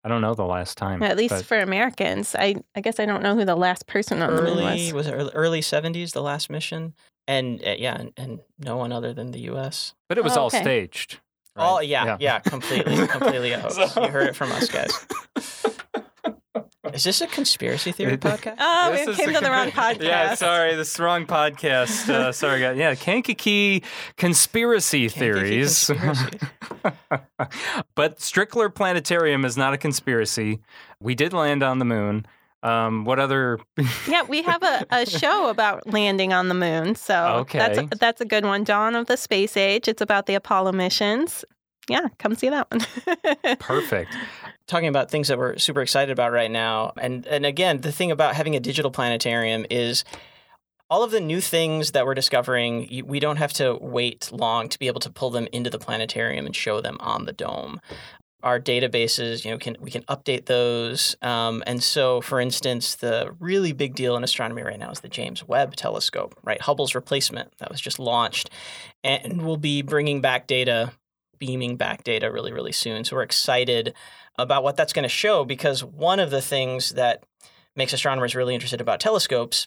I 0.03 0.09
don't 0.09 0.23
know 0.23 0.35
the 0.35 0.45
last 0.47 0.79
time. 0.79 1.03
At 1.03 1.17
least 1.17 1.35
but- 1.35 1.45
for 1.45 1.59
Americans. 1.59 2.35
I, 2.39 2.57
I 2.75 2.81
guess 2.81 2.99
I 2.99 3.07
don't 3.07 3.23
know 3.23 3.35
who 3.35 3.45
the 3.45 3.57
last 3.57 3.87
person 3.87 4.23
on 4.23 4.35
the 4.35 4.43
moon 4.43 4.63
was. 4.65 4.93
was 4.93 5.07
it 5.07 5.13
early- 5.13 5.33
early 5.35 5.61
70s 5.61 6.13
the 6.13 6.23
last 6.23 6.49
mission 6.51 6.95
and 7.29 7.63
uh, 7.67 7.75
yeah 7.79 7.97
and, 8.01 8.13
and 8.17 8.41
no 8.59 8.77
one 8.79 8.93
other 8.93 9.13
than 9.13 9.31
the 9.31 9.41
us 9.41 9.95
but 10.09 10.17
it 10.19 10.25
was 10.25 10.37
Oh, 10.37 10.41
all 10.43 10.47
okay. 10.47 10.63
staged. 10.63 11.21
oh 11.57 11.77
right? 11.77 11.87
yeah 11.89 12.17
yeah, 12.19 12.39
completely 12.41 13.07
completely 13.07 13.53
a 13.57 13.61
hoax 13.61 13.75
So- 13.77 14.03
you 14.05 14.09
heard 14.11 14.29
it 14.29 14.35
from 14.37 14.51
us 14.53 14.69
guys 14.71 15.07
is 16.95 17.05
this 17.05 17.21
a 17.21 17.27
conspiracy 17.27 17.93
theory 17.93 18.17
podcast 18.19 18.57
Oh, 18.59 18.91
This 18.93 19.03
it 19.03 19.09
is 19.11 19.17
came 19.17 19.33
to 19.35 19.41
the 19.41 19.51
wrong 19.51 19.71
podcast. 19.71 20.03
Yeah, 20.03 20.35
sorry, 20.35 20.75
this 20.75 20.89
is 20.91 20.97
the 20.97 21.03
wrong 21.03 21.27
podcast. 21.27 22.09
Uh, 22.09 22.33
sorry, 22.43 22.61
guys. 22.61 22.77
Yeah, 22.77 22.95
Kankakee 22.95 23.83
conspiracy 24.17 25.09
Kankakee 25.09 25.19
theories. 25.19 25.87
conspiracy. 25.87 26.39
but 27.95 28.19
Strickler 28.19 28.75
Planetarium 28.75 29.45
is 29.45 29.57
not 29.57 29.73
a 29.75 29.79
conspiracy. 29.79 30.61
We 31.01 31.15
did 31.15 31.33
land 31.33 31.63
on 31.63 31.79
the 31.79 31.85
moon. 31.85 32.27
Um, 32.63 33.05
what 33.05 33.19
other? 33.19 33.59
Yeah, 34.07 34.23
we 34.25 34.43
have 34.43 34.63
a, 34.63 34.85
a 34.91 35.07
show 35.07 35.49
about 35.49 35.87
landing 35.87 36.33
on 36.33 36.49
the 36.49 36.55
moon. 36.55 36.95
So 36.95 37.15
Okay. 37.41 37.59
that's 37.59 37.99
that's 37.99 38.21
a 38.21 38.25
good 38.27 38.45
one. 38.45 38.65
Dawn 38.65 38.95
of 38.95 39.07
the 39.07 39.17
Space 39.17 39.57
Age. 39.57 39.89
It's 39.89 40.03
about 40.03 40.27
the 40.27 40.35
Apollo 40.35 40.73
missions. 40.73 41.45
Yeah, 41.91 42.07
come 42.19 42.35
see 42.35 42.49
that 42.51 42.69
one. 42.71 43.57
Perfect. 43.59 44.15
talking 44.67 44.89
about 44.89 45.11
things 45.11 45.29
that 45.29 45.37
we're 45.39 45.59
super 45.59 45.83
excited 45.83 46.13
about 46.13 46.33
right 46.33 46.51
now. 46.51 46.93
And 46.97 47.27
and 47.27 47.45
again, 47.45 47.81
the 47.81 47.93
thing 47.93 48.11
about 48.11 48.35
having 48.37 48.55
a 48.55 48.61
digital 48.61 48.91
planetarium 48.91 49.67
is 49.71 50.05
all 50.89 51.03
of 51.05 51.11
the 51.13 51.21
new 51.21 51.41
things 51.41 51.93
that 51.93 52.05
we're 52.05 52.15
discovering, 52.15 53.05
we 53.07 53.21
don't 53.21 53.37
have 53.37 53.53
to 53.55 53.79
wait 53.81 54.31
long 54.33 54.69
to 54.69 54.79
be 54.79 54.89
able 54.89 55.01
to 55.01 55.11
pull 55.11 55.31
them 55.31 55.47
into 55.53 55.71
the 55.71 55.79
planetarium 55.79 56.47
and 56.47 56.55
show 56.57 56.81
them 56.81 56.97
on 57.01 57.27
the 57.27 57.33
dome. 57.33 57.81
Our 58.43 58.59
databases, 58.59 59.45
you 59.45 59.51
know, 59.51 59.59
can 59.59 59.77
we 59.81 59.91
can 59.91 60.03
update 60.05 60.47
those. 60.47 61.15
Um, 61.23 61.63
and 61.67 61.83
so, 61.83 62.21
for 62.23 62.41
instance, 62.41 62.95
the 62.95 63.37
really 63.39 63.73
big 63.73 63.95
deal 63.95 64.17
in 64.17 64.25
astronomy 64.25 64.63
right 64.63 64.79
now 64.79 64.91
is 64.91 65.01
the 65.01 65.09
James 65.09 65.47
Webb 65.47 65.77
Telescope, 65.77 66.35
right? 66.43 66.61
Hubble's 66.61 66.95
replacement 66.95 67.53
that 67.59 67.71
was 67.71 67.81
just 67.81 67.99
launched, 67.99 68.49
and 69.05 69.43
we'll 69.43 69.59
be 69.59 69.83
bringing 69.83 70.23
back 70.23 70.47
data, 70.47 70.93
beaming 71.41 71.77
back 71.77 72.05
data 72.05 72.31
really, 72.31 72.53
really 72.53 72.71
soon. 72.71 73.05
So 73.05 73.17
we're 73.17 73.23
excited 73.23 73.95
about 74.39 74.63
what 74.63 74.77
that's 74.77 74.93
going 74.93 75.03
to 75.03 75.09
show 75.09 75.45
because 75.45 75.83
one 75.83 76.21
of 76.21 76.31
the 76.31 76.41
things 76.41 76.91
that 76.91 77.25
makes 77.75 77.93
astronomers 77.93 78.37
really 78.37 78.55
interested 78.55 78.81
about 78.81 79.01
telescopes, 79.01 79.67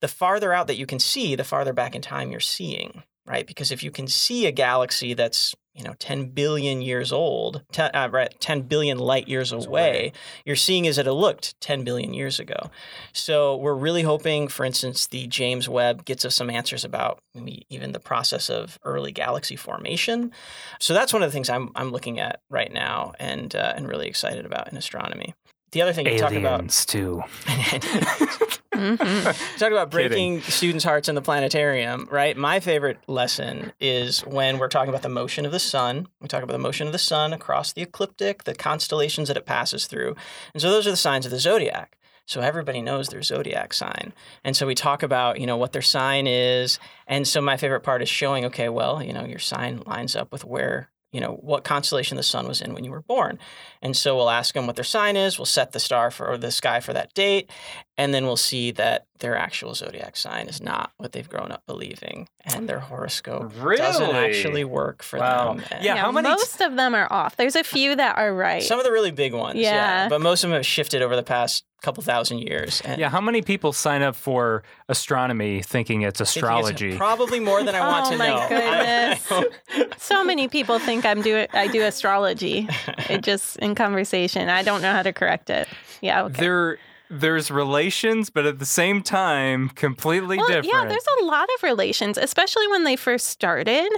the 0.00 0.08
farther 0.08 0.52
out 0.52 0.66
that 0.66 0.76
you 0.76 0.84
can 0.84 0.98
see, 0.98 1.34
the 1.34 1.44
farther 1.44 1.72
back 1.72 1.94
in 1.94 2.02
time 2.02 2.30
you're 2.30 2.40
seeing, 2.40 3.02
right? 3.26 3.46
Because 3.46 3.72
if 3.72 3.82
you 3.82 3.90
can 3.90 4.06
see 4.06 4.46
a 4.46 4.52
galaxy 4.52 5.14
that's 5.14 5.54
you 5.74 5.82
know 5.84 5.94
10 5.98 6.26
billion 6.26 6.82
years 6.82 7.12
old, 7.12 7.62
10, 7.72 7.90
uh, 7.94 8.08
right, 8.10 8.34
10 8.40 8.62
billion 8.62 8.98
light 8.98 9.28
years 9.28 9.52
away, 9.52 9.64
away. 9.66 10.12
you're 10.44 10.56
seeing 10.56 10.86
as 10.86 10.98
it 10.98 11.06
looked 11.06 11.58
10 11.60 11.84
billion 11.84 12.12
years 12.12 12.38
ago. 12.38 12.70
So 13.12 13.56
we're 13.56 13.74
really 13.74 14.02
hoping, 14.02 14.48
for 14.48 14.64
instance, 14.64 15.06
the 15.06 15.26
James 15.26 15.68
Webb 15.68 16.04
gets 16.04 16.24
us 16.24 16.34
some 16.34 16.50
answers 16.50 16.84
about 16.84 17.20
maybe 17.34 17.66
even 17.70 17.92
the 17.92 18.00
process 18.00 18.50
of 18.50 18.78
early 18.84 19.12
galaxy 19.12 19.56
formation. 19.56 20.32
So 20.78 20.94
that's 20.94 21.12
one 21.12 21.22
of 21.22 21.28
the 21.28 21.32
things 21.32 21.48
I'm 21.48 21.70
I'm 21.74 21.90
looking 21.90 22.20
at 22.20 22.40
right 22.50 22.72
now 22.72 23.12
and 23.18 23.54
uh, 23.54 23.72
and 23.76 23.88
really 23.88 24.08
excited 24.08 24.44
about 24.44 24.70
in 24.70 24.76
astronomy. 24.76 25.34
The 25.72 25.80
other 25.80 25.94
thing 25.94 26.06
you 26.06 26.18
talk 26.18 26.32
about 26.32 26.68
too. 26.68 27.22
Mhm. 28.74 29.58
talk 29.58 29.70
about 29.70 29.90
Kidding. 29.90 30.38
breaking 30.38 30.40
students' 30.42 30.84
hearts 30.84 31.08
in 31.08 31.14
the 31.14 31.22
planetarium, 31.22 32.08
right? 32.10 32.36
My 32.36 32.60
favorite 32.60 32.98
lesson 33.06 33.72
is 33.80 34.20
when 34.20 34.58
we're 34.58 34.68
talking 34.68 34.88
about 34.88 35.02
the 35.02 35.08
motion 35.08 35.44
of 35.46 35.52
the 35.52 35.58
sun. 35.60 36.08
We 36.20 36.28
talk 36.28 36.42
about 36.42 36.52
the 36.54 36.58
motion 36.58 36.86
of 36.86 36.92
the 36.92 36.98
sun 36.98 37.32
across 37.32 37.72
the 37.72 37.82
ecliptic, 37.82 38.44
the 38.44 38.54
constellations 38.54 39.28
that 39.28 39.36
it 39.36 39.46
passes 39.46 39.86
through. 39.86 40.16
And 40.54 40.62
so 40.62 40.70
those 40.70 40.86
are 40.86 40.90
the 40.90 40.96
signs 40.96 41.24
of 41.26 41.32
the 41.32 41.38
zodiac. 41.38 41.96
So 42.24 42.40
everybody 42.40 42.80
knows 42.80 43.08
their 43.08 43.22
zodiac 43.22 43.74
sign. 43.74 44.14
And 44.44 44.56
so 44.56 44.66
we 44.66 44.74
talk 44.76 45.02
about, 45.02 45.40
you 45.40 45.46
know, 45.46 45.56
what 45.56 45.72
their 45.72 45.82
sign 45.82 46.26
is. 46.26 46.78
And 47.06 47.26
so 47.26 47.40
my 47.40 47.56
favorite 47.56 47.80
part 47.80 48.00
is 48.00 48.08
showing, 48.08 48.44
okay, 48.46 48.68
well, 48.68 49.02
you 49.02 49.12
know, 49.12 49.24
your 49.24 49.40
sign 49.40 49.82
lines 49.86 50.14
up 50.14 50.30
with 50.32 50.44
where, 50.44 50.88
you 51.12 51.20
know, 51.20 51.38
what 51.42 51.62
constellation 51.62 52.16
the 52.16 52.22
sun 52.22 52.48
was 52.48 52.60
in 52.60 52.74
when 52.74 52.84
you 52.84 52.90
were 52.90 53.02
born. 53.02 53.38
And 53.82 53.96
so 53.96 54.16
we'll 54.16 54.30
ask 54.30 54.54
them 54.54 54.66
what 54.66 54.76
their 54.76 54.84
sign 54.84 55.16
is, 55.16 55.38
we'll 55.38 55.46
set 55.46 55.72
the 55.72 55.80
star 55.80 56.10
for 56.10 56.26
or 56.28 56.38
the 56.38 56.50
sky 56.50 56.80
for 56.80 56.92
that 56.92 57.14
date, 57.14 57.50
and 57.96 58.12
then 58.12 58.24
we'll 58.24 58.36
see 58.36 58.70
that 58.72 59.06
their 59.22 59.36
actual 59.36 59.74
zodiac 59.74 60.16
sign 60.16 60.46
is 60.48 60.60
not 60.60 60.90
what 60.98 61.12
they've 61.12 61.28
grown 61.28 61.50
up 61.50 61.62
believing, 61.66 62.28
and 62.44 62.68
their 62.68 62.80
horoscope 62.80 63.52
doesn't 63.54 64.14
actually 64.14 64.64
work 64.64 65.02
for 65.02 65.18
Wow. 65.18 65.54
them. 65.54 65.64
And 65.70 65.84
Yeah, 65.84 65.96
how 65.96 66.12
many 66.12 66.28
t- 66.28 66.32
most 66.34 66.60
of 66.60 66.76
them 66.76 66.94
are 66.94 67.10
off. 67.10 67.36
There's 67.36 67.56
a 67.56 67.64
few 67.64 67.96
that 67.96 68.18
are 68.18 68.34
right. 68.34 68.62
Some 68.62 68.78
of 68.78 68.84
the 68.84 68.92
really 68.92 69.10
big 69.12 69.32
ones, 69.32 69.58
yeah. 69.58 69.72
Yeah. 70.02 70.08
but 70.08 70.20
most 70.20 70.44
of 70.44 70.50
them 70.50 70.56
have 70.58 70.66
shifted 70.66 71.00
over 71.02 71.16
the 71.16 71.22
past 71.22 71.64
couple 71.82 72.02
thousand 72.02 72.38
years. 72.38 72.80
And 72.84 73.00
Yeah, 73.00 73.08
how 73.08 73.20
many 73.20 73.42
people 73.42 73.72
sign 73.72 74.02
up 74.02 74.14
for 74.14 74.62
astronomy 74.88 75.62
thinking 75.62 76.02
it's 76.02 76.20
I 76.20 76.24
think 76.24 76.28
it's 76.28 76.36
astrology? 76.36 76.96
probably 76.96 77.40
more 77.40 77.62
than 77.64 77.74
I 77.74 77.80
want 77.80 78.06
Oh 78.08 78.10
to 78.12 78.16
my 78.18 78.28
know. 78.28 78.48
goodness. 78.48 80.02
so 80.02 80.22
many 80.24 80.46
people 80.48 80.78
think 80.78 81.04
I'm 81.04 81.22
do 81.22 81.46
I 81.52 81.66
do 81.68 81.82
astrology. 81.82 82.68
It 83.10 83.22
just 83.22 83.56
in 83.58 83.74
conversation. 83.74 84.48
I 84.48 84.62
don't 84.62 84.80
know 84.82 84.92
how 84.92 85.02
to 85.02 85.12
correct 85.12 85.50
it. 85.50 85.68
Yeah. 86.00 86.24
Okay. 86.24 86.40
There, 86.40 86.78
there's 87.12 87.50
relations, 87.50 88.30
but 88.30 88.46
at 88.46 88.58
the 88.58 88.64
same 88.66 89.02
time, 89.02 89.68
completely 89.70 90.38
well, 90.38 90.46
different. 90.46 90.66
yeah, 90.72 90.84
there's 90.86 91.06
a 91.20 91.24
lot 91.24 91.48
of 91.56 91.62
relations, 91.62 92.16
especially 92.18 92.66
when 92.68 92.84
they 92.84 92.96
first 92.96 93.26
started 93.28 93.88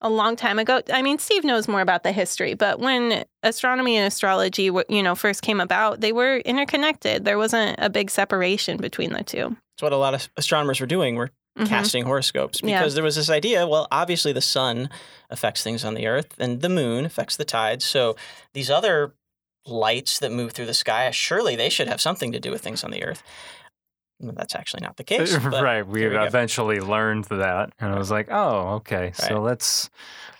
a 0.00 0.08
long 0.08 0.36
time 0.36 0.58
ago. 0.58 0.80
I 0.92 1.02
mean, 1.02 1.18
Steve 1.18 1.44
knows 1.44 1.68
more 1.68 1.80
about 1.80 2.02
the 2.02 2.12
history, 2.12 2.54
but 2.54 2.78
when 2.80 3.24
astronomy 3.42 3.96
and 3.96 4.06
astrology, 4.06 4.68
w- 4.68 4.84
you 4.88 5.02
know, 5.02 5.14
first 5.14 5.42
came 5.42 5.60
about, 5.60 6.00
they 6.00 6.12
were 6.12 6.36
interconnected. 6.38 7.24
There 7.24 7.38
wasn't 7.38 7.76
a 7.78 7.90
big 7.90 8.10
separation 8.10 8.76
between 8.78 9.12
the 9.12 9.22
two. 9.24 9.56
It's 9.76 9.82
what 9.82 9.92
a 9.92 9.96
lot 9.96 10.14
of 10.14 10.28
astronomers 10.36 10.80
were 10.80 10.86
doing. 10.86 11.16
Were 11.16 11.30
Mhm. 11.58 11.68
casting 11.68 12.04
horoscopes 12.04 12.60
Yeah. 12.62 12.78
because 12.80 12.94
there 12.94 13.04
was 13.04 13.16
this 13.16 13.28
idea. 13.28 13.66
Well, 13.66 13.86
obviously 13.92 14.32
the 14.32 14.40
sun 14.40 14.88
affects 15.30 15.62
things 15.62 15.84
on 15.84 15.94
the 15.94 16.06
Earth, 16.06 16.34
and 16.38 16.62
the 16.62 16.68
moon 16.70 17.04
affects 17.04 17.36
the 17.36 17.44
tides. 17.44 17.84
So 17.84 18.16
these 18.54 18.70
other 18.70 19.14
lights 19.66 20.18
that 20.20 20.32
move 20.32 20.52
through 20.52 20.66
the 20.66 20.74
sky, 20.74 21.10
surely 21.10 21.56
they 21.56 21.68
should 21.68 21.88
have 21.88 22.00
something 22.00 22.32
to 22.32 22.40
do 22.40 22.50
with 22.50 22.60
things 22.62 22.82
on 22.84 22.90
the 22.90 23.04
Earth. 23.04 23.22
Well, 24.20 24.32
That's 24.36 24.54
actually 24.54 24.82
not 24.82 24.96
the 24.98 25.04
case. 25.04 25.36
but 25.50 25.62
right. 25.64 25.84
We 25.84 26.00
there 26.00 26.10
we 26.10 26.16
go. 26.16 26.22
eventually 26.22 26.78
learned 26.78 27.24
that, 27.24 27.72
and 27.80 27.92
I 27.92 27.98
was 27.98 28.08
like, 28.10 28.28
"Oh, 28.30 28.74
okay. 28.76 29.10
So 29.14 29.40
let's 29.40 29.90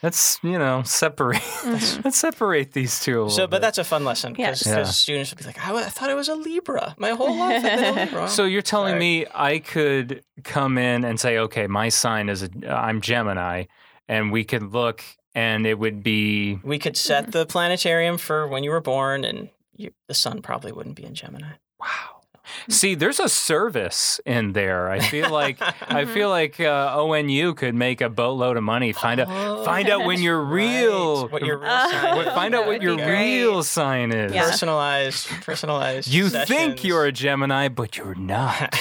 let's 0.04 0.38
you 0.44 0.56
know 0.56 0.82
separate 0.84 1.40
Mhm. 1.40 2.04
let's 2.04 2.16
separate 2.18 2.72
these 2.74 3.00
two 3.00 3.14
a 3.14 3.22
little 3.22 3.30
So, 3.30 3.46
but 3.48 3.56
bit. 3.56 3.62
that's 3.62 3.78
a 3.78 3.84
fun 3.84 4.04
lesson 4.04 4.36
Yeah. 4.38 4.50
because 4.52 4.66
Yeah. 4.66 4.84
students 4.84 5.30
would 5.32 5.38
be 5.38 5.44
like, 5.44 5.58
I, 5.66 5.74
I 5.76 5.88
thought 5.88 6.10
it 6.10 6.14
was 6.14 6.28
a 6.28 6.36
Libra. 6.36 6.94
My 6.96 7.10
whole 7.10 7.36
life 7.36 7.64
I've 7.64 7.80
been 7.80 7.84
a 7.98 8.00
Libra. 8.04 8.28
So 8.36 8.44
you're 8.44 8.62
telling 8.62 8.92
Sorry. 8.92 9.00
me 9.00 9.26
I 9.34 9.58
could 9.58 10.22
come 10.44 10.78
in 10.78 11.04
and 11.04 11.18
say, 11.18 11.38
okay, 11.38 11.66
my 11.66 11.88
sign 11.88 12.28
is 12.28 12.44
a, 12.44 12.50
I'm 12.68 13.00
Gemini, 13.00 13.64
and 14.08 14.30
we 14.30 14.44
could 14.44 14.62
look, 14.72 15.02
and 15.34 15.66
it 15.66 15.78
would 15.78 16.02
be 16.02 16.58
we 16.62 16.78
could 16.78 16.96
set 16.96 17.32
the 17.32 17.46
planetarium 17.46 18.18
for 18.18 18.46
when 18.46 18.64
you 18.64 18.70
were 18.70 18.80
born, 18.80 19.24
and 19.24 19.50
you, 19.76 19.92
the 20.08 20.14
sun 20.14 20.42
probably 20.42 20.72
wouldn't 20.72 20.96
be 20.96 21.04
in 21.04 21.14
Gemini. 21.14 21.52
wow. 21.80 22.11
See, 22.68 22.94
there's 22.94 23.20
a 23.20 23.28
service 23.28 24.20
in 24.26 24.52
there. 24.52 24.90
I 24.90 25.00
feel 25.00 25.30
like 25.30 25.58
I 25.88 26.04
feel 26.14 26.28
like 26.28 26.60
uh, 26.60 26.96
ONU 26.96 27.56
could 27.56 27.74
make 27.74 28.00
a 28.00 28.08
boatload 28.08 28.56
of 28.56 28.62
money. 28.62 28.92
Find 28.92 29.20
out 29.20 29.28
Oh, 29.30 29.64
find 29.64 29.88
out 29.88 30.04
when 30.04 30.20
your 30.20 30.40
right. 30.44 30.52
real 30.52 31.28
what 31.28 31.44
your 31.44 31.58
real 31.58 31.68
sign 31.70 32.16
what- 32.16 32.26
is. 32.28 32.34
find 32.34 32.54
out 32.54 32.66
what 32.66 32.82
your 32.82 32.96
be 32.96 33.02
great. 33.02 33.38
real 33.40 33.62
sign 33.62 34.12
is. 34.12 34.32
Yeah. 34.32 34.50
personalized, 34.50 35.28
personalized. 35.42 36.08
You 36.08 36.28
sessions. 36.28 36.48
think 36.48 36.84
you're 36.84 37.04
a 37.06 37.12
Gemini, 37.12 37.68
but 37.68 37.96
you're 37.96 38.14
not. 38.14 38.74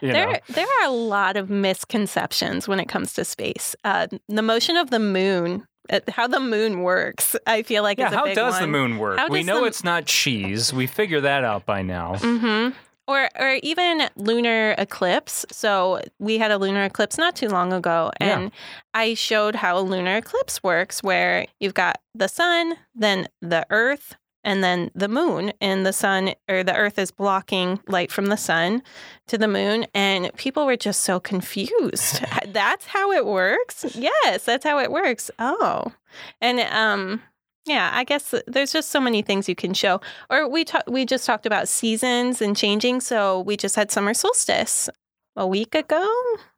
you 0.00 0.12
know. 0.12 0.12
There, 0.12 0.40
there 0.48 0.66
are 0.80 0.86
a 0.86 0.90
lot 0.92 1.36
of 1.36 1.50
misconceptions 1.50 2.66
when 2.68 2.80
it 2.80 2.88
comes 2.88 3.12
to 3.14 3.24
space. 3.24 3.74
Uh, 3.84 4.06
the 4.28 4.42
motion 4.42 4.76
of 4.76 4.90
the 4.90 4.98
moon, 4.98 5.62
uh, 5.62 5.64
how 6.08 6.26
the 6.26 6.40
moon 6.40 6.82
works, 6.82 7.36
I 7.46 7.62
feel 7.62 7.82
like 7.82 7.98
Yeah, 7.98 8.08
is 8.08 8.12
a 8.12 8.16
how 8.16 8.26
does 8.26 8.58
the 8.60 8.66
moon 8.66 8.98
work? 8.98 9.18
How 9.18 9.28
We 9.28 9.42
know 9.42 9.60
the- 9.62 9.66
it's 9.66 9.84
not 9.84 10.06
cheese. 10.06 10.72
We 10.72 10.86
figure 10.86 11.20
that 11.20 11.44
out 11.44 11.66
by 11.66 11.82
now. 11.82 12.14
Mm-hmm. 12.16 12.76
Or, 13.08 13.28
or 13.38 13.58
even 13.64 14.08
lunar 14.16 14.76
eclipse. 14.78 15.44
So 15.50 16.00
we 16.20 16.38
had 16.38 16.52
a 16.52 16.56
lunar 16.58 16.84
eclipse 16.84 17.18
not 17.18 17.34
too 17.34 17.48
long 17.48 17.72
ago, 17.72 18.12
Yeah. 18.20 18.38
and 18.38 18.52
I 18.94 19.14
showed 19.14 19.56
how 19.56 19.76
a 19.76 19.80
lunar 19.82 20.16
eclipse 20.18 20.62
works, 20.62 21.02
where 21.02 21.46
you've 21.58 21.74
got 21.74 22.00
the 22.14 22.28
sun, 22.28 22.76
then 22.94 23.26
the 23.40 23.66
Earth, 23.70 24.16
and 24.44 24.62
then 24.62 24.90
the 24.94 25.08
moon, 25.08 25.52
and 25.60 25.84
the 25.86 25.92
sun 25.92 26.34
or 26.48 26.62
the 26.62 26.74
Earth 26.74 26.98
is 26.98 27.10
blocking 27.10 27.80
light 27.88 28.10
from 28.10 28.26
the 28.26 28.36
sun 28.36 28.82
to 29.28 29.38
the 29.38 29.48
moon, 29.48 29.86
and 29.94 30.34
people 30.36 30.66
were 30.66 30.76
just 30.76 31.02
so 31.02 31.20
confused. 31.20 32.24
that's 32.48 32.86
how 32.86 33.12
it 33.12 33.26
works. 33.26 33.84
Yes, 33.94 34.44
that's 34.44 34.64
how 34.64 34.78
it 34.78 34.90
works. 34.90 35.30
Oh, 35.38 35.92
and 36.40 36.60
um. 36.60 37.22
Yeah, 37.64 37.92
I 37.94 38.02
guess 38.02 38.34
there's 38.48 38.72
just 38.72 38.90
so 38.90 38.98
many 38.98 39.22
things 39.22 39.48
you 39.48 39.54
can 39.54 39.72
show. 39.72 40.00
Or 40.28 40.48
we 40.48 40.64
ta- 40.64 40.82
we 40.88 41.06
just 41.06 41.24
talked 41.24 41.46
about 41.46 41.68
seasons 41.68 42.42
and 42.42 42.56
changing. 42.56 43.00
So 43.00 43.38
we 43.42 43.56
just 43.56 43.76
had 43.76 43.92
summer 43.92 44.14
solstice 44.14 44.90
a 45.36 45.46
week 45.46 45.74
ago. 45.74 46.06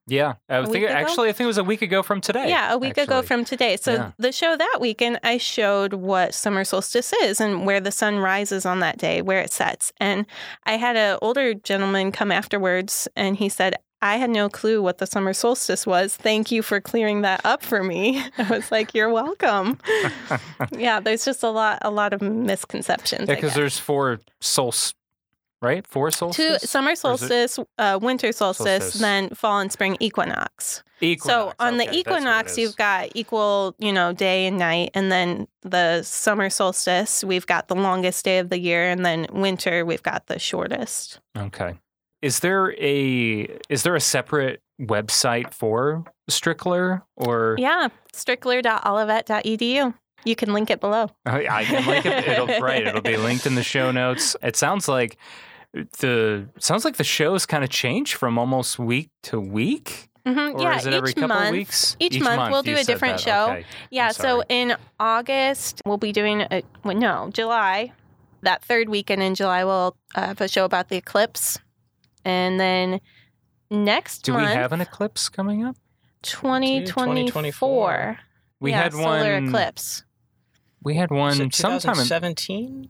Yeah, 0.07 0.35
I 0.51 0.67
think 0.67 0.85
actually 0.87 1.31
I 1.31 1.33
think 1.33 1.45
it 1.45 1.49
was 1.49 1.59
a 1.59 1.65
week 1.65 1.81
ago 1.81 2.03
from 2.03 2.21
today. 2.21 2.51
yeah, 2.51 2.73
a 2.75 2.77
week 2.79 2.99
ago 2.99 3.23
from 3.23 3.45
today. 3.45 3.77
So 3.79 3.95
Yeah. 3.95 4.11
the 4.19 4.33
show 4.33 4.55
that 4.55 4.79
weekend, 4.79 5.19
I 5.23 5.39
showed 5.39 5.95
what 5.95 6.35
summer 6.35 6.63
solstice 6.65 7.13
is 7.23 7.41
and 7.41 7.65
where 7.65 7.81
the 7.81 7.91
sun 7.91 8.19
rises 8.19 8.67
on 8.67 8.81
that 8.81 8.99
day, 8.99 9.23
where 9.23 9.41
it 9.41 9.51
sets. 9.51 9.93
And 9.99 10.27
I 10.67 10.77
had 10.77 10.97
an 10.97 11.19
older 11.23 11.55
gentleman 11.55 12.13
come 12.13 12.31
afterwards, 12.31 13.09
and 13.17 13.37
he 13.37 13.49
said. 13.49 13.77
I 14.03 14.17
had 14.19 14.29
no 14.29 14.51
clue 14.51 14.83
what 14.83 14.99
the 14.99 15.07
summer 15.07 15.33
solstice 15.33 15.87
was. 15.87 16.15
Thank 16.15 16.51
you 16.53 16.61
for 16.63 16.79
clearing 16.79 17.23
that 17.23 17.41
up 17.43 17.63
for 17.63 17.83
me. 17.83 18.23
I 18.39 18.43
was 18.51 18.71
like, 18.71 18.93
"You're 18.93 19.09
welcome." 19.09 19.79
yeah, 20.77 21.01
there's 21.01 21.25
just 21.25 21.43
a 21.43 21.49
lot, 21.49 21.79
a 21.81 21.91
lot 21.91 22.13
of 22.13 22.21
misconceptions. 22.21 23.31
Yeah, 23.31 23.35
because 23.37 23.55
there's 23.55 23.79
four 23.79 24.21
solstices, 24.43 24.93
right? 25.65 25.87
Four 25.87 26.11
Two 26.11 26.17
solstices. 26.17 26.71
summer 26.71 26.95
solstice, 26.95 27.59
uh, 27.79 27.99
winter 28.01 28.31
solstice, 28.33 28.83
Solstice. 28.85 29.01
then 29.01 29.31
fall 29.31 29.59
and 29.61 29.73
spring 29.73 29.97
equinox. 30.01 30.85
Equinox. 31.01 31.27
So 31.27 31.53
on 31.59 31.75
okay, 31.75 31.79
the 31.79 31.85
that's 31.85 31.87
what 31.87 31.95
it 31.95 31.99
equinox, 31.99 32.59
you've 32.59 32.77
got 32.77 33.09
equal, 33.15 33.75
you 33.79 33.93
know, 33.93 34.13
day 34.13 34.47
and 34.47 34.59
night, 34.59 34.91
and 34.95 35.11
then 35.11 35.49
the 35.63 36.03
summer 36.03 36.49
solstice, 36.51 37.25
we've 37.25 37.47
got 37.47 37.69
the 37.69 37.75
longest 37.75 38.25
day 38.25 38.39
of 38.39 38.49
the 38.51 38.59
year, 38.59 38.89
and 38.91 39.05
then 39.05 39.27
winter, 39.33 39.85
we've 39.85 40.03
got 40.03 40.27
the 40.29 40.39
shortest. 40.39 41.19
Okay. 41.37 41.75
Is 42.23 42.39
there 42.41 42.73
a 42.81 43.49
is 43.69 43.83
there 43.83 43.95
a 43.97 44.01
separate 44.01 44.63
website 44.81 45.53
for 45.53 46.05
Strickler 46.31 47.03
or 47.17 47.57
Yeah, 47.59 47.89
strickler.olivet.edu. 48.15 49.95
You 50.25 50.35
can 50.37 50.53
link 50.55 50.71
it 50.71 50.81
below. 50.81 51.11
I 51.27 51.47
I 51.49 51.65
can 51.65 51.87
link 51.87 52.07
it. 52.07 52.27
It'll 52.27 52.47
right. 52.61 52.87
It'll 52.87 53.03
be 53.03 53.17
linked 53.29 53.45
in 53.47 53.57
the 53.57 53.63
show 53.63 53.91
notes. 53.91 54.37
It 54.43 54.57
sounds 54.57 54.89
like 54.89 55.19
the 55.99 56.49
sounds 56.59 56.85
like 56.85 56.97
the 56.97 57.05
shows 57.05 57.47
kind 57.47 57.65
of 57.65 57.71
change 57.71 58.15
from 58.15 58.39
almost 58.39 58.79
week 58.79 59.11
to 59.25 59.41
week, 59.41 60.09
Mhm, 60.27 60.55
or 60.55 60.63
yeah, 60.63 60.77
is 60.79 60.87
it 60.87 60.95
every 60.95 61.11
each 61.11 61.17
couple 61.17 61.37
month. 61.37 61.51
weeks? 61.53 61.97
each 62.01 62.21
month 62.21 62.51
we'll 62.53 62.63
do 62.63 62.77
a 62.77 62.85
different 62.85 63.19
that. 63.19 63.21
show. 63.21 63.45
Okay. 63.53 63.65
Yeah, 63.91 64.11
so 64.13 64.43
in 64.49 64.77
August, 65.01 65.83
we'll 65.85 65.99
be 65.99 66.13
doing, 66.13 66.43
a, 66.43 66.63
well, 66.85 66.97
no, 66.97 67.29
July, 67.33 67.93
that 68.43 68.65
third 68.65 68.89
weekend 68.89 69.23
in 69.23 69.35
July, 69.35 69.65
we'll 69.65 69.97
uh, 70.15 70.27
have 70.29 70.41
a 70.41 70.49
show 70.49 70.65
about 70.65 70.89
the 70.89 70.97
eclipse. 70.97 71.59
And 72.25 72.59
then 72.59 73.01
next 73.71 74.21
Do 74.21 74.33
month, 74.33 74.49
we 74.49 74.55
have 74.55 74.73
an 74.73 74.81
eclipse 74.81 75.29
coming 75.29 75.65
up? 75.65 75.77
2024. 76.23 78.19
We 78.61 78.71
yeah, 78.71 78.83
had 78.85 78.93
solar 78.93 79.35
one. 79.35 79.49
eclipse. 79.49 80.05
We 80.83 80.95
had 80.95 81.11
one 81.11 81.33
sometime. 81.53 81.75
In, 81.75 81.81
2017? 81.81 82.89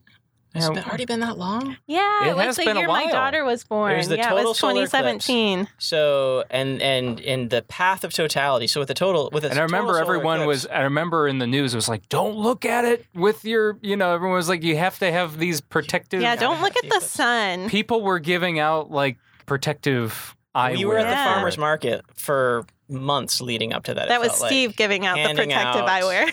Has 0.54 0.64
it 0.66 0.68
Yeah, 0.68 0.74
been- 0.74 0.84
already 0.88 1.04
been 1.04 1.20
that 1.20 1.36
long? 1.36 1.76
Yeah, 1.86 2.24
It 2.26 2.28
it, 2.30 2.36
was 2.36 2.44
has 2.46 2.56
the 2.56 2.64
been 2.64 2.76
a 2.76 2.80
year 2.80 2.88
my 2.88 3.10
daughter 3.10 3.44
was 3.44 3.64
born. 3.64 3.96
was 3.96 4.08
the 4.08 4.16
yeah, 4.16 4.26
it 4.26 4.30
total 4.30 4.44
was 4.50 4.58
solar 4.58 4.72
eclipse. 4.84 4.90
2017. 5.26 5.68
So 5.78 6.44
and 6.50 6.80
and 6.80 7.18
in 7.20 7.48
the 7.48 7.62
path 7.62 8.04
of 8.04 8.12
totality. 8.12 8.66
So 8.68 8.78
with 8.80 8.88
the 8.88 8.94
total 8.94 9.30
with 9.32 9.44
a 9.44 9.50
and 9.50 9.58
I 9.58 9.62
remember 9.62 9.94
total 9.94 10.06
solar 10.06 10.16
everyone 10.16 10.46
was. 10.46 10.66
I 10.66 10.82
remember 10.82 11.26
in 11.26 11.38
the 11.38 11.46
news 11.46 11.74
it 11.74 11.76
was 11.76 11.88
like, 11.88 12.08
"Don't 12.08 12.36
look 12.36 12.64
at 12.64 12.84
it 12.84 13.04
with 13.14 13.44
your." 13.44 13.78
You 13.82 13.96
know, 13.96 14.12
everyone 14.14 14.36
was 14.36 14.48
like, 14.48 14.62
"You 14.62 14.76
have 14.76 14.98
to 15.00 15.10
have 15.10 15.38
these 15.38 15.60
protective." 15.60 16.22
Yeah, 16.22 16.36
don't 16.36 16.60
look 16.60 16.76
at 16.76 16.82
the 16.82 16.86
eclipse. 16.88 17.10
sun. 17.10 17.68
People 17.68 18.02
were 18.02 18.18
giving 18.20 18.58
out 18.60 18.90
like 18.90 19.18
protective 19.46 20.36
eyewear. 20.54 20.76
We 20.76 20.84
were 20.84 20.98
at 20.98 21.04
the 21.04 21.10
Yeah. 21.10 21.34
farmers 21.34 21.58
market 21.58 22.02
for 22.14 22.64
months 22.88 23.40
leading 23.40 23.72
up 23.72 23.84
to 23.84 23.94
that. 23.94 24.08
That 24.08 24.20
was 24.20 24.28
felt 24.30 24.42
like. 24.42 24.48
Steve 24.50 24.76
giving 24.76 25.06
out 25.06 25.16
the 25.16 25.34
protective 25.34 25.56
out 25.56 25.88
eyewear. 25.88 26.26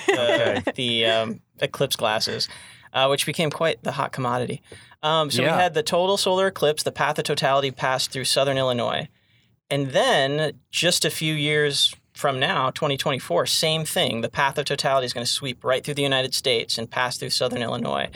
the, 0.66 0.72
the 0.76 1.06
um, 1.06 1.40
eclipse 1.60 1.96
glasses, 1.96 2.50
uh, 2.94 3.08
which 3.08 3.26
became 3.26 3.50
quite 3.52 3.84
the 3.84 3.94
hot 3.94 4.12
commodity. 4.12 4.62
Um, 5.04 5.32
so 5.32 5.42
Yeah. 5.42 5.56
we 5.56 5.62
had 5.62 5.74
the 5.74 5.84
total 5.84 6.18
solar 6.18 6.48
eclipse. 6.48 6.84
The 6.84 6.92
path 6.92 7.18
of 7.18 7.26
totality 7.26 7.72
passed 7.72 8.12
through 8.12 8.26
southern 8.26 8.58
Illinois, 8.58 9.08
and 9.70 9.92
then 9.92 10.54
just 10.70 11.06
a 11.06 11.10
few 11.10 11.34
years 11.34 11.96
from 12.14 12.40
now, 12.40 12.70
2024, 12.72 13.46
same 13.46 13.86
thing. 13.86 14.22
The 14.22 14.30
path 14.30 14.58
of 14.58 14.66
totality 14.66 15.06
is 15.06 15.14
going 15.14 15.26
to 15.26 15.32
sweep 15.32 15.64
right 15.64 15.84
through 15.84 15.94
the 15.96 16.04
United 16.04 16.36
States 16.36 16.78
and 16.78 16.92
pass 16.92 17.18
through 17.18 17.30
southern 17.32 17.62
Illinois. 17.62 18.10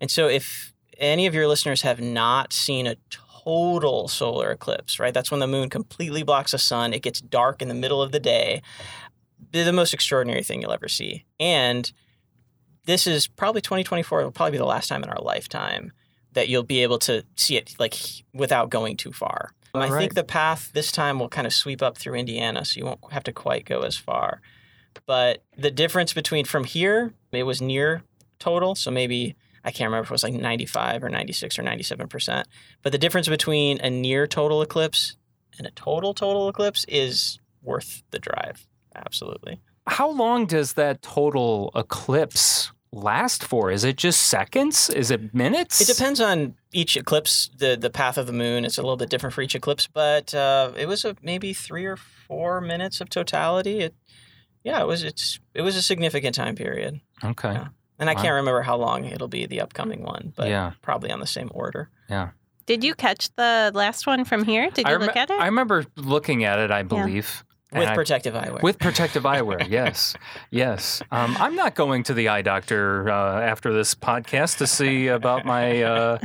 And 0.00 0.10
so, 0.10 0.28
if 0.28 0.72
any 0.98 1.26
of 1.26 1.34
your 1.34 1.48
listeners 1.48 1.82
have 1.82 2.00
not 2.00 2.52
seen 2.52 2.86
a 2.86 2.96
total 3.44 4.06
solar 4.08 4.50
eclipse, 4.50 4.98
right? 5.00 5.12
That's 5.14 5.30
when 5.30 5.40
the 5.40 5.46
moon 5.46 5.68
completely 5.70 6.22
blocks 6.22 6.52
the 6.52 6.58
sun. 6.58 6.92
It 6.92 7.02
gets 7.02 7.20
dark 7.20 7.60
in 7.62 7.68
the 7.68 7.74
middle 7.74 8.00
of 8.02 8.12
the 8.12 8.20
day. 8.20 8.62
They're 9.52 9.64
the 9.64 9.72
most 9.72 9.92
extraordinary 9.94 10.42
thing 10.42 10.60
you'll 10.62 10.72
ever 10.72 10.88
see. 10.88 11.24
And 11.40 11.90
this 12.86 13.06
is 13.06 13.26
probably 13.26 13.60
2024. 13.60 14.20
It'll 14.20 14.32
probably 14.32 14.52
be 14.52 14.58
the 14.58 14.64
last 14.64 14.88
time 14.88 15.02
in 15.02 15.08
our 15.10 15.20
lifetime 15.20 15.92
that 16.32 16.48
you'll 16.48 16.62
be 16.62 16.82
able 16.82 16.98
to 17.00 17.24
see 17.36 17.56
it 17.56 17.74
like 17.78 17.94
without 18.32 18.70
going 18.70 18.96
too 18.96 19.12
far. 19.12 19.50
I 19.74 19.88
Right. 19.88 19.98
think 19.98 20.14
the 20.14 20.24
path 20.24 20.70
this 20.72 20.90
time 20.90 21.18
will 21.18 21.28
kind 21.28 21.46
of 21.46 21.52
sweep 21.52 21.82
up 21.82 21.96
through 21.96 22.14
Indiana, 22.14 22.64
so 22.64 22.78
you 22.78 22.86
won't 22.86 23.12
have 23.12 23.22
to 23.24 23.32
quite 23.32 23.64
go 23.64 23.80
as 23.80 23.96
far. 23.96 24.40
But 25.06 25.42
the 25.56 25.70
difference 25.70 26.12
between 26.12 26.44
from 26.44 26.64
here, 26.64 27.14
it 27.32 27.44
was 27.44 27.60
near 27.62 28.02
total, 28.40 28.74
so 28.74 28.90
maybe 28.90 29.36
I 29.64 29.70
can't 29.70 29.88
remember 29.88 30.04
if 30.04 30.10
it 30.10 30.14
was 30.14 30.22
like 30.24 30.34
95 30.34 31.04
or 31.04 31.08
96 31.08 31.58
or 31.58 31.62
97 31.62 32.08
percent. 32.08 32.48
But 32.82 32.92
the 32.92 32.98
difference 32.98 33.28
between 33.28 33.78
a 33.80 33.90
near 33.90 34.26
total 34.26 34.62
eclipse 34.62 35.16
and 35.58 35.66
a 35.66 35.70
total 35.72 36.14
total 36.14 36.48
eclipse 36.48 36.84
is 36.88 37.38
worth 37.62 38.02
the 38.10 38.18
drive. 38.18 38.66
Absolutely. 38.94 39.60
How 39.90 40.08
long 40.08 40.46
does 40.46 40.74
that 40.74 41.02
total 41.02 41.72
eclipse 41.74 42.70
last 42.92 43.42
for? 43.44 43.70
Is 43.70 43.82
it 43.84 43.96
just 43.96 44.22
seconds? 44.22 44.88
Is 44.90 45.10
it 45.10 45.34
minutes? 45.34 45.80
It 45.80 45.92
depends 45.92 46.20
on 46.20 46.54
each 46.72 46.96
eclipse. 46.96 47.50
the 47.56 47.76
The 47.76 47.90
path 47.90 48.16
of 48.16 48.26
the 48.26 48.32
moon 48.32 48.64
is 48.64 48.78
a 48.78 48.82
little 48.82 48.96
bit 48.96 49.10
different 49.10 49.34
for 49.34 49.42
each 49.42 49.54
eclipse, 49.54 49.88
but 49.92 50.32
uh, 50.34 50.72
it 50.76 50.86
was 50.86 51.04
a, 51.04 51.16
maybe 51.22 51.52
three 51.52 51.86
or 51.86 51.96
four 51.96 52.60
minutes 52.60 53.00
of 53.00 53.08
totality. 53.10 53.80
It, 53.80 53.94
yeah, 54.62 54.80
it 54.80 54.86
was. 54.86 55.02
It's 55.02 55.40
it 55.54 55.62
was 55.62 55.74
a 55.76 55.82
significant 55.82 56.34
time 56.36 56.54
period, 56.54 57.00
Okay. 57.24 57.52
Yeah. 57.52 57.68
and 57.98 58.08
I 58.10 58.14
Wow. 58.14 58.22
can't 58.22 58.34
remember 58.34 58.62
how 58.62 58.76
long 58.76 59.04
it'll 59.06 59.28
be 59.28 59.46
the 59.46 59.60
upcoming 59.60 60.02
one, 60.02 60.32
but 60.36 60.48
Yeah. 60.48 60.72
probably 60.82 61.10
on 61.10 61.18
the 61.20 61.26
same 61.26 61.50
order. 61.54 61.88
Yeah. 62.08 62.30
Did 62.66 62.84
you 62.84 62.94
catch 62.94 63.28
the 63.36 63.72
last 63.74 64.06
one 64.06 64.24
from 64.24 64.44
here? 64.44 64.70
Did 64.70 64.86
you 64.86 64.92
rem- 64.92 65.02
look 65.06 65.16
at 65.16 65.30
it? 65.30 65.40
I 65.40 65.46
remember 65.46 65.84
looking 65.96 66.44
at 66.44 66.58
it. 66.60 66.70
I 66.70 66.82
believe. 66.84 67.42
With 67.72 67.82
and 67.82 67.90
I- 67.90 67.94
protective 67.94 68.34
eyewear. 68.34 68.62
With 68.62 68.78
protective 68.78 69.22
eyewear, 69.22 69.68
yes, 69.68 70.14
yes. 70.50 71.02
Um, 71.12 71.36
I'm 71.38 71.54
not 71.54 71.74
going 71.74 72.02
to 72.04 72.14
the 72.14 72.28
eye 72.28 72.42
doctor 72.42 73.08
uh, 73.08 73.40
after 73.40 73.72
this 73.72 73.94
podcast 73.94 74.58
to 74.58 74.66
see 74.66 75.06
about 75.08 75.44
my. 75.44 75.82
Uh, 75.82 76.18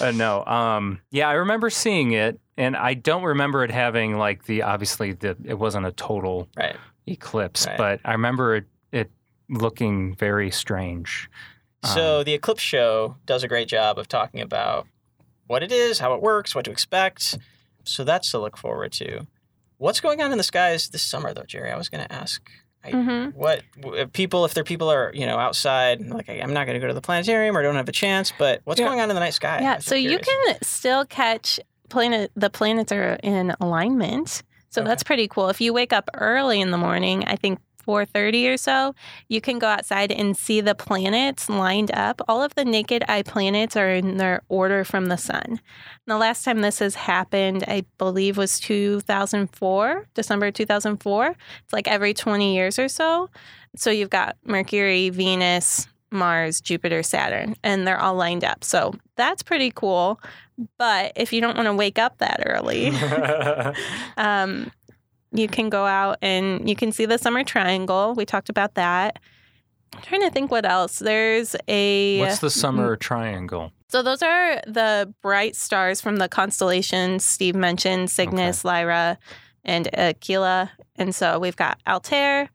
uh, 0.00 0.10
no, 0.12 0.44
um, 0.44 1.00
yeah, 1.10 1.28
I 1.28 1.32
remember 1.32 1.68
seeing 1.70 2.12
it, 2.12 2.38
and 2.56 2.76
I 2.76 2.94
don't 2.94 3.24
remember 3.24 3.64
it 3.64 3.70
having 3.72 4.18
like 4.18 4.44
the 4.44 4.62
obviously 4.62 5.12
the 5.12 5.36
it 5.44 5.58
wasn't 5.58 5.86
a 5.86 5.92
total 5.92 6.48
right. 6.56 6.76
eclipse, 7.06 7.66
Right. 7.66 7.76
but 7.76 8.00
I 8.04 8.12
remember 8.12 8.54
it 8.56 8.64
it 8.92 9.10
looking 9.48 10.14
very 10.14 10.50
strange. 10.52 11.28
So 11.84 12.18
Um, 12.20 12.24
the 12.24 12.32
eclipse 12.34 12.62
show 12.62 13.16
does 13.26 13.42
a 13.42 13.48
great 13.48 13.68
job 13.68 13.98
of 13.98 14.06
talking 14.08 14.40
about 14.40 14.86
what 15.48 15.62
it 15.62 15.70
is, 15.72 15.98
how 15.98 16.14
it 16.14 16.22
works, 16.22 16.54
what 16.54 16.64
to 16.66 16.70
expect. 16.70 17.36
So 17.84 18.04
that's 18.04 18.30
to 18.30 18.38
look 18.38 18.56
forward 18.56 18.92
to. 18.92 19.26
What's 19.84 20.00
going 20.00 20.22
on 20.22 20.32
in 20.32 20.38
the 20.38 20.44
skies 20.44 20.88
this 20.88 21.02
summer, 21.02 21.34
though, 21.34 21.42
Jerry? 21.46 21.70
I 21.70 21.76
was 21.76 21.90
going 21.90 22.02
to 22.02 22.10
ask. 22.10 22.40
I, 22.82 22.90
hmm 22.92 23.28
What 23.34 23.62
if 23.92 24.14
people, 24.14 24.46
if 24.46 24.54
their 24.54 24.64
people 24.64 24.90
are, 24.90 25.10
you 25.12 25.26
know, 25.26 25.36
outside, 25.38 26.00
like 26.08 26.26
I'm 26.30 26.54
not 26.54 26.64
going 26.64 26.72
to 26.72 26.80
go 26.80 26.86
to 26.88 26.94
the 26.94 27.02
planetarium 27.02 27.54
or 27.54 27.62
don't 27.62 27.74
have 27.76 27.86
a 27.86 27.92
chance, 27.92 28.32
but 28.38 28.62
what's 28.64 28.80
Yeah. 28.80 28.86
going 28.86 29.00
on 29.00 29.10
in 29.10 29.14
the 29.14 29.20
night 29.20 29.34
sky? 29.34 29.58
Yeah, 29.60 29.80
so 29.80 29.94
you 29.94 30.18
can 30.18 30.56
still 30.62 31.04
catch 31.04 31.60
planet. 31.90 32.30
The 32.34 32.48
planets 32.48 32.92
are 32.92 33.18
in 33.22 33.54
alignment, 33.60 34.42
so 34.70 34.80
Okay. 34.80 34.88
that's 34.88 35.02
pretty 35.02 35.28
cool. 35.28 35.50
If 35.50 35.60
you 35.60 35.74
wake 35.74 35.92
up 35.92 36.08
early 36.14 36.62
in 36.62 36.70
the 36.70 36.78
morning, 36.78 37.24
I 37.26 37.36
think 37.36 37.58
4:30 37.86 38.48
or 38.48 38.56
so, 38.56 38.94
you 39.28 39.40
can 39.40 39.58
go 39.58 39.68
outside 39.68 40.10
and 40.10 40.36
see 40.36 40.60
the 40.60 40.74
planets 40.74 41.48
lined 41.48 41.90
up. 41.92 42.20
All 42.28 42.42
of 42.42 42.54
the 42.54 42.64
naked 42.64 43.04
eye 43.08 43.22
planets 43.22 43.76
are 43.76 43.90
in 43.90 44.16
their 44.16 44.42
order 44.48 44.84
from 44.84 45.06
the 45.06 45.16
sun. 45.16 45.44
And 45.44 45.60
the 46.06 46.18
last 46.18 46.44
time 46.44 46.60
this 46.60 46.78
has 46.78 46.94
happened, 46.94 47.64
I 47.68 47.84
believe, 47.98 48.36
was 48.36 48.58
2004, 48.60 50.06
December 50.14 50.50
2004. 50.50 51.36
It's 51.64 51.72
like 51.72 51.88
every 51.88 52.14
20 52.14 52.54
years 52.54 52.78
or 52.78 52.88
so. 52.88 53.30
So 53.76 53.90
you've 53.90 54.10
got 54.10 54.36
Mercury, 54.44 55.10
Venus, 55.10 55.88
Mars, 56.14 56.60
Jupiter, 56.60 57.02
Saturn, 57.02 57.56
and 57.62 57.86
they're 57.86 58.00
all 58.00 58.14
lined 58.14 58.44
up. 58.44 58.64
So 58.64 58.94
that's 59.16 59.42
pretty 59.42 59.70
cool. 59.70 60.20
But 60.78 61.12
if 61.16 61.32
you 61.32 61.40
don't 61.40 61.56
want 61.56 61.66
to 61.66 61.74
wake 61.74 61.98
up 61.98 62.18
that 62.18 62.42
early, 62.46 62.88
um, 64.16 64.70
you 65.34 65.48
can 65.48 65.68
go 65.68 65.84
out 65.84 66.18
and 66.22 66.68
you 66.68 66.76
can 66.76 66.92
see 66.92 67.06
the 67.06 67.18
summer 67.18 67.44
triangle. 67.44 68.14
We 68.14 68.24
talked 68.24 68.48
about 68.48 68.74
that. 68.74 69.18
I'm 69.94 70.02
trying 70.02 70.22
to 70.22 70.30
think 70.30 70.50
what 70.50 70.64
else. 70.64 70.98
There's 70.98 71.54
a 71.68 72.20
What's 72.20 72.38
the 72.38 72.50
summer 72.50 72.94
mm-hmm. 72.94 73.00
triangle? 73.00 73.72
so 73.88 74.02
those 74.02 74.22
are 74.22 74.60
the 74.66 75.14
bright 75.22 75.54
stars 75.54 76.00
from 76.00 76.16
the 76.16 76.28
constellations 76.28 77.24
Steve 77.24 77.54
mentioned, 77.54 78.10
Cygnus, 78.10 78.64
Lyra, 78.64 79.18
and 79.64 79.88
Aquila. 79.96 80.72
And 80.96 81.14
so 81.14 81.38
we've 81.38 81.54
got 81.54 81.78
Altair, 81.86 82.50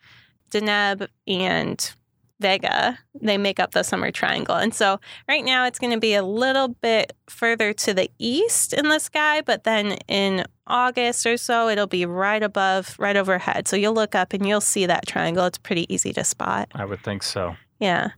Deneb, 0.51 1.07
and 1.27 1.95
Vega. 2.39 2.97
They 3.21 3.37
make 3.37 3.59
up 3.59 3.71
the 3.71 3.83
summer 3.83 4.11
triangle. 4.11 4.55
And 4.55 4.73
so 4.73 4.99
right 5.27 5.43
now 5.43 5.65
it's 5.65 5.79
going 5.79 5.93
to 5.93 5.99
be 5.99 6.13
a 6.13 6.23
little 6.23 6.69
bit 6.69 7.13
further 7.27 7.73
to 7.73 7.93
the 7.93 8.09
east 8.17 8.73
in 8.73 8.87
the 8.87 8.99
sky, 8.99 9.41
but 9.41 9.63
then 9.63 9.97
in 10.07 10.45
August 10.67 11.25
or 11.25 11.37
so, 11.37 11.67
it'll 11.67 11.87
be 11.87 12.05
right 12.05 12.41
above, 12.41 12.95
right 12.97 13.17
overhead. 13.17 13.67
So 13.67 13.75
you'll 13.75 13.93
look 13.93 14.15
up 14.15 14.33
and 14.33 14.47
you'll 14.47 14.61
see 14.61 14.85
that 14.85 15.07
triangle. 15.07 15.45
It's 15.45 15.57
pretty 15.57 15.91
easy 15.93 16.13
to 16.13 16.23
spot. 16.23 16.69
I 16.73 16.85
would 16.85 17.03
think 17.03 17.23
so. 17.23 17.55
Yeah. 17.79 18.09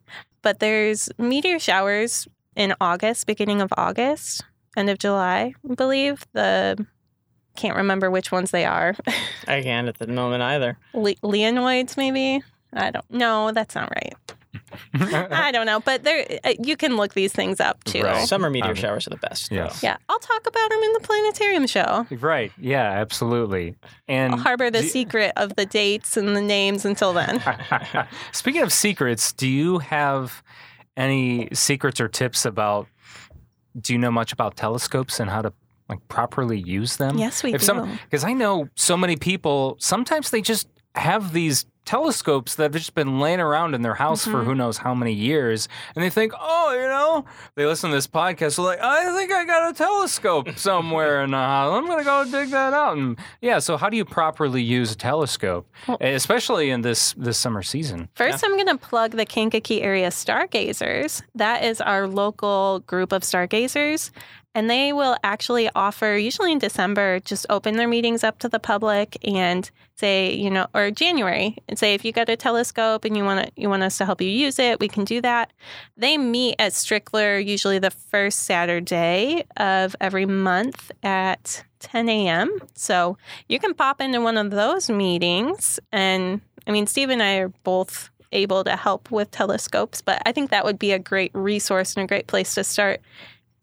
But 0.42 0.60
there's 0.60 1.10
meteor 1.18 1.60
showers 1.60 2.28
in 2.56 2.74
August, 2.82 3.28
beginning 3.28 3.62
of 3.62 3.72
August, 3.78 4.44
end 4.76 4.90
of 4.90 5.00
July, 5.00 5.54
I 5.70 5.76
believe. 5.76 6.26
The 6.34 6.86
can't 7.56 7.76
remember 7.76 8.10
which 8.10 8.32
ones 8.32 8.52
they 8.52 8.66
are. 8.66 8.96
I 9.48 9.62
can't 9.62 9.88
at 9.88 9.98
the 10.00 10.08
moment 10.08 10.42
either. 10.42 10.78
Le- 10.94 11.16
Leonoids, 11.16 11.98
maybe. 11.98 12.44
I 12.74 12.92
don't. 12.92 13.06
No, 13.12 13.52
that's 13.52 13.76
not 13.76 13.90
right. 13.96 14.14
I 14.94 15.52
don't 15.52 15.66
know, 15.66 15.80
but 15.80 16.04
there 16.04 16.26
uh, 16.44 16.54
you 16.64 16.76
can 16.78 16.96
look 16.98 17.14
these 17.14 17.32
things 17.34 17.60
up 17.60 17.84
too. 17.84 18.04
Right. 18.04 18.28
Summer 18.28 18.50
meteor 18.50 18.70
Um, 18.72 18.76
showers 18.76 19.08
are 19.08 19.10
the 19.12 19.18
best. 19.18 19.50
though. 19.50 19.56
yes. 19.58 19.84
Yeah, 19.84 19.98
I'll 20.10 20.20
talk 20.20 20.48
about 20.48 20.70
them 20.70 20.80
in 20.82 20.94
the 20.94 21.00
planetarium 21.02 21.68
show. 21.68 22.06
right. 22.12 22.52
Yeah. 22.58 22.84
Absolutely. 22.84 23.76
And 24.08 24.34
I'll 24.34 24.40
harbor 24.40 24.70
the 24.70 24.82
do- 24.82 24.88
secret 24.88 25.34
of 25.36 25.56
the 25.56 25.66
dates 25.66 26.18
and 26.18 26.36
the 26.36 26.42
names 26.42 26.86
until 26.86 27.14
then. 27.14 27.42
Speaking 28.32 28.62
of 28.62 28.72
secrets, 28.74 29.32
do 29.34 29.48
you 29.48 29.80
have 29.80 30.44
any 30.98 31.50
secrets 31.54 32.00
or 32.02 32.08
tips 32.08 32.46
about? 32.46 32.88
Do 33.80 33.94
you 33.94 34.00
know 34.00 34.12
much 34.12 34.34
about 34.34 34.58
telescopes 34.58 35.20
and 35.20 35.30
how 35.30 35.42
to 35.42 35.54
like 35.90 36.06
properly 36.10 36.60
use 36.60 36.98
them? 36.98 37.18
yes, 37.18 37.42
we 37.44 37.54
if 37.54 37.66
do. 37.66 37.88
because 38.04 38.24
I 38.24 38.34
know 38.34 38.68
so 38.76 38.98
many 38.98 39.16
people. 39.16 39.78
Sometimes 39.80 40.30
they 40.32 40.42
just 40.42 40.68
have 40.96 41.32
these 41.32 41.66
telescopes 41.86 42.56
that 42.56 42.64
have 42.64 42.72
just 42.74 42.94
been 42.96 43.20
laying 43.20 43.40
around 43.40 43.74
in 43.74 43.82
their 43.82 43.96
house 43.96 44.24
for 44.26 44.42
Mhm. 44.42 44.46
who 44.46 44.56
knows 44.56 44.78
how 44.78 44.94
many 44.94 45.12
years, 45.14 45.68
and 45.96 46.04
they 46.04 46.10
think, 46.10 46.32
oh, 46.40 46.74
you 46.74 46.88
know, 46.88 47.26
they 47.56 47.66
listen 47.66 47.90
to 47.90 47.96
this 47.96 48.08
podcast, 48.08 48.56
they're 48.58 48.66
like, 48.66 48.80
I 48.82 49.12
think 49.18 49.32
I 49.32 49.46
got 49.46 49.70
a 49.72 49.74
telescope 49.74 50.50
somewhere 50.58 51.24
in 51.24 51.32
the 51.32 51.38
house. 51.38 51.74
I'm 51.76 51.88
gonna 51.88 52.04
go 52.04 52.24
dig 52.26 52.50
that 52.52 52.74
out. 52.74 52.98
And 52.98 53.18
yeah, 53.42 53.60
so 53.60 53.78
how 53.78 53.90
do 53.90 53.98
you 53.98 54.06
properly 54.06 54.62
use 54.62 54.92
a 54.92 54.96
telescope, 54.96 55.68
Well- 55.88 55.98
especially 56.02 56.70
in 56.70 56.82
this 56.82 57.14
this 57.18 57.38
summer 57.38 57.64
season? 57.64 58.10
First, 58.16 58.44
I'm 58.46 58.52
going 58.56 58.68
to 58.68 58.78
plug 58.78 59.12
the 59.12 59.26
Kankakee 59.26 59.82
Area 59.82 60.12
Stargazers. 60.12 61.24
That 61.36 61.64
is 61.64 61.82
our 61.82 62.08
local 62.08 62.80
group 62.88 63.12
of 63.12 63.24
stargazers. 63.24 64.12
And 64.54 64.70
they 64.70 64.92
will 64.92 65.16
actually 65.24 65.70
offer, 65.76 66.18
usually 66.18 66.52
in 66.52 66.60
December, 66.60 67.22
just 67.22 67.46
open 67.50 67.78
their 67.78 67.88
meetings 67.88 68.24
up 68.24 68.40
to 68.40 68.50
the 68.50 68.60
public 68.60 69.18
and 69.24 69.70
say, 69.96 70.34
you 70.34 70.50
know, 70.50 70.68
or 70.74 70.92
January, 70.92 71.56
and 71.70 71.80
say 71.80 71.94
if 71.94 72.04
you 72.04 72.12
got 72.12 72.28
a 72.28 72.36
telescope 72.36 73.06
and 73.06 73.16
you 73.16 73.24
want 73.24 73.46
to, 73.46 73.52
you 73.56 73.70
want 73.70 73.84
us 73.84 73.98
to 74.00 74.06
help 74.06 74.22
you 74.22 74.30
use 74.30 74.60
it, 74.60 74.80
we 74.80 74.90
can 74.90 75.06
do 75.06 75.22
that. 75.22 75.54
They 75.96 76.18
meet 76.18 76.56
at 76.60 76.74
Strickler 76.74 77.44
usually 77.46 77.80
the 77.80 77.92
first 77.92 78.40
Saturday 78.40 79.46
of 79.56 79.96
every 80.02 80.26
month 80.26 80.92
at 81.02 81.64
10 81.80 82.10
a.m. 82.10 82.60
So 82.76 83.18
you 83.48 83.58
can 83.58 83.74
pop 83.74 84.02
into 84.02 84.20
one 84.20 84.38
of 84.38 84.52
those 84.52 84.90
meetings. 84.90 85.80
And 85.94 86.42
I 86.68 86.72
mean, 86.72 86.88
Steve 86.88 87.10
and 87.10 87.24
I 87.24 87.38
are 87.38 87.50
both 87.64 88.10
able 88.34 88.64
to 88.64 88.76
help 88.76 89.12
with 89.12 89.32
telescopes, 89.32 90.02
but 90.02 90.22
I 90.26 90.32
think 90.32 90.50
that 90.50 90.66
would 90.66 90.80
be 90.80 90.92
a 90.92 91.00
great 91.00 91.32
resource 91.34 91.96
and 91.96 92.04
a 92.04 92.08
great 92.08 92.28
place 92.28 92.54
to 92.56 92.64
start 92.64 93.02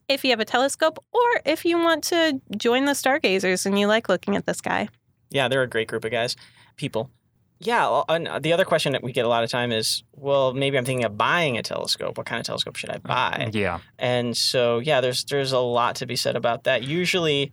if 0.09 0.25
you 0.25 0.31
have 0.31 0.41
a 0.41 0.45
telescope 0.45 1.03
or 1.13 1.41
if 1.45 1.65
you 1.65 1.79
want 1.79 2.05
to 2.05 2.41
join 2.57 2.85
the 2.85 2.95
stargazers 2.95 3.67
and 3.67 3.79
you 3.79 3.87
like 3.87 4.09
looking 4.09 4.37
at 4.37 4.47
the 4.47 4.55
sky. 4.55 4.89
Yeah, 5.31 5.49
they're 5.49 5.63
a 5.63 5.69
great 5.69 5.89
group 5.89 6.05
of 6.05 6.11
guys, 6.11 6.37
people. 6.77 7.11
Yeah, 7.61 8.03
and 8.09 8.29
the 8.43 8.53
other 8.53 8.65
question 8.65 8.93
that 8.93 9.03
we 9.03 9.11
get 9.13 9.25
a 9.25 9.29
lot 9.29 9.43
of 9.43 9.51
time 9.51 9.73
is, 9.73 10.05
well, 10.13 10.55
maybe 10.55 10.79
I'm 10.79 10.85
thinking 10.85 11.05
of 11.05 11.19
buying 11.19 11.59
a 11.59 11.63
telescope. 11.63 12.17
What 12.17 12.25
kind 12.25 12.39
of 12.39 12.47
telescope 12.47 12.77
should 12.77 12.91
I 12.91 12.99
buy? 12.99 13.51
Yeah. 13.53 13.79
And 13.99 14.37
so, 14.37 14.79
yeah, 14.79 15.01
there's 15.01 15.25
there's 15.25 15.51
a 15.51 15.59
lot 15.59 15.97
to 15.97 16.07
be 16.07 16.15
said 16.15 16.37
about 16.37 16.65
that. 16.65 16.85
Usually, 16.85 17.53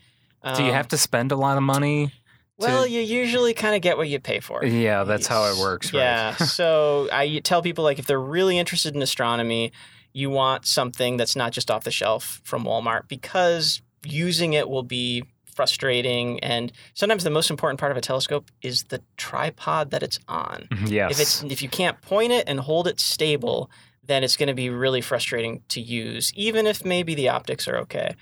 Do 0.56 0.62
you 0.62 0.70
um, 0.70 0.76
have 0.76 0.88
to 0.90 0.98
spend 0.98 1.32
a 1.32 1.36
lot 1.36 1.58
of 1.58 1.64
money? 1.64 2.12
Well, 2.58 2.88
you 2.88 3.02
usually 3.02 3.54
kind 3.54 3.76
of 3.76 3.82
get 3.82 3.98
what 3.98 4.08
you 4.08 4.20
pay 4.20 4.40
for. 4.40 4.64
Yeah, 4.64 5.04
that's 5.04 5.28
how 5.28 5.44
it 5.52 5.58
works, 5.58 5.92
right? 5.92 6.00
Yeah. 6.00 6.36
so 6.36 7.10
I 7.12 7.40
tell 7.44 7.62
people 7.62 7.84
like 7.84 8.00
if 8.00 8.06
they're 8.06 8.20
really 8.20 8.58
interested 8.58 8.96
in 8.96 9.02
astronomy, 9.02 9.72
you 10.16 10.30
want 10.30 10.66
something 10.66 11.18
that's 11.18 11.36
not 11.36 11.52
just 11.52 11.70
off 11.70 11.84
the 11.84 11.92
shelf 11.92 12.40
from 12.46 12.64
Walmart 12.64 13.10
because 13.10 13.82
using 14.06 14.54
it 14.54 14.70
will 14.70 14.82
be 14.82 15.26
frustrating 15.54 16.40
and 16.40 16.72
sometimes 16.94 17.26
the 17.26 17.30
most 17.30 17.50
important 17.50 17.78
part 17.78 17.92
of 17.92 17.98
a 17.98 18.02
telescope 18.02 18.50
is 18.62 18.84
the 18.86 19.02
tripod 19.18 19.92
that 19.92 20.02
it's 20.02 20.18
on. 20.30 20.70
yes. 20.86 21.12
If 21.12 21.20
it's 21.20 21.44
if 21.44 21.62
you 21.62 21.68
can't 21.68 22.00
point 22.02 22.32
it 22.32 22.48
and 22.48 22.62
hold 22.62 22.88
it 22.88 23.02
stable, 23.02 23.70
then 24.06 24.24
it's 24.24 24.38
going 24.38 24.48
to 24.48 24.54
be 24.54 24.70
really 24.70 25.02
frustrating 25.02 25.64
to 25.68 25.82
use 25.82 26.32
even 26.34 26.66
if 26.66 26.86
maybe 26.86 27.14
the 27.14 27.28
optics 27.28 27.68
are 27.68 27.76
okay. 27.80 28.16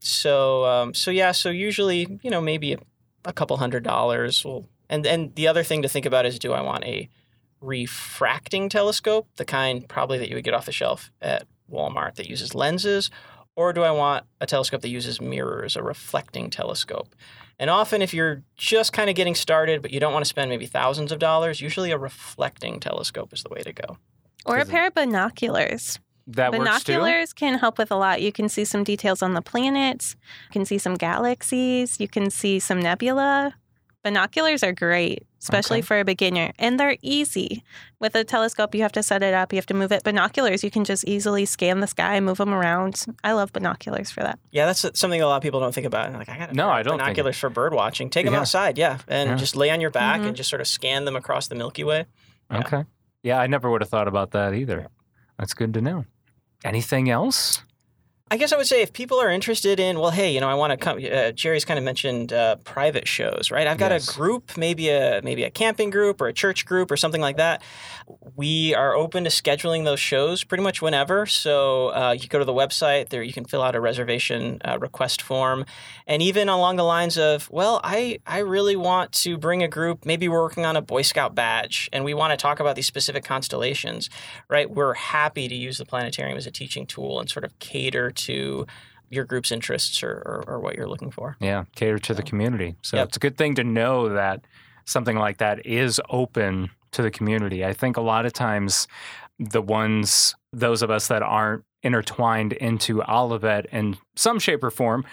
So 0.00 0.64
um, 0.64 0.92
so 0.92 1.12
yeah, 1.12 1.30
so 1.30 1.50
usually, 1.50 2.18
you 2.20 2.32
know, 2.32 2.40
maybe 2.40 2.72
a, 2.72 2.78
a 3.24 3.32
couple 3.32 3.56
hundred 3.58 3.84
dollars 3.84 4.44
will 4.44 4.68
and 4.90 5.06
and 5.06 5.32
the 5.36 5.46
other 5.46 5.62
thing 5.62 5.82
to 5.82 5.88
think 5.88 6.04
about 6.04 6.26
is 6.26 6.40
do 6.40 6.52
I 6.52 6.62
want 6.62 6.84
a 6.84 7.08
refracting 7.60 8.68
telescope, 8.68 9.26
the 9.36 9.44
kind 9.44 9.88
probably 9.88 10.18
that 10.18 10.28
you 10.28 10.34
would 10.36 10.44
get 10.44 10.54
off 10.54 10.66
the 10.66 10.72
shelf 10.72 11.10
at 11.20 11.46
Walmart 11.70 12.14
that 12.16 12.28
uses 12.28 12.54
lenses, 12.54 13.10
or 13.56 13.72
do 13.72 13.82
I 13.82 13.90
want 13.90 14.24
a 14.40 14.46
telescope 14.46 14.82
that 14.82 14.88
uses 14.88 15.20
mirrors, 15.20 15.76
a 15.76 15.82
reflecting 15.82 16.50
telescope? 16.50 17.14
And 17.58 17.70
often, 17.70 18.02
if 18.02 18.14
you're 18.14 18.42
just 18.56 18.92
kind 18.92 19.10
of 19.10 19.16
getting 19.16 19.34
started, 19.34 19.82
but 19.82 19.90
you 19.90 19.98
don't 19.98 20.12
want 20.12 20.24
to 20.24 20.28
spend 20.28 20.48
maybe 20.48 20.66
thousands 20.66 21.10
of 21.10 21.18
dollars, 21.18 21.60
usually 21.60 21.90
a 21.90 21.98
reflecting 21.98 22.78
telescope 22.78 23.32
is 23.32 23.42
the 23.42 23.48
way 23.48 23.62
to 23.62 23.72
go. 23.72 23.98
Or 24.46 24.58
a 24.58 24.64
pair 24.64 24.86
of 24.86 24.94
binoculars. 24.94 25.98
That 26.28 26.52
works 26.52 26.84
too. 26.84 26.92
Binoculars 26.92 27.32
can 27.32 27.58
help 27.58 27.78
with 27.78 27.90
a 27.90 27.96
lot. 27.96 28.22
You 28.22 28.32
can 28.32 28.48
see 28.48 28.64
some 28.64 28.84
details 28.84 29.22
on 29.22 29.34
the 29.34 29.42
planets, 29.42 30.14
you 30.48 30.52
can 30.52 30.64
see 30.64 30.78
some 30.78 30.94
galaxies, 30.94 31.98
you 31.98 32.06
can 32.06 32.30
see 32.30 32.60
some 32.60 32.80
nebula. 32.80 33.54
Binoculars 34.04 34.62
are 34.62 34.72
great, 34.72 35.26
especially 35.40 35.78
Okay. 35.78 35.86
for 35.86 35.98
a 36.00 36.04
beginner, 36.04 36.52
and 36.58 36.78
they're 36.78 36.96
easy. 37.02 37.64
With 37.98 38.14
a 38.14 38.22
telescope, 38.22 38.74
you 38.74 38.82
have 38.82 38.92
to 38.92 39.02
set 39.02 39.22
it 39.24 39.34
up, 39.34 39.52
you 39.52 39.56
have 39.56 39.66
to 39.66 39.74
move 39.74 39.90
it. 39.90 40.04
Binoculars, 40.04 40.62
you 40.62 40.70
can 40.70 40.84
just 40.84 41.04
easily 41.04 41.44
scan 41.44 41.80
the 41.80 41.86
sky, 41.88 42.20
move 42.20 42.38
them 42.38 42.54
around. 42.54 43.04
I 43.24 43.32
love 43.32 43.52
binoculars 43.52 44.10
for 44.10 44.20
that. 44.22 44.38
Yeah, 44.52 44.66
that's 44.66 44.84
something 44.98 45.20
a 45.20 45.26
lot 45.26 45.36
of 45.38 45.42
people 45.42 45.58
don't 45.60 45.74
think 45.74 45.86
about. 45.86 46.06
And 46.06 46.16
like, 46.16 46.28
I 46.28 46.38
got 46.38 46.54
No, 46.54 46.70
I 46.70 46.82
don't 46.84 46.98
think 46.98 47.02
binoculars 47.06 47.38
for 47.38 47.50
bird 47.50 47.74
watching. 47.74 48.08
Take 48.08 48.24
them 48.24 48.34
Yeah. 48.34 48.40
outside, 48.40 48.78
yeah, 48.78 48.98
and 49.08 49.30
Yeah. 49.30 49.36
just 49.36 49.56
lay 49.56 49.70
on 49.70 49.80
your 49.80 49.90
back 49.90 50.20
Mhm. 50.20 50.28
and 50.28 50.36
just 50.36 50.48
sort 50.48 50.60
of 50.60 50.68
scan 50.68 51.04
them 51.04 51.16
across 51.16 51.48
the 51.48 51.56
Milky 51.56 51.82
Way. 51.82 52.06
Yeah. 52.50 52.58
Okay. 52.58 52.84
Yeah, 53.24 53.38
I 53.40 53.48
never 53.48 53.68
would 53.68 53.80
have 53.82 53.90
thought 53.90 54.06
about 54.08 54.30
that 54.30 54.54
either. 54.54 54.86
That's 55.38 55.54
good 55.54 55.74
to 55.74 55.80
know. 55.80 56.04
Anything 56.64 57.10
else? 57.10 57.62
I 58.30 58.36
guess 58.36 58.52
I 58.52 58.56
would 58.56 58.66
say 58.66 58.82
if 58.82 58.92
people 58.92 59.18
are 59.18 59.30
interested 59.30 59.80
in, 59.80 59.98
well, 59.98 60.10
hey, 60.10 60.32
you 60.32 60.40
know, 60.40 60.48
I 60.48 60.54
want 60.54 60.70
to 60.72 60.76
come. 60.76 60.98
Uh, 60.98 61.32
Jerry's 61.32 61.64
kind 61.64 61.78
of 61.78 61.84
mentioned 61.84 62.32
uh, 62.32 62.56
private 62.56 63.08
shows, 63.08 63.50
right? 63.50 63.66
I've 63.66 63.78
got 63.78 63.90
Yes. 63.90 64.08
a 64.08 64.12
group, 64.18 64.56
maybe 64.56 64.90
a 64.90 65.20
maybe 65.24 65.44
a 65.44 65.50
camping 65.50 65.90
group 65.90 66.20
or 66.20 66.26
a 66.28 66.32
church 66.32 66.66
group 66.66 66.90
or 66.90 66.96
something 66.96 67.20
like 67.22 67.38
that. 67.38 67.62
We 68.36 68.74
are 68.74 68.94
open 68.94 69.24
to 69.24 69.30
scheduling 69.30 69.84
those 69.84 70.00
shows 70.00 70.44
pretty 70.44 70.62
much 70.62 70.80
whenever. 70.82 71.26
So 71.26 71.88
uh, 71.88 72.16
you 72.18 72.28
go 72.28 72.38
to 72.38 72.44
the 72.44 72.52
website 72.52 73.08
there, 73.08 73.22
you 73.22 73.32
can 73.32 73.44
fill 73.44 73.62
out 73.62 73.74
a 73.74 73.80
reservation 73.80 74.60
uh, 74.64 74.78
request 74.78 75.22
form, 75.22 75.64
and 76.06 76.20
even 76.22 76.48
along 76.48 76.76
the 76.76 76.84
lines 76.84 77.16
of, 77.16 77.50
well, 77.50 77.80
I 77.82 78.18
I 78.26 78.38
really 78.38 78.76
want 78.76 79.12
to 79.24 79.38
bring 79.38 79.62
a 79.62 79.68
group. 79.68 80.04
Maybe 80.04 80.28
we're 80.28 80.42
working 80.42 80.66
on 80.66 80.76
a 80.76 80.82
Boy 80.82 81.02
Scout 81.02 81.34
badge, 81.34 81.88
and 81.92 82.04
we 82.04 82.12
want 82.14 82.32
to 82.32 82.36
talk 82.36 82.60
about 82.60 82.76
these 82.76 82.86
specific 82.86 83.24
constellations 83.24 84.10
right? 84.48 84.70
We're 84.70 84.94
happy 84.94 85.48
to 85.48 85.54
use 85.54 85.78
the 85.78 85.84
planetarium 85.84 86.36
as 86.36 86.46
a 86.46 86.50
teaching 86.50 86.86
tool 86.86 87.20
and 87.20 87.28
sort 87.28 87.44
of 87.44 87.58
cater 87.58 88.10
to 88.18 88.66
your 89.10 89.24
group's 89.24 89.50
interests 89.50 90.02
or, 90.02 90.10
or, 90.26 90.44
or 90.46 90.60
what 90.60 90.74
you're 90.76 90.88
looking 90.88 91.10
for. 91.10 91.36
Yeah, 91.40 91.64
cater 91.74 91.98
to 91.98 92.14
the 92.14 92.22
community. 92.22 92.76
So 92.82 92.96
Yep. 92.98 93.08
it's 93.08 93.16
a 93.16 93.20
good 93.20 93.36
thing 93.38 93.54
to 93.54 93.64
know 93.64 94.10
that 94.10 94.44
something 94.84 95.16
like 95.16 95.38
that 95.38 95.64
is 95.66 96.00
open 96.10 96.70
to 96.92 97.02
the 97.02 97.10
community. 97.10 97.64
I 97.64 97.72
think 97.72 97.96
a 97.96 98.00
lot 98.02 98.26
of 98.26 98.32
times 98.32 98.86
the 99.38 99.62
ones, 99.62 100.34
those 100.52 100.82
of 100.82 100.90
us 100.90 101.08
that 101.08 101.22
aren't 101.22 101.64
intertwined 101.82 102.52
into 102.54 103.02
Olivet 103.02 103.66
in 103.72 103.96
some 104.16 104.38
shape 104.38 104.62
or 104.64 104.70
form, 104.70 105.04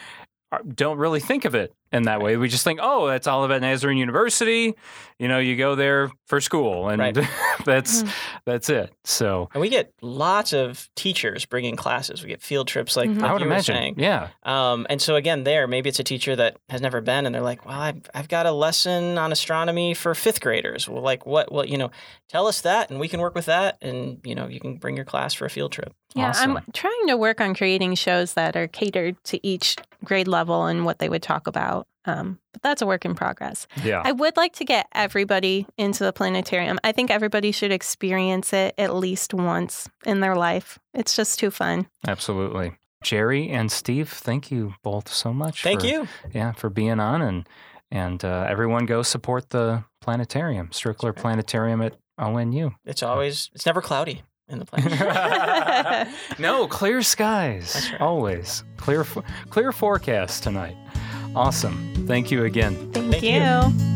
don't 0.73 0.97
really 0.97 1.19
think 1.19 1.45
of 1.45 1.53
it 1.55 1.73
in 1.95 2.03
that 2.03 2.21
way. 2.21 2.37
We 2.37 2.47
just 2.49 2.63
think, 2.63 2.79
oh, 2.81 3.07
that's 3.07 3.27
Olivet 3.27 3.61
Nazarene 3.61 3.97
University. 3.97 4.73
You 5.17 5.27
know, 5.29 5.39
you 5.39 5.55
go 5.55 5.75
there 5.75 6.11
for 6.27 6.41
school, 6.41 6.89
and 6.89 6.99
Right. 6.99 7.17
that's 7.65 8.03
that's 8.45 8.69
it. 8.69 8.91
So 9.05 9.49
And 9.53 9.61
we 9.61 9.69
get 9.69 9.93
lots 10.01 10.51
of 10.53 10.89
teachers 10.95 11.45
bringing 11.45 11.75
classes. 11.75 12.21
We 12.21 12.29
get 12.29 12.41
field 12.41 12.67
trips 12.67 12.97
like, 12.97 13.09
Mhm. 13.09 13.21
like 13.21 13.29
I 13.29 13.33
would 13.33 13.41
you 13.41 13.47
were 13.47 13.53
imagine, 13.53 13.75
saying. 13.75 13.95
yeah, 13.97 14.27
Um, 14.43 14.85
and 14.89 15.01
so 15.01 15.15
again, 15.15 15.43
there 15.45 15.67
maybe 15.67 15.87
it's 15.89 15.99
a 15.99 16.03
teacher 16.03 16.35
that 16.35 16.57
has 16.69 16.81
never 16.81 16.99
been, 17.01 17.25
and 17.25 17.33
they're 17.33 17.41
like, 17.41 17.65
"Well, 17.65 17.79
I've, 17.79 18.01
I've 18.13 18.27
got 18.27 18.45
a 18.45 18.51
lesson 18.51 19.17
on 19.17 19.31
astronomy 19.31 19.93
for 19.93 20.13
fifth 20.13 20.41
graders." 20.41 20.89
Well, 20.89 21.01
like 21.01 21.25
what? 21.25 21.51
What 21.51 21.69
you 21.69 21.77
know? 21.77 21.91
Tell 22.29 22.47
us 22.47 22.61
that, 22.61 22.89
and 22.89 22.99
we 22.99 23.07
can 23.07 23.21
work 23.21 23.35
with 23.35 23.45
that, 23.45 23.77
and 23.81 24.19
you 24.25 24.35
know, 24.35 24.47
you 24.47 24.59
can 24.59 24.75
bring 24.77 24.95
your 24.97 25.05
class 25.05 25.33
for 25.33 25.45
a 25.45 25.49
field 25.49 25.71
trip. 25.71 25.93
Yeah, 26.13 26.29
Awesome. 26.29 26.57
I'm 26.57 26.63
trying 26.73 27.07
to 27.07 27.17
work 27.17 27.41
on 27.41 27.53
creating 27.55 27.95
shows 27.95 28.33
that 28.35 28.55
are 28.55 28.67
catered 28.67 29.21
to 29.25 29.45
each 29.45 29.75
grade 30.03 30.27
level 30.27 30.65
and 30.65 30.85
what 30.85 30.99
they 30.99 31.09
would 31.09 31.23
talk 31.23 31.47
about. 31.47 31.87
Um, 32.05 32.39
but 32.53 32.61
that's 32.61 32.81
a 32.81 32.85
work 32.85 33.03
in 33.03 33.15
progress. 33.15 33.67
yeah. 33.83 34.01
I 34.05 34.11
would 34.11 34.37
like 34.37 34.53
to 34.53 34.65
get 34.65 34.87
everybody 34.93 35.65
into 35.77 36.03
the 36.03 36.13
planetarium. 36.13 36.79
I 36.83 36.91
think 36.91 37.09
everybody 37.09 37.51
should 37.51 37.71
experience 37.71 38.53
it 38.53 38.75
at 38.77 38.93
least 38.93 39.33
once 39.33 39.89
in 40.05 40.19
their 40.19 40.35
life. 40.35 40.77
It's 40.93 41.15
just 41.15 41.39
too 41.39 41.49
fun. 41.49 41.87
Absolutely. 42.07 42.73
Jerry 43.03 43.49
and 43.49 43.71
Steve, 43.71 44.09
thank 44.09 44.51
you 44.51 44.75
both 44.83 45.11
so 45.11 45.33
much. 45.33 45.63
Thank 45.63 45.81
for, 45.81 45.87
you. 45.87 46.07
Yeah, 46.31 46.53
for 46.53 46.69
being 46.69 46.99
on 46.99 47.21
and 47.21 47.47
and 47.91 48.25
uh, 48.25 48.47
everyone 48.49 48.87
go 48.87 49.03
support 49.03 49.51
the 49.51 49.83
planetarium, 50.01 50.69
Strickler 50.69 51.15
Planetarium 51.15 51.81
at 51.81 51.95
ONU. 52.19 52.73
It's 52.83 53.03
always 53.03 53.51
it's 53.53 53.65
never 53.65 53.81
cloudy 53.81 54.23
in 54.47 54.59
the 54.59 54.65
planet. 54.65 56.07
no, 56.39 56.67
clear 56.67 57.01
skies. 57.01 57.89
Right. 57.91 58.01
Always 58.01 58.63
clear 58.77 59.03
fo- 59.03 59.23
clear 59.49 59.71
forecast 59.71 60.43
tonight. 60.43 60.75
Awesome. 61.35 62.05
Thank 62.07 62.31
you 62.31 62.45
again. 62.45 62.75
Thank, 62.93 63.11
Thank 63.11 63.23
you. 63.23 63.31
you. 63.41 63.95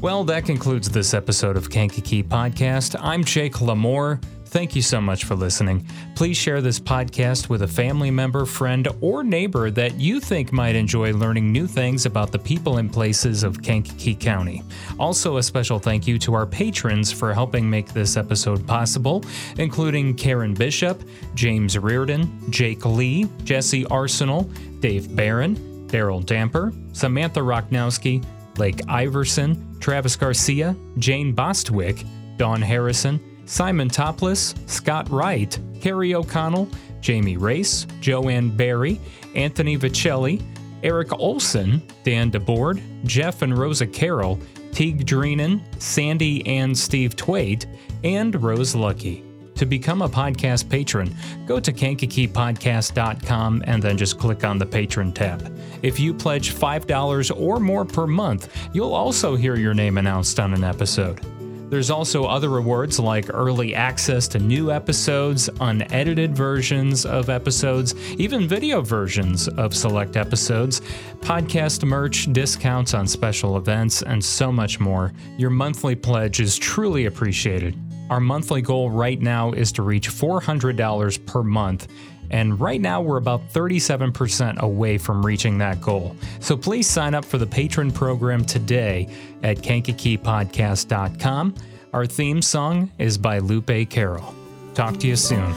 Well, 0.00 0.24
that 0.24 0.44
concludes 0.44 0.90
this 0.90 1.14
episode 1.14 1.56
of 1.56 1.68
Kankakee 1.70 2.22
Podcast. 2.22 2.96
I'm 3.00 3.24
Jake 3.24 3.54
Lamore. 3.54 4.22
Thank 4.46 4.76
you 4.76 4.82
so 4.82 5.00
much 5.00 5.24
for 5.24 5.34
listening. 5.34 5.86
Please 6.14 6.36
share 6.36 6.62
this 6.62 6.78
podcast 6.78 7.48
with 7.48 7.62
a 7.62 7.68
family 7.68 8.10
member, 8.10 8.46
friend, 8.46 8.88
or 9.00 9.24
neighbor 9.24 9.70
that 9.72 9.98
you 10.00 10.20
think 10.20 10.52
might 10.52 10.76
enjoy 10.76 11.12
learning 11.12 11.50
new 11.50 11.66
things 11.66 12.06
about 12.06 12.32
the 12.32 12.38
people 12.38 12.78
and 12.78 12.90
places 12.90 13.42
of 13.42 13.60
Kankakee 13.60 14.14
County. 14.14 14.62
Also, 14.98 15.36
a 15.36 15.42
special 15.42 15.78
thank 15.78 16.06
you 16.06 16.18
to 16.20 16.34
our 16.34 16.46
patrons 16.46 17.10
for 17.12 17.34
helping 17.34 17.68
make 17.68 17.92
this 17.92 18.16
episode 18.16 18.66
possible, 18.66 19.24
including 19.58 20.14
Karen 20.14 20.54
Bishop, 20.54 21.02
James 21.34 21.76
Reardon, 21.76 22.50
Jake 22.50 22.86
Lee, 22.86 23.28
Jesse 23.44 23.84
Arsenal, 23.86 24.44
Dave 24.80 25.14
Barron, 25.14 25.56
Daryl 25.88 26.24
Damper, 26.24 26.72
Samantha 26.92 27.40
Rocknowski, 27.40 28.24
Lake 28.58 28.80
Iverson, 28.88 29.76
Travis 29.80 30.16
Garcia, 30.16 30.74
Jane 30.98 31.32
Bostwick, 31.32 32.04
Don 32.36 32.62
Harrison, 32.62 33.20
Simon 33.46 33.88
Topless, 33.88 34.54
Scott 34.66 35.08
Wright, 35.08 35.58
Carrie 35.80 36.14
O'Connell, 36.14 36.68
Jamie 37.00 37.36
Race, 37.36 37.86
Joanne 38.00 38.50
Barry, 38.50 39.00
Anthony 39.34 39.76
Vicelli, 39.76 40.42
Eric 40.82 41.18
Olson, 41.18 41.80
Dan 42.04 42.30
DeBoard, 42.30 42.82
Jeff 43.04 43.42
and 43.42 43.56
Rosa 43.56 43.86
Carroll, 43.86 44.38
Teague 44.72 45.06
Dreenan, 45.06 45.62
Sandy 45.80 46.46
and 46.46 46.76
Steve 46.76 47.16
Twait, 47.16 47.66
and 48.04 48.42
Rose 48.42 48.74
Lucky. 48.74 49.24
To 49.54 49.64
become 49.64 50.02
a 50.02 50.08
podcast 50.08 50.68
patron, 50.68 51.14
go 51.46 51.58
to 51.58 51.72
kankakeepodcast.com 51.72 53.64
and 53.66 53.82
then 53.82 53.96
just 53.96 54.18
click 54.18 54.44
on 54.44 54.58
the 54.58 54.66
patron 54.66 55.12
tab. 55.12 55.58
If 55.82 55.98
you 55.98 56.12
pledge 56.12 56.54
$5 56.54 57.40
or 57.40 57.58
more 57.58 57.86
per 57.86 58.06
month, 58.06 58.54
you'll 58.74 58.94
also 58.94 59.34
hear 59.34 59.56
your 59.56 59.72
name 59.72 59.96
announced 59.96 60.38
on 60.38 60.52
an 60.52 60.62
episode. 60.62 61.20
There's 61.68 61.90
also 61.90 62.26
other 62.26 62.48
rewards 62.48 63.00
like 63.00 63.26
early 63.28 63.74
access 63.74 64.28
to 64.28 64.38
new 64.38 64.70
episodes, 64.70 65.50
unedited 65.60 66.36
versions 66.36 67.04
of 67.04 67.28
episodes, 67.28 67.94
even 68.12 68.46
video 68.46 68.82
versions 68.82 69.48
of 69.48 69.74
select 69.74 70.16
episodes, 70.16 70.80
podcast 71.20 71.82
merch, 71.82 72.32
discounts 72.32 72.94
on 72.94 73.08
special 73.08 73.56
events, 73.56 74.02
and 74.02 74.24
so 74.24 74.52
much 74.52 74.78
more. 74.78 75.12
Your 75.38 75.50
monthly 75.50 75.96
pledge 75.96 76.38
is 76.38 76.56
truly 76.56 77.06
appreciated. 77.06 77.76
Our 78.10 78.20
monthly 78.20 78.62
goal 78.62 78.88
right 78.88 79.20
now 79.20 79.50
is 79.50 79.72
to 79.72 79.82
reach 79.82 80.08
$400 80.08 81.26
per 81.26 81.42
month. 81.42 81.88
And 82.30 82.58
right 82.60 82.80
now, 82.80 83.00
we're 83.00 83.16
about 83.16 83.48
37% 83.50 84.58
away 84.60 84.98
from 84.98 85.24
reaching 85.24 85.58
that 85.58 85.80
goal. 85.80 86.16
So 86.40 86.56
please 86.56 86.86
sign 86.86 87.14
up 87.14 87.24
for 87.24 87.38
the 87.38 87.46
patron 87.46 87.90
program 87.90 88.44
today 88.44 89.08
at 89.42 89.58
kankakeepodcast.com. 89.58 91.54
Our 91.92 92.06
theme 92.06 92.42
song 92.42 92.90
is 92.98 93.16
by 93.16 93.38
Lupe 93.38 93.88
Carroll. 93.88 94.34
Talk 94.74 94.98
to 94.98 95.06
you 95.06 95.16
soon. 95.16 95.54